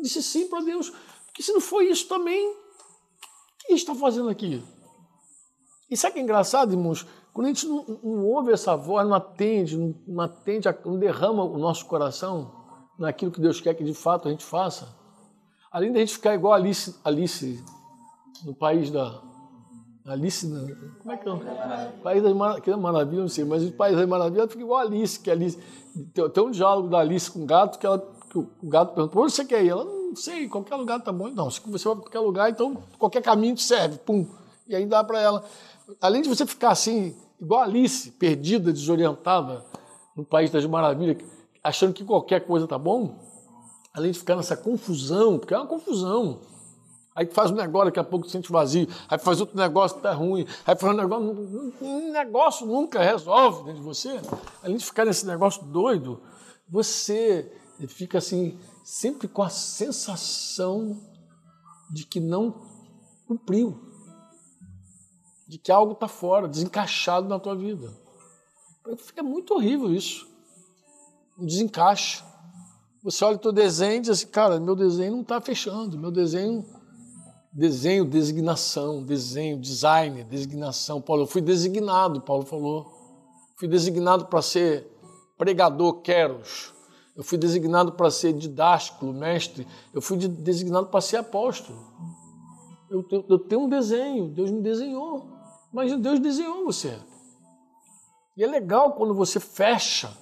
disse 0.00 0.22
sim 0.22 0.48
para 0.48 0.64
Deus. 0.64 0.92
Porque 1.26 1.42
se 1.42 1.52
não 1.52 1.60
foi 1.60 1.90
isso 1.90 2.08
também, 2.08 2.48
o 2.50 3.66
que 3.66 3.72
está 3.74 3.94
fazendo 3.94 4.28
aqui? 4.28 4.62
E 5.90 5.96
sabe 5.96 6.14
que 6.14 6.20
é 6.20 6.22
engraçado, 6.22 6.72
irmãos? 6.72 7.06
Quando 7.32 7.46
a 7.46 7.48
gente 7.48 7.66
não, 7.66 7.84
não 8.02 8.26
ouve 8.26 8.52
essa 8.52 8.76
voz, 8.76 9.06
não 9.06 9.14
atende, 9.14 9.76
não, 9.76 9.94
não 10.06 10.22
atende, 10.22 10.68
não 10.84 10.98
derrama 10.98 11.42
o 11.42 11.58
nosso 11.58 11.86
coração 11.86 12.50
naquilo 12.98 13.32
que 13.32 13.40
Deus 13.40 13.60
quer 13.60 13.74
que 13.74 13.82
de 13.82 13.94
fato 13.94 14.28
a 14.28 14.30
gente 14.30 14.44
faça, 14.44 14.88
além 15.70 15.92
da 15.92 16.00
gente 16.00 16.12
ficar 16.14 16.34
igual 16.34 16.52
Alice, 16.52 16.94
Alice 17.04 17.64
no 18.44 18.54
país 18.54 18.90
da. 18.90 19.20
Alice, 20.04 20.48
como 21.00 21.12
é 21.12 21.16
que 21.16 21.28
é? 21.28 21.92
País 22.02 22.22
das 22.22 22.34
Maravilhas, 22.34 22.80
Maravilha, 22.80 23.20
não 23.22 23.28
sei, 23.28 23.44
mas 23.44 23.64
o 23.64 23.70
País 23.72 23.96
das 23.96 24.08
Maravilhas 24.08 24.50
fica 24.50 24.62
igual 24.62 24.80
a 24.80 24.82
Alice, 24.82 25.18
que 25.20 25.30
Alice. 25.30 25.58
Tem, 26.12 26.28
tem 26.28 26.42
um 26.42 26.50
diálogo 26.50 26.88
da 26.88 26.98
Alice 26.98 27.30
com 27.30 27.44
o 27.44 27.46
gato, 27.46 27.78
que, 27.78 27.86
ela, 27.86 27.98
que 28.28 28.36
o 28.36 28.48
gato 28.64 28.94
pergunta: 28.94 29.18
onde 29.18 29.32
você 29.32 29.44
quer 29.44 29.64
ir? 29.64 29.68
Ela 29.68 29.84
não 29.84 30.16
sei, 30.16 30.48
qualquer 30.48 30.74
lugar 30.74 31.00
tá 31.00 31.12
bom. 31.12 31.28
Não, 31.28 31.48
se 31.50 31.60
você 31.64 31.84
vai 31.86 31.94
para 31.94 32.04
qualquer 32.04 32.18
lugar, 32.18 32.50
então 32.50 32.76
qualquer 32.98 33.22
caminho 33.22 33.54
te 33.54 33.62
serve. 33.62 33.98
Pum. 33.98 34.26
E 34.68 34.74
aí 34.74 34.86
dá 34.86 35.02
para 35.04 35.20
ela. 35.20 35.44
Além 36.00 36.22
de 36.22 36.28
você 36.28 36.46
ficar 36.46 36.70
assim, 36.70 37.16
igual 37.40 37.62
Alice, 37.62 38.10
perdida, 38.12 38.72
desorientada 38.72 39.64
no 40.16 40.24
País 40.24 40.50
das 40.50 40.64
Maravilhas, 40.66 41.18
achando 41.62 41.92
que 41.92 42.04
qualquer 42.04 42.46
coisa 42.46 42.66
tá 42.66 42.78
bom, 42.78 43.18
além 43.94 44.12
de 44.12 44.18
ficar 44.18 44.36
nessa 44.36 44.56
confusão, 44.56 45.38
porque 45.38 45.54
é 45.54 45.58
uma 45.58 45.66
confusão. 45.66 46.40
Aí 47.14 47.26
faz 47.26 47.50
um 47.50 47.54
negócio, 47.54 47.86
daqui 47.86 48.00
a 48.00 48.04
pouco 48.04 48.26
se 48.26 48.32
sente 48.32 48.50
vazio. 48.50 48.88
Aí 49.06 49.18
faz 49.18 49.38
outro 49.38 49.56
negócio 49.56 49.98
que 49.98 50.02
tá 50.02 50.14
ruim. 50.14 50.46
Aí 50.66 50.74
faz 50.74 50.94
um 50.94 50.96
negócio. 50.96 51.74
Um 51.82 52.10
negócio 52.10 52.66
nunca 52.66 53.02
resolve 53.02 53.64
dentro 53.64 53.80
de 53.80 53.86
você. 53.86 54.18
Além 54.62 54.78
de 54.78 54.84
ficar 54.84 55.04
nesse 55.04 55.26
negócio 55.26 55.62
doido, 55.64 56.22
você 56.66 57.52
fica 57.88 58.16
assim, 58.16 58.58
sempre 58.82 59.28
com 59.28 59.42
a 59.42 59.50
sensação 59.50 60.98
de 61.90 62.06
que 62.06 62.18
não 62.18 62.62
cumpriu. 63.28 63.91
De 65.52 65.58
que 65.58 65.70
algo 65.70 65.92
está 65.92 66.08
fora, 66.08 66.48
desencaixado 66.48 67.28
na 67.28 67.38
tua 67.38 67.54
vida. 67.54 67.92
Fica 68.96 69.22
muito 69.22 69.52
horrível 69.52 69.92
isso. 69.92 70.26
Um 71.38 71.44
desencaixe. 71.44 72.24
Você 73.02 73.22
olha 73.22 73.36
o 73.36 73.38
teu 73.38 73.52
desenho 73.52 73.96
e 73.96 74.00
diz 74.00 74.08
assim, 74.08 74.28
cara, 74.28 74.58
meu 74.58 74.74
desenho 74.74 75.12
não 75.12 75.20
está 75.20 75.42
fechando, 75.42 75.98
meu 75.98 76.10
desenho 76.10 76.64
Desenho, 77.54 78.06
designação, 78.06 79.02
desenho, 79.02 79.58
design, 79.60 80.24
designação. 80.24 81.02
Paulo, 81.02 81.24
eu 81.24 81.26
fui 81.26 81.42
designado, 81.42 82.22
Paulo 82.22 82.46
falou. 82.46 82.90
Fui 83.58 83.68
designado 83.68 84.24
para 84.24 84.40
ser 84.40 84.90
pregador, 85.36 86.00
queros. 86.00 86.72
Eu 87.14 87.22
fui 87.22 87.36
designado 87.36 87.92
para 87.92 88.10
ser 88.10 88.32
didático, 88.32 89.04
mestre. 89.12 89.66
Eu 89.92 90.00
fui 90.00 90.16
designado 90.16 90.86
para 90.86 91.02
ser 91.02 91.18
apóstolo. 91.18 91.78
Eu, 92.88 93.04
eu, 93.10 93.24
eu 93.28 93.38
tenho 93.38 93.62
um 93.62 93.68
desenho, 93.68 94.28
Deus 94.28 94.50
me 94.50 94.62
desenhou. 94.62 95.41
Mas 95.72 95.96
Deus 95.98 96.20
desenhou 96.20 96.64
você. 96.64 96.98
E 98.36 98.44
é 98.44 98.46
legal 98.46 98.92
quando 98.92 99.14
você 99.14 99.40
fecha. 99.40 100.16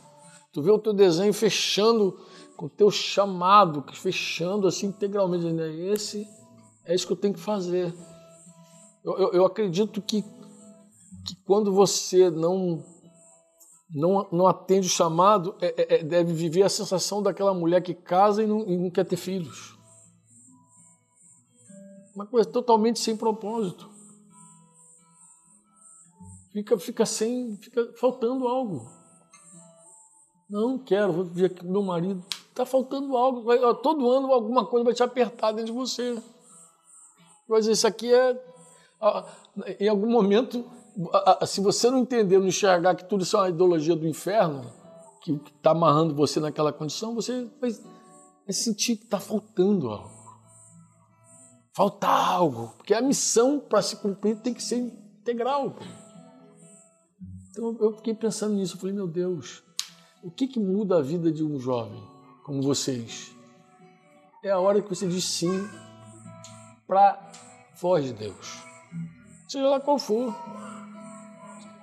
Tu 0.53 0.63
vê 0.63 0.71
o 0.71 0.79
teu 0.79 0.93
desenho 0.93 1.33
fechando 1.33 2.19
com 2.57 2.67
o 2.67 2.71
teu 2.71 2.91
chamado, 2.91 3.85
fechando 3.93 4.67
assim 4.67 4.87
integralmente. 4.87 5.47
É 5.47 5.93
esse 5.93 6.29
é 6.85 6.95
isso 6.95 7.07
que 7.07 7.13
eu 7.13 7.17
tenho 7.17 7.35
que 7.35 7.41
fazer. 7.41 7.95
Eu, 9.05 9.17
eu, 9.17 9.33
eu 9.33 9.45
acredito 9.45 10.03
que, 10.03 10.23
que 10.23 11.37
quando 11.47 11.73
você 11.73 12.29
não, 12.31 12.85
não, 13.95 14.29
não 14.33 14.47
atende 14.49 14.89
o 14.89 14.91
chamado, 14.91 15.55
é, 15.61 15.67
é, 15.67 16.01
é, 16.01 16.05
deve 16.05 16.33
viver 16.33 16.63
a 16.63 16.69
sensação 16.69 17.23
daquela 17.23 17.55
mulher 17.55 17.81
que 17.81 17.95
casa 17.95 18.43
e 18.43 18.47
não, 18.47 18.67
e 18.67 18.77
não 18.77 18.91
quer 18.91 19.05
ter 19.05 19.17
filhos. 19.17 19.79
Uma 22.15 22.27
coisa 22.27 22.49
totalmente 22.49 22.99
sem 22.99 23.17
propósito. 23.17 23.89
Fica, 26.53 26.79
fica 26.79 27.07
sem, 27.07 27.57
fica 27.57 27.93
faltando 27.97 28.49
algo. 28.49 28.91
Não 30.49 30.79
quero, 30.79 31.13
vou 31.13 31.25
ver 31.25 31.47
aqui 31.47 31.65
meu 31.65 31.83
marido. 31.83 32.25
Está 32.49 32.67
faltando 32.67 33.17
algo. 33.17 33.43
Vai, 33.43 33.59
todo 33.77 34.11
ano 34.11 34.33
alguma 34.33 34.67
coisa 34.67 34.85
vai 34.85 34.95
te 34.95 35.03
apertar 35.03 35.53
dentro 35.53 35.73
de 35.73 35.79
você. 35.79 36.21
Mas 37.49 37.67
isso 37.67 37.87
aqui 37.87 38.13
é. 38.13 38.51
Em 39.79 39.89
algum 39.89 40.11
momento, 40.11 40.69
se 41.47 41.61
você 41.61 41.89
não 41.91 41.99
entender, 41.99 42.39
não 42.39 42.49
enxergar 42.49 42.95
que 42.95 43.05
tudo 43.05 43.23
isso 43.23 43.37
é 43.37 43.41
uma 43.41 43.49
ideologia 43.49 43.97
do 43.97 44.07
inferno, 44.07 44.71
que 45.23 45.33
está 45.57 45.71
amarrando 45.71 46.15
você 46.15 46.41
naquela 46.41 46.73
condição, 46.73 47.15
você 47.15 47.45
vai, 47.61 47.71
vai 47.71 48.53
sentir 48.53 48.97
que 48.97 49.05
está 49.05 49.21
faltando 49.21 49.89
algo. 49.89 50.11
Falta 51.75 52.09
algo. 52.09 52.75
Porque 52.77 52.93
a 52.93 53.01
missão 53.01 53.61
para 53.61 53.81
se 53.81 53.97
cumprir 53.97 54.37
tem 54.41 54.53
que 54.53 54.63
ser 54.63 54.77
integral. 54.77 55.77
Então 57.61 57.77
eu 57.79 57.93
fiquei 57.93 58.15
pensando 58.15 58.55
nisso. 58.55 58.77
Eu 58.77 58.81
falei, 58.81 58.95
meu 58.95 59.07
Deus, 59.07 59.63
o 60.23 60.31
que, 60.31 60.49
que 60.49 60.59
muda 60.59 60.97
a 60.97 61.03
vida 61.03 61.31
de 61.31 61.45
um 61.45 61.61
jovem 61.61 62.03
como 62.43 62.63
vocês? 62.63 63.37
É 64.43 64.49
a 64.49 64.59
hora 64.59 64.81
que 64.81 64.89
você 64.89 65.07
diz 65.07 65.25
sim 65.25 65.69
para 66.87 67.21
voz 67.79 68.03
de 68.03 68.15
Deus. 68.15 68.63
Seja 69.47 69.69
lá 69.69 69.79
qual 69.79 69.99
for. 69.99 70.35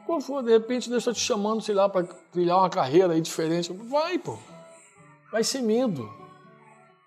Qual 0.08 0.20
for, 0.20 0.42
de 0.42 0.50
repente 0.50 0.90
Deus 0.90 1.02
está 1.04 1.14
te 1.14 1.20
chamando, 1.20 1.62
sei 1.62 1.76
lá, 1.76 1.88
para 1.88 2.08
trilhar 2.32 2.58
uma 2.58 2.72
carreira 2.72 3.14
aí 3.14 3.22
diferente. 3.22 3.72
Vai, 3.72 4.18
pô. 4.18 4.36
Vai 5.32 5.44
sem 5.44 5.62
medo. 5.62 6.12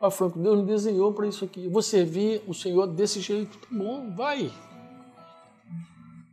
Ah, 0.01 0.13
Franco, 0.13 0.39
Deus 0.39 0.61
me 0.61 0.65
desenhou 0.65 1.13
para 1.13 1.27
isso 1.27 1.45
aqui. 1.45 1.65
Eu 1.65 1.73
vou 1.73 1.83
servir 1.83 2.41
o 2.47 2.55
Senhor 2.55 2.87
desse 2.87 3.21
jeito. 3.21 3.59
Tá 3.59 3.67
bom, 3.69 4.15
vai. 4.15 4.53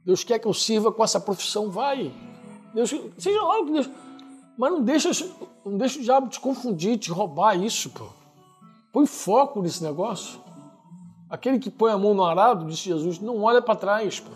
Deus 0.05 0.23
quer 0.23 0.37
que 0.37 0.47
eu 0.47 0.53
sirva 0.53 0.91
com 0.91 1.03
essa 1.03 1.19
profissão, 1.19 1.71
vai. 1.71 2.13
Deus, 2.77 2.93
seja 3.17 3.41
lá 3.41 3.59
o 3.59 3.65
que 3.65 3.71
Deus. 3.71 3.89
Mas 4.55 4.71
não 4.71 4.83
deixa, 4.83 5.09
não 5.65 5.77
deixa 5.79 5.97
o 5.97 6.03
diabo 6.03 6.27
te 6.27 6.39
confundir, 6.39 6.99
te 6.99 7.11
roubar 7.11 7.55
isso, 7.55 7.89
pô. 7.89 8.05
Põe 8.93 9.07
foco 9.07 9.63
nesse 9.63 9.83
negócio. 9.83 10.39
Aquele 11.27 11.57
que 11.57 11.71
põe 11.71 11.91
a 11.91 11.97
mão 11.97 12.13
no 12.13 12.23
arado, 12.23 12.67
disse 12.67 12.83
Jesus, 12.83 13.19
não 13.19 13.41
olha 13.41 13.63
para 13.63 13.75
trás. 13.75 14.19
Pô. 14.19 14.29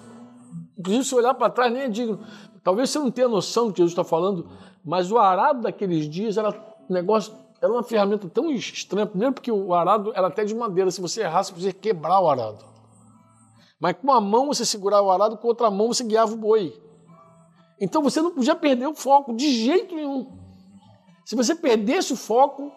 Inclusive, 0.76 1.06
se 1.06 1.14
olhar 1.14 1.36
para 1.36 1.52
trás, 1.52 1.72
nem 1.72 1.84
é 1.84 1.88
digno. 1.88 2.20
Talvez 2.64 2.89
você 2.89 2.98
não 2.98 3.12
tenha 3.12 3.28
noção 3.28 3.68
do 3.68 3.74
que 3.74 3.78
Jesus 3.78 3.92
está 3.92 4.04
falando, 4.04 4.48
mas 4.84 5.12
o 5.12 5.20
arado 5.20 5.62
daqueles 5.62 6.10
dias 6.10 6.36
era 6.36 6.50
um 6.50 6.94
negócio, 6.94 7.32
era 7.62 7.72
uma 7.72 7.84
ferramenta 7.84 8.28
tão 8.28 8.50
estranha. 8.50 9.06
Primeiro, 9.06 9.36
porque 9.36 9.52
o 9.52 9.72
arado 9.72 10.14
era 10.16 10.26
até 10.26 10.44
de 10.44 10.56
madeira. 10.56 10.89
Se 10.89 11.00
você 11.00 11.22
errasse, 11.22 11.54
você 11.54 11.72
quebrar 11.72 12.20
o 12.20 12.28
arado. 12.28 12.66
Mas 13.80 13.96
com 13.98 14.08
uma 14.08 14.20
mão 14.20 14.48
você 14.48 14.66
segurava 14.66 15.04
o 15.04 15.12
arado, 15.12 15.38
com 15.38 15.48
outra 15.48 15.70
mão 15.70 15.89
você 15.89 16.04
guiava 16.04 16.34
o 16.34 16.38
boi. 16.38 16.82
Então 17.82 18.03
você 18.03 18.21
não 18.21 18.29
podia 18.29 18.55
perder 18.55 18.86
o 18.86 18.93
foco 18.93 19.34
de 19.34 19.51
jeito 19.51 19.95
nenhum. 19.95 20.38
Se 21.25 21.36
você 21.36 21.55
perdesse 21.55 22.13
o 22.13 22.15
foco, 22.15 22.71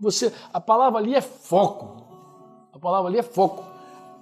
você, 0.00 0.32
a 0.50 0.58
palavra 0.58 0.98
ali 0.98 1.14
é 1.14 1.20
foco. 1.20 2.02
A 2.72 2.78
palavra 2.78 3.10
ali 3.10 3.18
é 3.18 3.22
foco. 3.22 3.62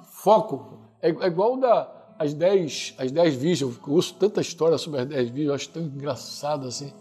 Foco. 0.02 0.78
É, 1.00 1.10
é 1.10 1.26
igual 1.28 1.56
da, 1.56 1.88
as 2.18 2.34
dez, 2.34 2.96
as 2.98 3.12
dez 3.12 3.36
virgens. 3.36 3.60
Eu 3.86 3.94
ouço 3.94 4.14
tanta 4.16 4.40
história 4.40 4.76
sobre 4.76 5.00
as 5.00 5.06
dez 5.06 5.28
virgens, 5.28 5.48
eu 5.48 5.54
acho 5.54 5.68
tão 5.70 5.82
engraçado 5.82 6.66
assim. 6.66 6.92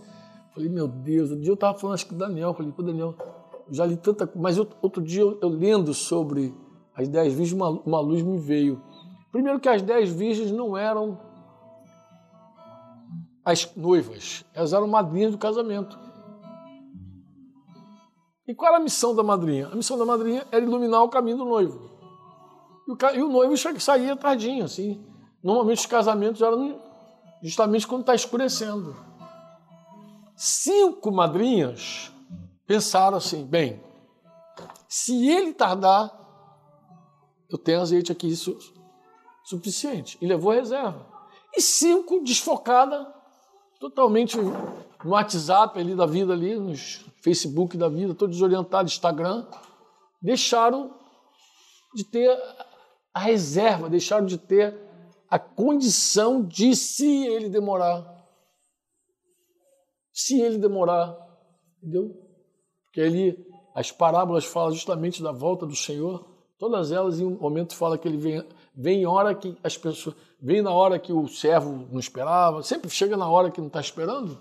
Falei, 0.54 0.70
meu 0.70 0.88
Deus, 0.88 1.32
um 1.32 1.40
dia 1.40 1.50
eu 1.50 1.56
estava 1.56 1.78
falando, 1.78 1.96
acho 1.96 2.08
que 2.08 2.14
Daniel, 2.14 2.54
falei, 2.54 2.72
pô, 2.72 2.84
Daniel, 2.84 3.16
já 3.72 3.86
li 3.86 3.98
tanta 3.98 4.30
Mas 4.36 4.58
eu, 4.58 4.68
outro 4.82 5.02
dia 5.02 5.22
eu, 5.22 5.40
eu, 5.42 5.50
lendo 5.50 5.94
sobre 5.94 6.54
as 6.96 7.10
dez 7.10 7.34
virgens, 7.34 7.54
uma, 7.54 7.70
uma 7.70 8.00
luz 8.00 8.22
me 8.22 8.38
veio. 8.38 8.82
Primeiro 9.32 9.60
que 9.60 9.70
as 9.70 9.82
dez 9.82 10.10
virgens 10.10 10.52
não 10.52 10.78
eram 10.78 11.20
as 13.48 13.74
noivas, 13.78 14.44
elas 14.54 14.74
eram 14.74 14.90
madrinhas 14.90 15.32
do 15.32 15.38
casamento. 15.38 15.98
E 18.46 18.54
qual 18.54 18.74
era 18.74 18.78
a 18.78 18.84
missão 18.84 19.16
da 19.16 19.24
madrinha? 19.24 19.68
A 19.68 19.76
missão 19.76 19.98
da 19.98 20.04
madrinha 20.04 20.46
era 20.52 20.66
iluminar 20.66 21.02
o 21.02 21.08
caminho 21.08 21.38
do 21.38 21.46
noivo. 21.46 21.90
E 22.86 22.92
o, 22.92 23.16
e 23.16 23.24
o 23.24 23.30
noivo 23.30 23.56
saía 23.80 24.18
tardinho, 24.18 24.66
assim. 24.66 25.02
Normalmente 25.42 25.80
os 25.80 25.86
casamentos 25.86 26.42
eram 26.42 26.78
justamente 27.42 27.88
quando 27.88 28.02
está 28.02 28.14
escurecendo. 28.14 28.94
Cinco 30.36 31.10
madrinhas 31.10 32.12
pensaram 32.66 33.16
assim: 33.16 33.46
bem, 33.46 33.82
se 34.90 35.26
ele 35.26 35.54
tardar, 35.54 36.12
eu 37.50 37.58
tenho 37.58 37.80
azeite 37.80 38.12
aqui 38.12 38.36
su 38.36 38.58
suficiente. 39.46 40.18
E 40.20 40.28
levou 40.28 40.52
a 40.52 40.56
reserva. 40.56 41.08
E 41.56 41.62
cinco 41.62 42.22
desfocada, 42.22 43.16
totalmente 43.80 44.38
no 44.38 45.12
WhatsApp 45.12 45.80
ali 45.80 45.96
da 45.96 46.06
vida 46.06 46.34
ali, 46.34 46.56
nos 46.56 47.06
Facebook 47.22 47.78
da 47.78 47.88
vida, 47.88 48.14
todo 48.14 48.32
desorientado, 48.32 48.88
Instagram, 48.88 49.46
deixaram 50.22 50.94
de 51.94 52.04
ter 52.04 52.38
a 53.14 53.20
reserva, 53.20 53.90
deixaram 53.90 54.26
de 54.26 54.38
ter 54.38 54.78
a 55.30 55.38
condição 55.38 56.44
de 56.44 56.76
se 56.76 57.28
ele 57.28 57.50
demorar. 57.50 58.16
Se 60.12 60.40
ele 60.42 60.58
demorar, 60.58 61.16
entendeu? 61.78 62.16
Porque 62.86 63.02
ali 63.02 63.48
as 63.76 63.92
parábolas 63.92 64.46
falam 64.46 64.72
justamente 64.72 65.22
da 65.22 65.32
volta 65.32 65.66
do 65.66 65.76
Senhor, 65.76 66.28
todas 66.58 66.92
elas 66.92 67.20
em 67.20 67.26
um 67.26 67.38
momento 67.38 67.76
fala 67.76 67.98
que 67.98 68.08
ele 68.08 68.18
vem, 68.18 68.44
vem 68.78 69.06
hora 69.08 69.34
que 69.34 69.58
as 69.64 69.76
pessoas, 69.76 70.16
vem 70.40 70.62
na 70.62 70.72
hora 70.72 71.00
que 71.00 71.12
o 71.12 71.28
servo 71.28 71.88
não 71.92 72.00
esperava, 72.00 72.62
sempre 72.62 72.90
chega 72.90 73.18
na 73.18 73.28
hora 73.28 73.50
que 73.50 73.60
não 73.60 73.68
está 73.68 73.82
esperando. 73.82 74.38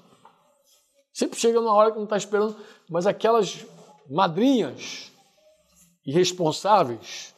Sempre 1.13 1.39
chega 1.39 1.59
na 1.63 1.73
hora 1.73 1.91
que 1.91 1.97
não 1.97 2.05
está 2.05 2.19
esperando, 2.19 2.55
mas 2.91 3.07
aquelas 3.07 3.65
madrinhas 4.07 5.11
irresponsáveis, 6.05 7.35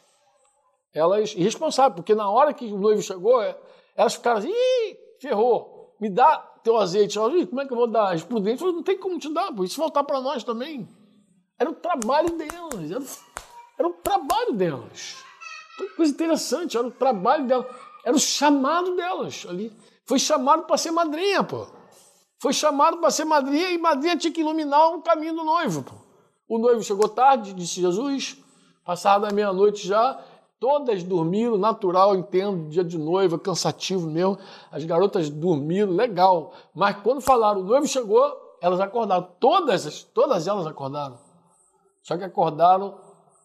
elas 0.93 1.33
irresponsáveis, 1.33 1.95
porque 1.95 2.13
na 2.13 2.29
hora 2.29 2.53
que 2.53 2.65
o 2.65 2.77
noivo 2.77 3.01
chegou, 3.01 3.41
é, 3.41 3.57
elas 3.95 4.15
ficaram 4.15 4.39
assim, 4.39 4.51
Ih, 4.51 4.97
ferrou, 5.21 5.95
me 5.97 6.09
dá 6.09 6.39
teu 6.61 6.77
azeite. 6.77 7.17
Elas, 7.17 7.45
como 7.45 7.61
é 7.61 7.65
que 7.65 7.71
eu 7.71 7.77
vou 7.77 7.87
dar? 7.87 8.13
As 8.13 8.21
prudentes 8.21 8.61
não 8.61 8.83
tem 8.83 8.97
como 8.97 9.17
te 9.17 9.33
dar, 9.33 9.53
isso 9.63 9.79
voltar 9.79 10.03
para 10.03 10.19
nós 10.19 10.43
também. 10.43 10.85
Era 11.57 11.69
o 11.69 11.75
trabalho 11.75 12.37
delas, 12.37 12.91
era, 12.91 13.03
era 13.77 13.87
o 13.87 13.93
trabalho 13.93 14.53
delas. 14.53 15.28
Coisa 15.95 16.11
interessante, 16.11 16.77
era 16.77 16.87
o 16.87 16.91
trabalho 16.91 17.47
delas, 17.47 17.67
era 18.03 18.15
o 18.15 18.19
chamado 18.19 18.95
delas 18.95 19.45
ali. 19.49 19.71
Foi 20.05 20.19
chamado 20.19 20.63
para 20.63 20.77
ser 20.77 20.91
madrinha, 20.91 21.43
pô 21.43 21.67
foi 22.39 22.53
chamado 22.53 22.97
para 22.97 23.11
ser 23.11 23.25
madrinha 23.25 23.69
e 23.69 23.77
madrinha 23.77 24.17
tinha 24.17 24.31
que 24.31 24.39
iluminar 24.39 24.95
o 24.95 25.01
caminho 25.01 25.35
do 25.35 25.43
noivo. 25.43 25.85
O 26.47 26.57
noivo 26.57 26.81
chegou 26.81 27.07
tarde, 27.09 27.53
disse 27.53 27.81
Jesus, 27.81 28.37
passada 28.85 29.27
a 29.27 29.33
meia-noite 29.33 29.85
já, 29.85 30.19
todas 30.57 31.03
dormiram, 31.03 31.57
natural, 31.57 32.15
entendo, 32.15 32.69
dia 32.69 32.83
de 32.83 32.97
noiva, 32.97 33.37
cansativo 33.37 34.09
mesmo. 34.09 34.39
As 34.71 34.83
garotas 34.85 35.29
dormiram, 35.29 35.91
legal. 35.91 36.53
Mas 36.73 36.95
quando 37.03 37.21
falaram, 37.21 37.59
o 37.59 37.65
noivo 37.65 37.85
chegou, 37.85 38.33
elas 38.61 38.79
acordaram. 38.79 39.27
Todas, 39.39 40.03
todas 40.05 40.47
elas 40.47 40.65
acordaram. 40.65 41.19
Só 42.01 42.17
que 42.17 42.23
acordaram 42.23 42.97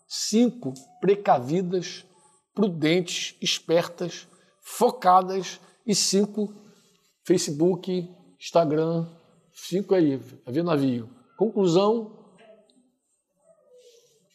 cinco 0.06 0.72
precavidas, 1.00 2.06
prudentes, 2.54 3.36
espertas, 3.40 4.28
focadas 4.62 5.60
e 5.86 5.94
cinco 5.94 6.54
Facebook, 7.26 8.14
Instagram, 8.38 9.06
fico 9.52 9.94
aí, 9.94 10.20
a 10.44 10.50
ver 10.50 10.62
navio. 10.62 11.08
Conclusão, 11.38 12.24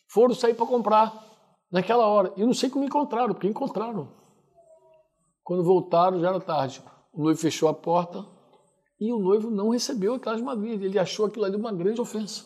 foram 0.10 0.34
sair 0.34 0.56
para 0.56 0.66
comprar 0.66 1.14
naquela 1.72 2.08
hora. 2.08 2.34
E 2.36 2.44
não 2.44 2.54
sei 2.54 2.70
como 2.70 2.84
encontraram, 2.84 3.34
porque 3.34 3.48
encontraram. 3.48 4.12
Quando 5.44 5.64
voltaram, 5.64 6.20
já 6.20 6.30
era 6.30 6.40
tarde. 6.40 6.84
O 7.14 7.24
noivo 7.24 7.40
fechou 7.40 7.70
a 7.70 7.74
porta 7.74 8.26
e 9.00 9.14
o 9.14 9.20
noivo 9.20 9.52
não 9.52 9.70
recebeu 9.70 10.16
aquelas 10.16 10.42
madrinhas. 10.42 10.82
Ele 10.82 10.98
achou 10.98 11.28
aquilo 11.28 11.46
ali 11.46 11.56
uma 11.56 11.72
grande 11.72 12.02
ofensa. 12.02 12.46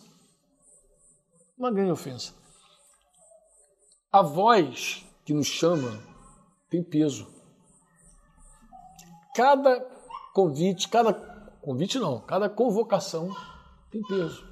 Uma 1.57 1.71
grande 1.71 1.91
ofensa. 1.91 2.33
A 4.11 4.21
voz 4.21 5.05
que 5.25 5.33
nos 5.33 5.47
chama 5.47 5.99
tem 6.69 6.83
peso. 6.83 7.27
Cada 9.35 9.79
convite, 10.33 10.89
cada 10.89 11.13
Convite 11.63 11.97
não, 11.97 12.19
cada 12.19 12.49
convocação 12.49 13.33
tem 13.89 14.01
peso. 14.01 14.45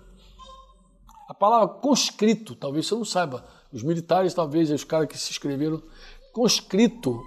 A 1.28 1.34
palavra 1.34 1.68
conscrito, 1.68 2.56
talvez 2.56 2.88
você 2.88 2.96
não 2.96 3.04
saiba, 3.04 3.46
os 3.70 3.84
militares, 3.84 4.34
talvez, 4.34 4.72
os 4.72 4.86
caras 4.86 5.10
que 5.10 5.18
se 5.18 5.30
inscreveram, 5.30 5.84
conscrito 6.32 7.22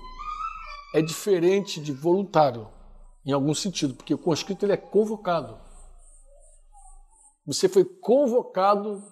é 0.95 1.03
diferente 1.03 1.83
de 1.83 1.93
voluntário, 1.93 2.67
em 3.27 3.33
algum 3.33 3.53
sentido, 3.53 3.95
porque 3.95 4.15
o 4.15 4.19
conscrito 4.19 4.65
ele 4.65 4.73
é 4.73 4.77
convocado. 4.79 5.59
Você 7.47 7.69
foi 7.69 7.85
convocado 7.85 9.03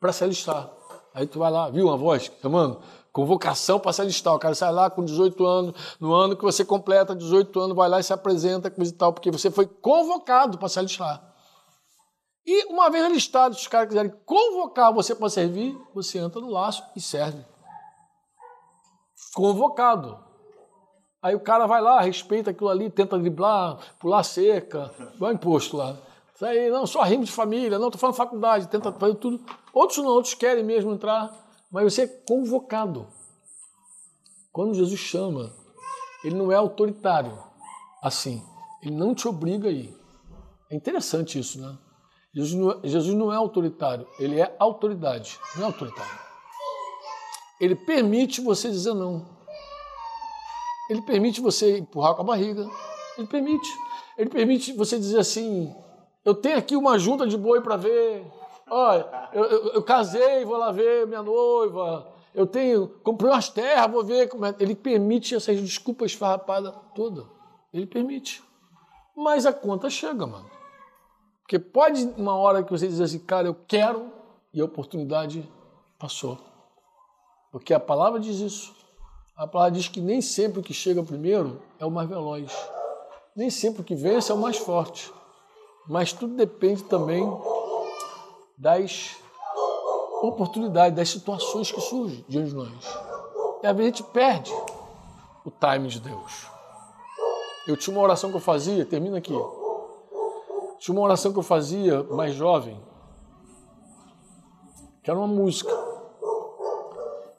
para 0.00 0.12
se 0.12 0.24
alistar. 0.24 0.72
Aí 1.12 1.26
tu 1.26 1.38
vai 1.38 1.50
lá, 1.50 1.68
viu 1.68 1.86
uma 1.86 1.98
voz 1.98 2.32
chamando? 2.40 2.80
Convocação 3.14 3.78
para 3.78 3.92
se 3.92 4.02
alistar. 4.02 4.34
O 4.34 4.40
cara 4.40 4.56
sai 4.56 4.72
lá 4.72 4.90
com 4.90 5.04
18 5.04 5.46
anos, 5.46 5.96
no 6.00 6.12
ano 6.12 6.36
que 6.36 6.42
você 6.42 6.64
completa 6.64 7.14
18 7.14 7.60
anos, 7.60 7.76
vai 7.76 7.88
lá 7.88 8.00
e 8.00 8.02
se 8.02 8.12
apresenta, 8.12 8.68
coisa 8.68 8.90
e 8.90 8.94
tal, 8.96 9.12
porque 9.12 9.30
você 9.30 9.52
foi 9.52 9.66
convocado 9.66 10.58
para 10.58 10.68
se 10.68 10.80
alistar. 10.80 11.22
E 12.44 12.64
uma 12.64 12.90
vez 12.90 13.04
alistado, 13.04 13.54
se 13.54 13.60
os 13.60 13.68
caras 13.68 13.86
quiserem 13.86 14.12
convocar 14.26 14.92
você 14.92 15.14
para 15.14 15.30
servir, 15.30 15.80
você 15.94 16.18
entra 16.18 16.40
no 16.40 16.50
laço 16.50 16.82
e 16.96 17.00
serve. 17.00 17.38
Convocado. 19.32 20.18
Aí 21.22 21.36
o 21.36 21.40
cara 21.40 21.68
vai 21.68 21.80
lá, 21.80 22.00
respeita 22.00 22.50
aquilo 22.50 22.68
ali, 22.68 22.90
tenta 22.90 23.16
driblar, 23.16 23.78
pular 24.00 24.24
cerca, 24.24 24.90
vai 25.20 25.34
imposto 25.34 25.76
lá. 25.76 25.96
Isso 26.34 26.44
aí, 26.44 26.68
não, 26.68 26.84
só 26.84 27.04
rimo 27.04 27.22
de 27.22 27.30
família, 27.30 27.78
não, 27.78 27.86
estou 27.86 28.00
falando 28.00 28.16
faculdade, 28.16 28.66
tenta 28.66 28.90
fazer 28.90 29.14
tudo. 29.14 29.40
Outros 29.72 29.98
não, 29.98 30.10
outros 30.10 30.34
querem 30.34 30.64
mesmo 30.64 30.92
entrar 30.92 31.43
mas 31.74 31.92
você 31.92 32.02
é 32.02 32.06
convocado. 32.06 33.08
Quando 34.52 34.74
Jesus 34.74 35.00
chama, 35.00 35.52
ele 36.22 36.36
não 36.36 36.52
é 36.52 36.54
autoritário 36.54 37.36
assim. 38.00 38.40
Ele 38.80 38.94
não 38.94 39.12
te 39.12 39.26
obriga 39.26 39.68
a 39.68 39.72
ir. 39.72 39.92
É 40.70 40.76
interessante 40.76 41.36
isso, 41.36 41.60
né? 41.60 41.76
Jesus 42.32 42.54
não, 42.54 42.70
é, 42.70 42.78
Jesus 42.84 43.16
não 43.16 43.32
é 43.32 43.36
autoritário, 43.36 44.06
ele 44.20 44.40
é 44.40 44.54
autoridade, 44.56 45.36
não 45.56 45.64
é 45.64 45.66
autoritário. 45.66 46.18
Ele 47.60 47.74
permite 47.74 48.40
você 48.40 48.70
dizer 48.70 48.94
não. 48.94 49.26
Ele 50.88 51.02
permite 51.02 51.40
você 51.40 51.78
empurrar 51.78 52.14
com 52.14 52.22
a 52.22 52.24
barriga. 52.24 52.70
Ele 53.18 53.26
permite. 53.26 53.68
Ele 54.16 54.30
permite 54.30 54.72
você 54.74 54.96
dizer 54.96 55.18
assim: 55.18 55.74
eu 56.24 56.36
tenho 56.36 56.56
aqui 56.56 56.76
uma 56.76 57.00
junta 57.00 57.26
de 57.26 57.36
boi 57.36 57.60
para 57.62 57.76
ver, 57.76 58.24
Olha, 58.70 59.28
eu, 59.32 59.44
eu, 59.44 59.66
eu, 59.74 59.82
casei, 59.82 60.44
vou 60.44 60.56
lá 60.56 60.72
ver 60.72 61.06
minha 61.06 61.22
noiva. 61.22 62.12
Eu 62.34 62.46
tenho, 62.46 62.88
comprei 63.02 63.30
umas 63.30 63.48
terras, 63.48 63.90
vou 63.90 64.02
ver 64.02 64.28
como 64.28 64.46
é. 64.46 64.54
Ele 64.58 64.74
permite 64.74 65.34
essas 65.34 65.60
desculpas 65.60 66.14
farrapadas 66.14 66.74
toda. 66.94 67.26
Ele 67.72 67.86
permite. 67.86 68.42
Mas 69.16 69.46
a 69.46 69.52
conta 69.52 69.90
chega, 69.90 70.26
mano. 70.26 70.50
Porque 71.42 71.58
pode 71.58 72.02
uma 72.16 72.36
hora 72.36 72.64
que 72.64 72.70
você 72.70 72.88
diz 72.88 73.00
assim, 73.00 73.18
cara, 73.18 73.46
eu 73.46 73.54
quero, 73.68 74.10
e 74.52 74.60
a 74.60 74.64
oportunidade 74.64 75.48
passou. 75.98 76.38
Porque 77.52 77.74
a 77.74 77.78
palavra 77.78 78.18
diz 78.18 78.40
isso. 78.40 78.74
A 79.36 79.46
palavra 79.46 79.72
diz 79.72 79.88
que 79.88 80.00
nem 80.00 80.20
sempre 80.20 80.60
o 80.60 80.62
que 80.62 80.72
chega 80.72 81.02
primeiro 81.02 81.60
é 81.78 81.84
o 81.84 81.90
mais 81.90 82.08
veloz. 82.08 82.50
Nem 83.36 83.50
sempre 83.50 83.82
o 83.82 83.84
que 83.84 83.94
vence 83.94 84.32
é 84.32 84.34
o 84.34 84.38
mais 84.38 84.56
forte. 84.56 85.12
Mas 85.86 86.12
tudo 86.12 86.34
depende 86.34 86.82
também 86.84 87.22
das 88.56 89.16
oportunidades, 90.22 90.96
das 90.96 91.08
situações 91.08 91.70
que 91.70 91.80
surgem 91.80 92.24
diante 92.28 92.50
de 92.50 92.54
nós. 92.54 92.98
E 93.62 93.66
às 93.66 93.76
vezes 93.76 93.92
a 93.92 93.96
gente 93.96 94.12
perde 94.12 94.52
o 95.44 95.50
time 95.50 95.88
de 95.88 96.00
Deus. 96.00 96.46
Eu 97.66 97.76
tinha 97.76 97.96
uma 97.96 98.02
oração 98.02 98.30
que 98.30 98.36
eu 98.36 98.40
fazia, 98.40 98.84
termina 98.84 99.18
aqui. 99.18 99.34
Tinha 100.78 100.94
uma 100.94 101.02
oração 101.02 101.32
que 101.32 101.38
eu 101.38 101.42
fazia 101.42 102.02
mais 102.04 102.34
jovem, 102.34 102.78
que 105.02 105.10
era 105.10 105.18
uma 105.18 105.26
música, 105.26 105.72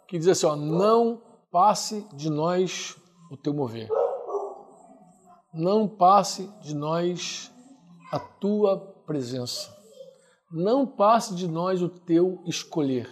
que 0.08 0.18
dizia 0.18 0.34
assim: 0.34 0.48
ó, 0.48 0.56
não 0.56 1.22
passe 1.52 2.08
de 2.14 2.30
nós 2.30 2.96
o 3.32 3.38
teu 3.38 3.54
mover. 3.54 3.90
Não 5.54 5.88
passe 5.88 6.48
de 6.62 6.76
nós 6.76 7.52
a 8.12 8.20
tua 8.20 8.78
presença. 9.06 9.75
Não 10.52 10.86
passe 10.86 11.36
de 11.36 11.48
nós 11.48 11.82
o 11.82 11.90
teu 11.90 12.44
escolher. 12.46 13.10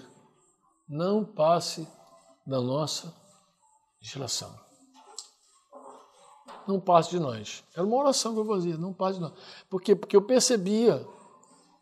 Não 0.87 1.25
passe 1.25 1.87
da 2.45 2.61
nossa 2.61 3.13
geração. 3.99 4.53
Não 6.67 6.79
passe 6.79 7.09
de 7.11 7.19
nós. 7.19 7.63
Era 7.73 7.85
uma 7.85 7.97
oração 7.97 8.33
que 8.33 8.39
eu 8.39 8.45
fazia, 8.45 8.77
não 8.77 8.93
passe 8.93 9.15
de 9.15 9.21
nós. 9.21 9.33
Por 9.69 9.81
quê? 9.81 9.95
Porque 9.95 10.15
eu 10.15 10.21
percebia 10.21 11.05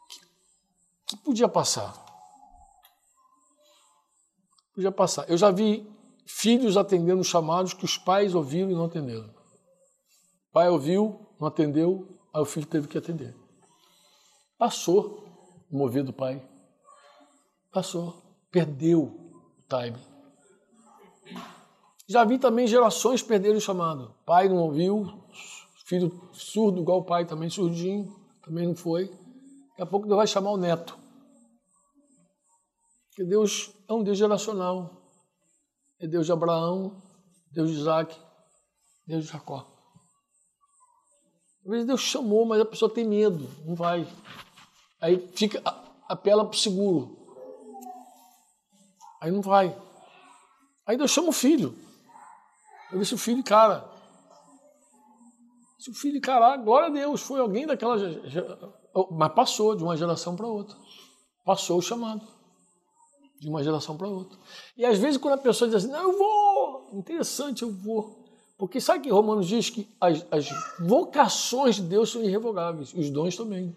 que, 0.10 0.20
que 1.08 1.18
podia 1.24 1.48
passar. 1.48 1.94
Podia 4.74 4.92
passar. 4.92 5.30
Eu 5.30 5.38
já 5.38 5.52
vi 5.52 5.88
filhos 6.26 6.78
atendendo 6.78 7.24
chamados 7.24 7.74
que 7.74 7.86
os 7.86 7.98
pais 7.98 8.34
ouviram 8.34 8.72
e 8.72 8.74
não 8.74 8.86
atenderam. 8.86 9.28
O 9.28 10.54
pai 10.54 10.70
ouviu, 10.70 11.28
não 11.40 11.48
atendeu, 11.48 12.20
aí 12.34 12.42
o 12.42 12.46
filho 12.46 12.66
teve 12.66 12.88
que 12.88 12.98
atender. 12.98 13.36
Passou 14.58 15.31
o 15.72 15.78
mover 15.78 16.04
do 16.04 16.14
pai. 16.14 16.42
Passou. 17.72 18.22
Perdeu 18.52 19.04
o 19.04 19.64
time. 19.70 19.98
Já 22.08 22.26
vi 22.26 22.38
também 22.38 22.68
gerações 22.68 23.24
perderem 23.24 23.58
o 23.58 23.62
chamado. 23.62 24.14
Pai 24.26 24.50
não 24.50 24.58
ouviu, 24.58 25.24
filho 25.86 26.12
surdo 26.34 26.82
igual 26.82 27.00
o 27.00 27.06
pai, 27.06 27.26
também 27.26 27.50
surdinho, 27.50 28.14
também 28.44 28.68
não 28.68 28.76
foi. 28.76 29.08
Daqui 29.70 29.82
a 29.82 29.86
pouco 29.86 30.08
Deus 30.08 30.18
vai 30.18 30.28
chamar 30.28 30.52
o 30.52 30.58
neto. 30.58 31.00
Porque 33.08 33.24
Deus 33.24 33.72
é 33.88 33.94
um 33.94 34.04
Deus 34.04 34.18
geracional. 34.18 35.02
É 36.00 36.08
Deus 36.08 36.26
de 36.26 36.32
Abraão, 36.32 37.02
Deus 37.52 37.70
de 37.70 37.78
Isaac, 37.78 38.18
Deus 39.06 39.26
de 39.26 39.32
Jacó. 39.32 39.68
Às 41.64 41.72
vezes 41.72 41.86
Deus 41.86 42.02
chamou, 42.02 42.46
mas 42.46 42.60
a 42.60 42.66
pessoa 42.66 42.92
tem 42.92 43.06
medo, 43.06 43.48
não 43.66 43.76
vai. 43.76 44.08
Aí 45.02 45.28
fica, 45.34 45.62
apela 46.08 46.46
para 46.46 46.56
o 46.56 46.60
seguro. 46.60 47.18
Aí 49.20 49.32
não 49.32 49.42
vai. 49.42 49.76
Aí 50.86 50.96
Deus 50.96 51.12
chama 51.12 51.30
o 51.30 51.34
filho. 51.34 51.76
Eu 52.92 53.00
disse 53.00 53.14
o 53.14 53.18
filho 53.18 53.44
cara. 53.44 53.90
Se 55.80 55.90
o 55.90 55.94
filho 55.96 56.18
encarar, 56.18 56.58
glória 56.58 56.90
a 56.90 56.92
Deus, 56.92 57.22
foi 57.22 57.40
alguém 57.40 57.66
daquela. 57.66 57.98
Mas 59.10 59.34
passou 59.34 59.76
de 59.76 59.84
uma 59.84 59.98
geração 59.98 60.36
para 60.36 60.46
outra. 60.46 60.78
Passou 61.44 61.80
o 61.80 61.82
chamado. 61.82 62.22
De 63.40 63.50
uma 63.50 63.64
geração 63.64 63.98
para 63.98 64.08
outra. 64.08 64.38
E 64.78 64.86
às 64.86 65.00
vezes, 65.00 65.18
quando 65.18 65.34
a 65.34 65.38
pessoa 65.38 65.68
diz 65.68 65.84
assim, 65.84 65.92
não, 65.92 66.12
eu 66.12 66.18
vou, 66.18 66.90
interessante, 66.94 67.64
eu 67.64 67.72
vou. 67.72 68.24
Porque 68.56 68.80
sabe 68.80 69.06
que 69.06 69.10
Romanos 69.10 69.48
diz 69.48 69.72
que 69.72 69.90
as, 70.00 70.24
as 70.30 70.50
vocações 70.80 71.78
de 71.78 71.82
Deus 71.82 72.12
são 72.12 72.22
irrevogáveis, 72.24 72.94
os 72.94 73.10
dons 73.10 73.36
também. 73.36 73.76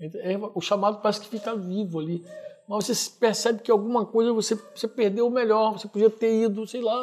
É, 0.00 0.36
o 0.54 0.60
chamado 0.60 1.00
parece 1.00 1.20
que 1.20 1.28
fica 1.28 1.54
vivo 1.56 1.98
ali. 1.98 2.24
Mas 2.68 2.86
você 2.86 3.10
percebe 3.18 3.62
que 3.62 3.70
alguma 3.70 4.04
coisa 4.04 4.32
você, 4.32 4.54
você 4.74 4.88
perdeu 4.88 5.26
o 5.26 5.30
melhor, 5.30 5.78
você 5.78 5.88
podia 5.88 6.10
ter 6.10 6.44
ido, 6.44 6.66
sei 6.66 6.82
lá. 6.82 6.98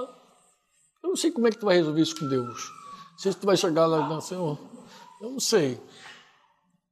Eu 1.04 1.10
não 1.10 1.16
sei 1.16 1.32
como 1.32 1.48
é 1.48 1.52
que 1.52 1.58
tu 1.58 1.66
vai 1.66 1.78
resolver 1.78 2.02
isso 2.02 2.18
com 2.18 2.28
Deus. 2.28 2.70
Não 3.12 3.20
sei 3.20 3.32
se 3.32 3.39
tu 3.39 3.46
vai 3.46 3.58
chegar 3.58 3.86
lá 3.86 4.00
e 4.00 4.10
dizer, 4.10 4.22
Senhor, 4.22 4.58
eu 5.22 5.32
não 5.32 5.39
sei. 5.39 5.80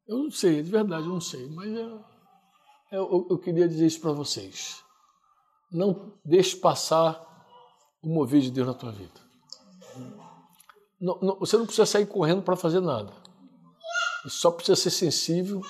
Eu 0.08 0.18
não 0.18 0.32
sei, 0.32 0.62
de 0.64 0.70
verdade, 0.70 1.04
eu 1.04 1.14
não 1.14 1.22
sei. 1.22 1.48
Mas 1.50 1.70
eu, 1.70 2.02
eu, 2.92 3.28
eu 3.30 3.38
queria 3.38 3.68
dizer 3.68 3.86
isso 3.86 4.02
para 4.02 4.12
vocês. 4.12 4.84
Não 5.72 6.14
deixe 6.24 6.56
passar 6.56 7.26
o 8.04 8.10
mover 8.10 8.42
de 8.42 8.52
Deus 8.52 8.68
na 8.68 8.74
tua 8.74 8.92
vida. 8.92 9.22
Não, 11.00 11.18
não, 11.22 11.40
você 11.40 11.58
não 11.58 11.66
precisa 11.66 11.86
sair 11.86 12.06
correndo 12.06 12.42
para 12.42 12.56
fazer 12.56 12.80
nada. 12.80 13.12
Você 14.24 14.30
só 14.30 14.52
precisa 14.52 14.76
ser 14.76 14.92
sensível 14.92 15.62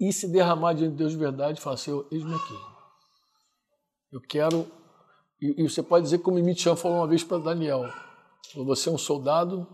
e 0.00 0.12
se 0.12 0.28
derramar 0.28 0.74
diante 0.74 0.92
de 0.92 0.98
Deus 0.98 1.12
de 1.12 1.18
verdade 1.18 1.58
e 1.58 1.62
falar, 1.62 1.76
Senhor, 1.76 2.06
eis-me 2.10 2.34
aqui. 2.34 2.58
Eu 4.12 4.20
quero 4.20 4.70
e, 5.42 5.60
e 5.60 5.68
você 5.68 5.82
pode 5.82 6.04
dizer 6.04 6.18
como 6.18 6.38
Michan 6.38 6.76
falou 6.76 6.98
uma 6.98 7.06
vez 7.08 7.24
para 7.24 7.38
Daniel: 7.38 7.92
você 8.54 8.88
é 8.88 8.92
um 8.92 8.98
soldado, 8.98 9.66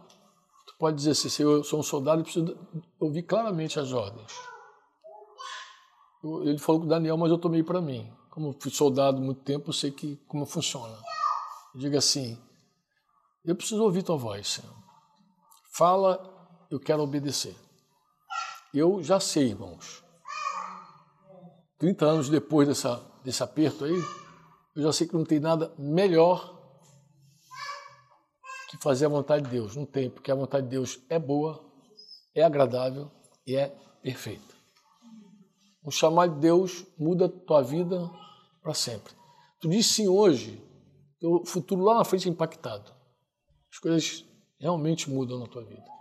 tu 0.67 0.75
pode 0.79 0.97
dizer 0.97 1.11
assim, 1.11 1.43
eu 1.43 1.63
sou 1.63 1.81
um 1.81 1.83
soldado, 1.83 2.21
eu 2.21 2.25
preciso 2.25 2.57
ouvir 2.99 3.23
claramente 3.25 3.79
as 3.79 3.93
ordens. 3.93 4.33
Ele 6.43 6.59
falou 6.59 6.81
com 6.81 6.89
Daniel, 6.89 7.19
mas 7.19 7.31
eu 7.31 7.39
tomei 7.39 7.63
para 7.63 7.83
mim. 7.83 8.11
Como 8.31 8.57
fui 8.59 8.71
soldado 8.71 9.21
muito 9.21 9.43
tempo, 9.43 9.69
eu 9.69 9.73
sei 9.73 9.91
que 9.91 10.17
como 10.27 10.47
funciona. 10.47 10.99
Diga 11.75 11.99
assim: 11.99 12.43
eu 13.45 13.55
preciso 13.55 13.83
ouvir 13.85 14.03
tua 14.03 14.17
voz, 14.17 14.49
Senhor. 14.49 14.75
Fala, 15.75 16.38
eu 16.71 16.79
quero 16.79 17.03
obedecer. 17.03 17.55
Eu 18.73 19.03
já 19.03 19.19
sei, 19.19 19.49
irmãos. 19.49 20.05
30 21.79 22.05
anos 22.05 22.29
depois 22.29 22.67
dessa, 22.67 23.01
desse 23.25 23.43
aperto 23.43 23.85
aí, 23.85 24.03
eu 24.75 24.83
já 24.83 24.93
sei 24.93 25.07
que 25.07 25.15
não 25.15 25.25
tem 25.25 25.41
nada 25.41 25.73
melhor 25.79 26.57
que 28.69 28.77
fazer 28.83 29.07
a 29.07 29.09
vontade 29.09 29.45
de 29.45 29.51
Deus. 29.51 29.75
Não 29.75 29.87
tem, 29.87 30.11
porque 30.11 30.31
a 30.31 30.35
vontade 30.35 30.65
de 30.65 30.71
Deus 30.71 31.01
é 31.09 31.19
boa, 31.19 31.65
é 32.35 32.43
agradável 32.43 33.11
e 33.47 33.57
é 33.57 33.69
perfeita. 34.03 34.55
O 35.83 35.91
chamado 35.91 36.35
de 36.35 36.41
Deus 36.41 36.85
muda 36.99 37.27
a 37.27 37.29
tua 37.29 37.63
vida 37.63 38.11
para 38.63 38.75
sempre. 38.75 39.15
Tu 39.61 39.69
diz 39.69 39.87
sim 39.87 40.07
hoje, 40.07 40.63
o 41.23 41.45
futuro 41.47 41.83
lá 41.83 41.97
na 41.97 42.05
frente 42.05 42.29
é 42.29 42.31
impactado. 42.31 42.93
As 43.73 43.79
coisas 43.79 44.25
realmente 44.59 45.09
mudam 45.09 45.39
na 45.39 45.47
tua 45.47 45.65
vida. 45.65 45.98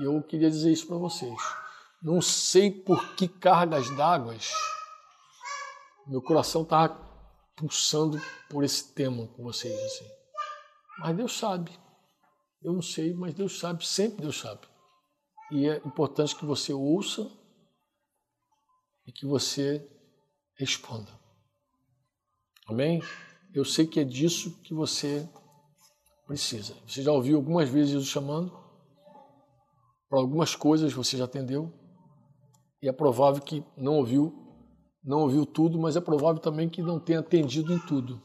E 0.00 0.04
eu 0.04 0.22
queria 0.22 0.50
dizer 0.50 0.72
isso 0.72 0.86
para 0.86 0.96
vocês. 0.96 1.38
Não 2.02 2.20
sei 2.22 2.70
por 2.70 3.14
que 3.14 3.26
cargas 3.26 3.90
d'água 3.96 4.34
meu 6.08 6.22
coração 6.22 6.62
estava 6.62 6.94
pulsando 7.54 8.18
por 8.48 8.64
esse 8.64 8.94
tema 8.94 9.26
com 9.28 9.42
vocês 9.42 9.78
assim. 9.78 10.10
Mas 11.00 11.16
Deus 11.16 11.36
sabe. 11.36 11.70
Eu 12.62 12.72
não 12.72 12.82
sei, 12.82 13.12
mas 13.12 13.34
Deus 13.34 13.58
sabe, 13.58 13.86
sempre 13.86 14.22
Deus 14.22 14.38
sabe. 14.38 14.66
E 15.50 15.68
é 15.68 15.76
importante 15.78 16.34
que 16.34 16.46
você 16.46 16.72
ouça 16.72 17.30
e 19.06 19.12
que 19.12 19.26
você 19.26 19.86
responda. 20.56 21.12
Amém? 22.66 23.02
Eu 23.54 23.64
sei 23.64 23.86
que 23.86 24.00
é 24.00 24.04
disso 24.04 24.60
que 24.62 24.74
você 24.74 25.28
precisa. 26.26 26.74
Você 26.86 27.02
já 27.02 27.12
ouviu 27.12 27.36
algumas 27.36 27.68
vezes 27.68 27.90
Jesus 27.90 28.08
chamando? 28.08 28.67
Para 30.08 30.18
algumas 30.18 30.54
coisas 30.54 30.92
você 30.92 31.16
já 31.16 31.24
atendeu. 31.24 31.72
E 32.82 32.88
é 32.88 32.92
provável 32.92 33.42
que 33.42 33.64
não 33.76 33.96
ouviu 33.96 34.48
não 35.08 35.20
ouviu 35.20 35.46
tudo, 35.46 35.78
mas 35.78 35.96
é 35.96 36.00
provável 36.00 36.40
também 36.40 36.68
que 36.68 36.82
não 36.82 36.98
tenha 36.98 37.20
atendido 37.20 37.72
em 37.72 37.78
tudo. 37.78 38.20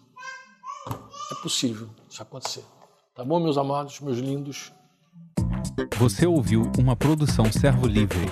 É 1.31 1.35
possível 1.41 1.89
isso 2.09 2.21
acontecer. 2.21 2.65
Tá 3.15 3.23
bom, 3.23 3.39
meus 3.39 3.57
amados, 3.57 4.01
meus 4.01 4.17
lindos? 4.17 4.73
Você 5.97 6.25
ouviu 6.25 6.69
uma 6.77 6.95
produção 6.95 7.45
Servo 7.51 7.87
Livre. 7.87 8.25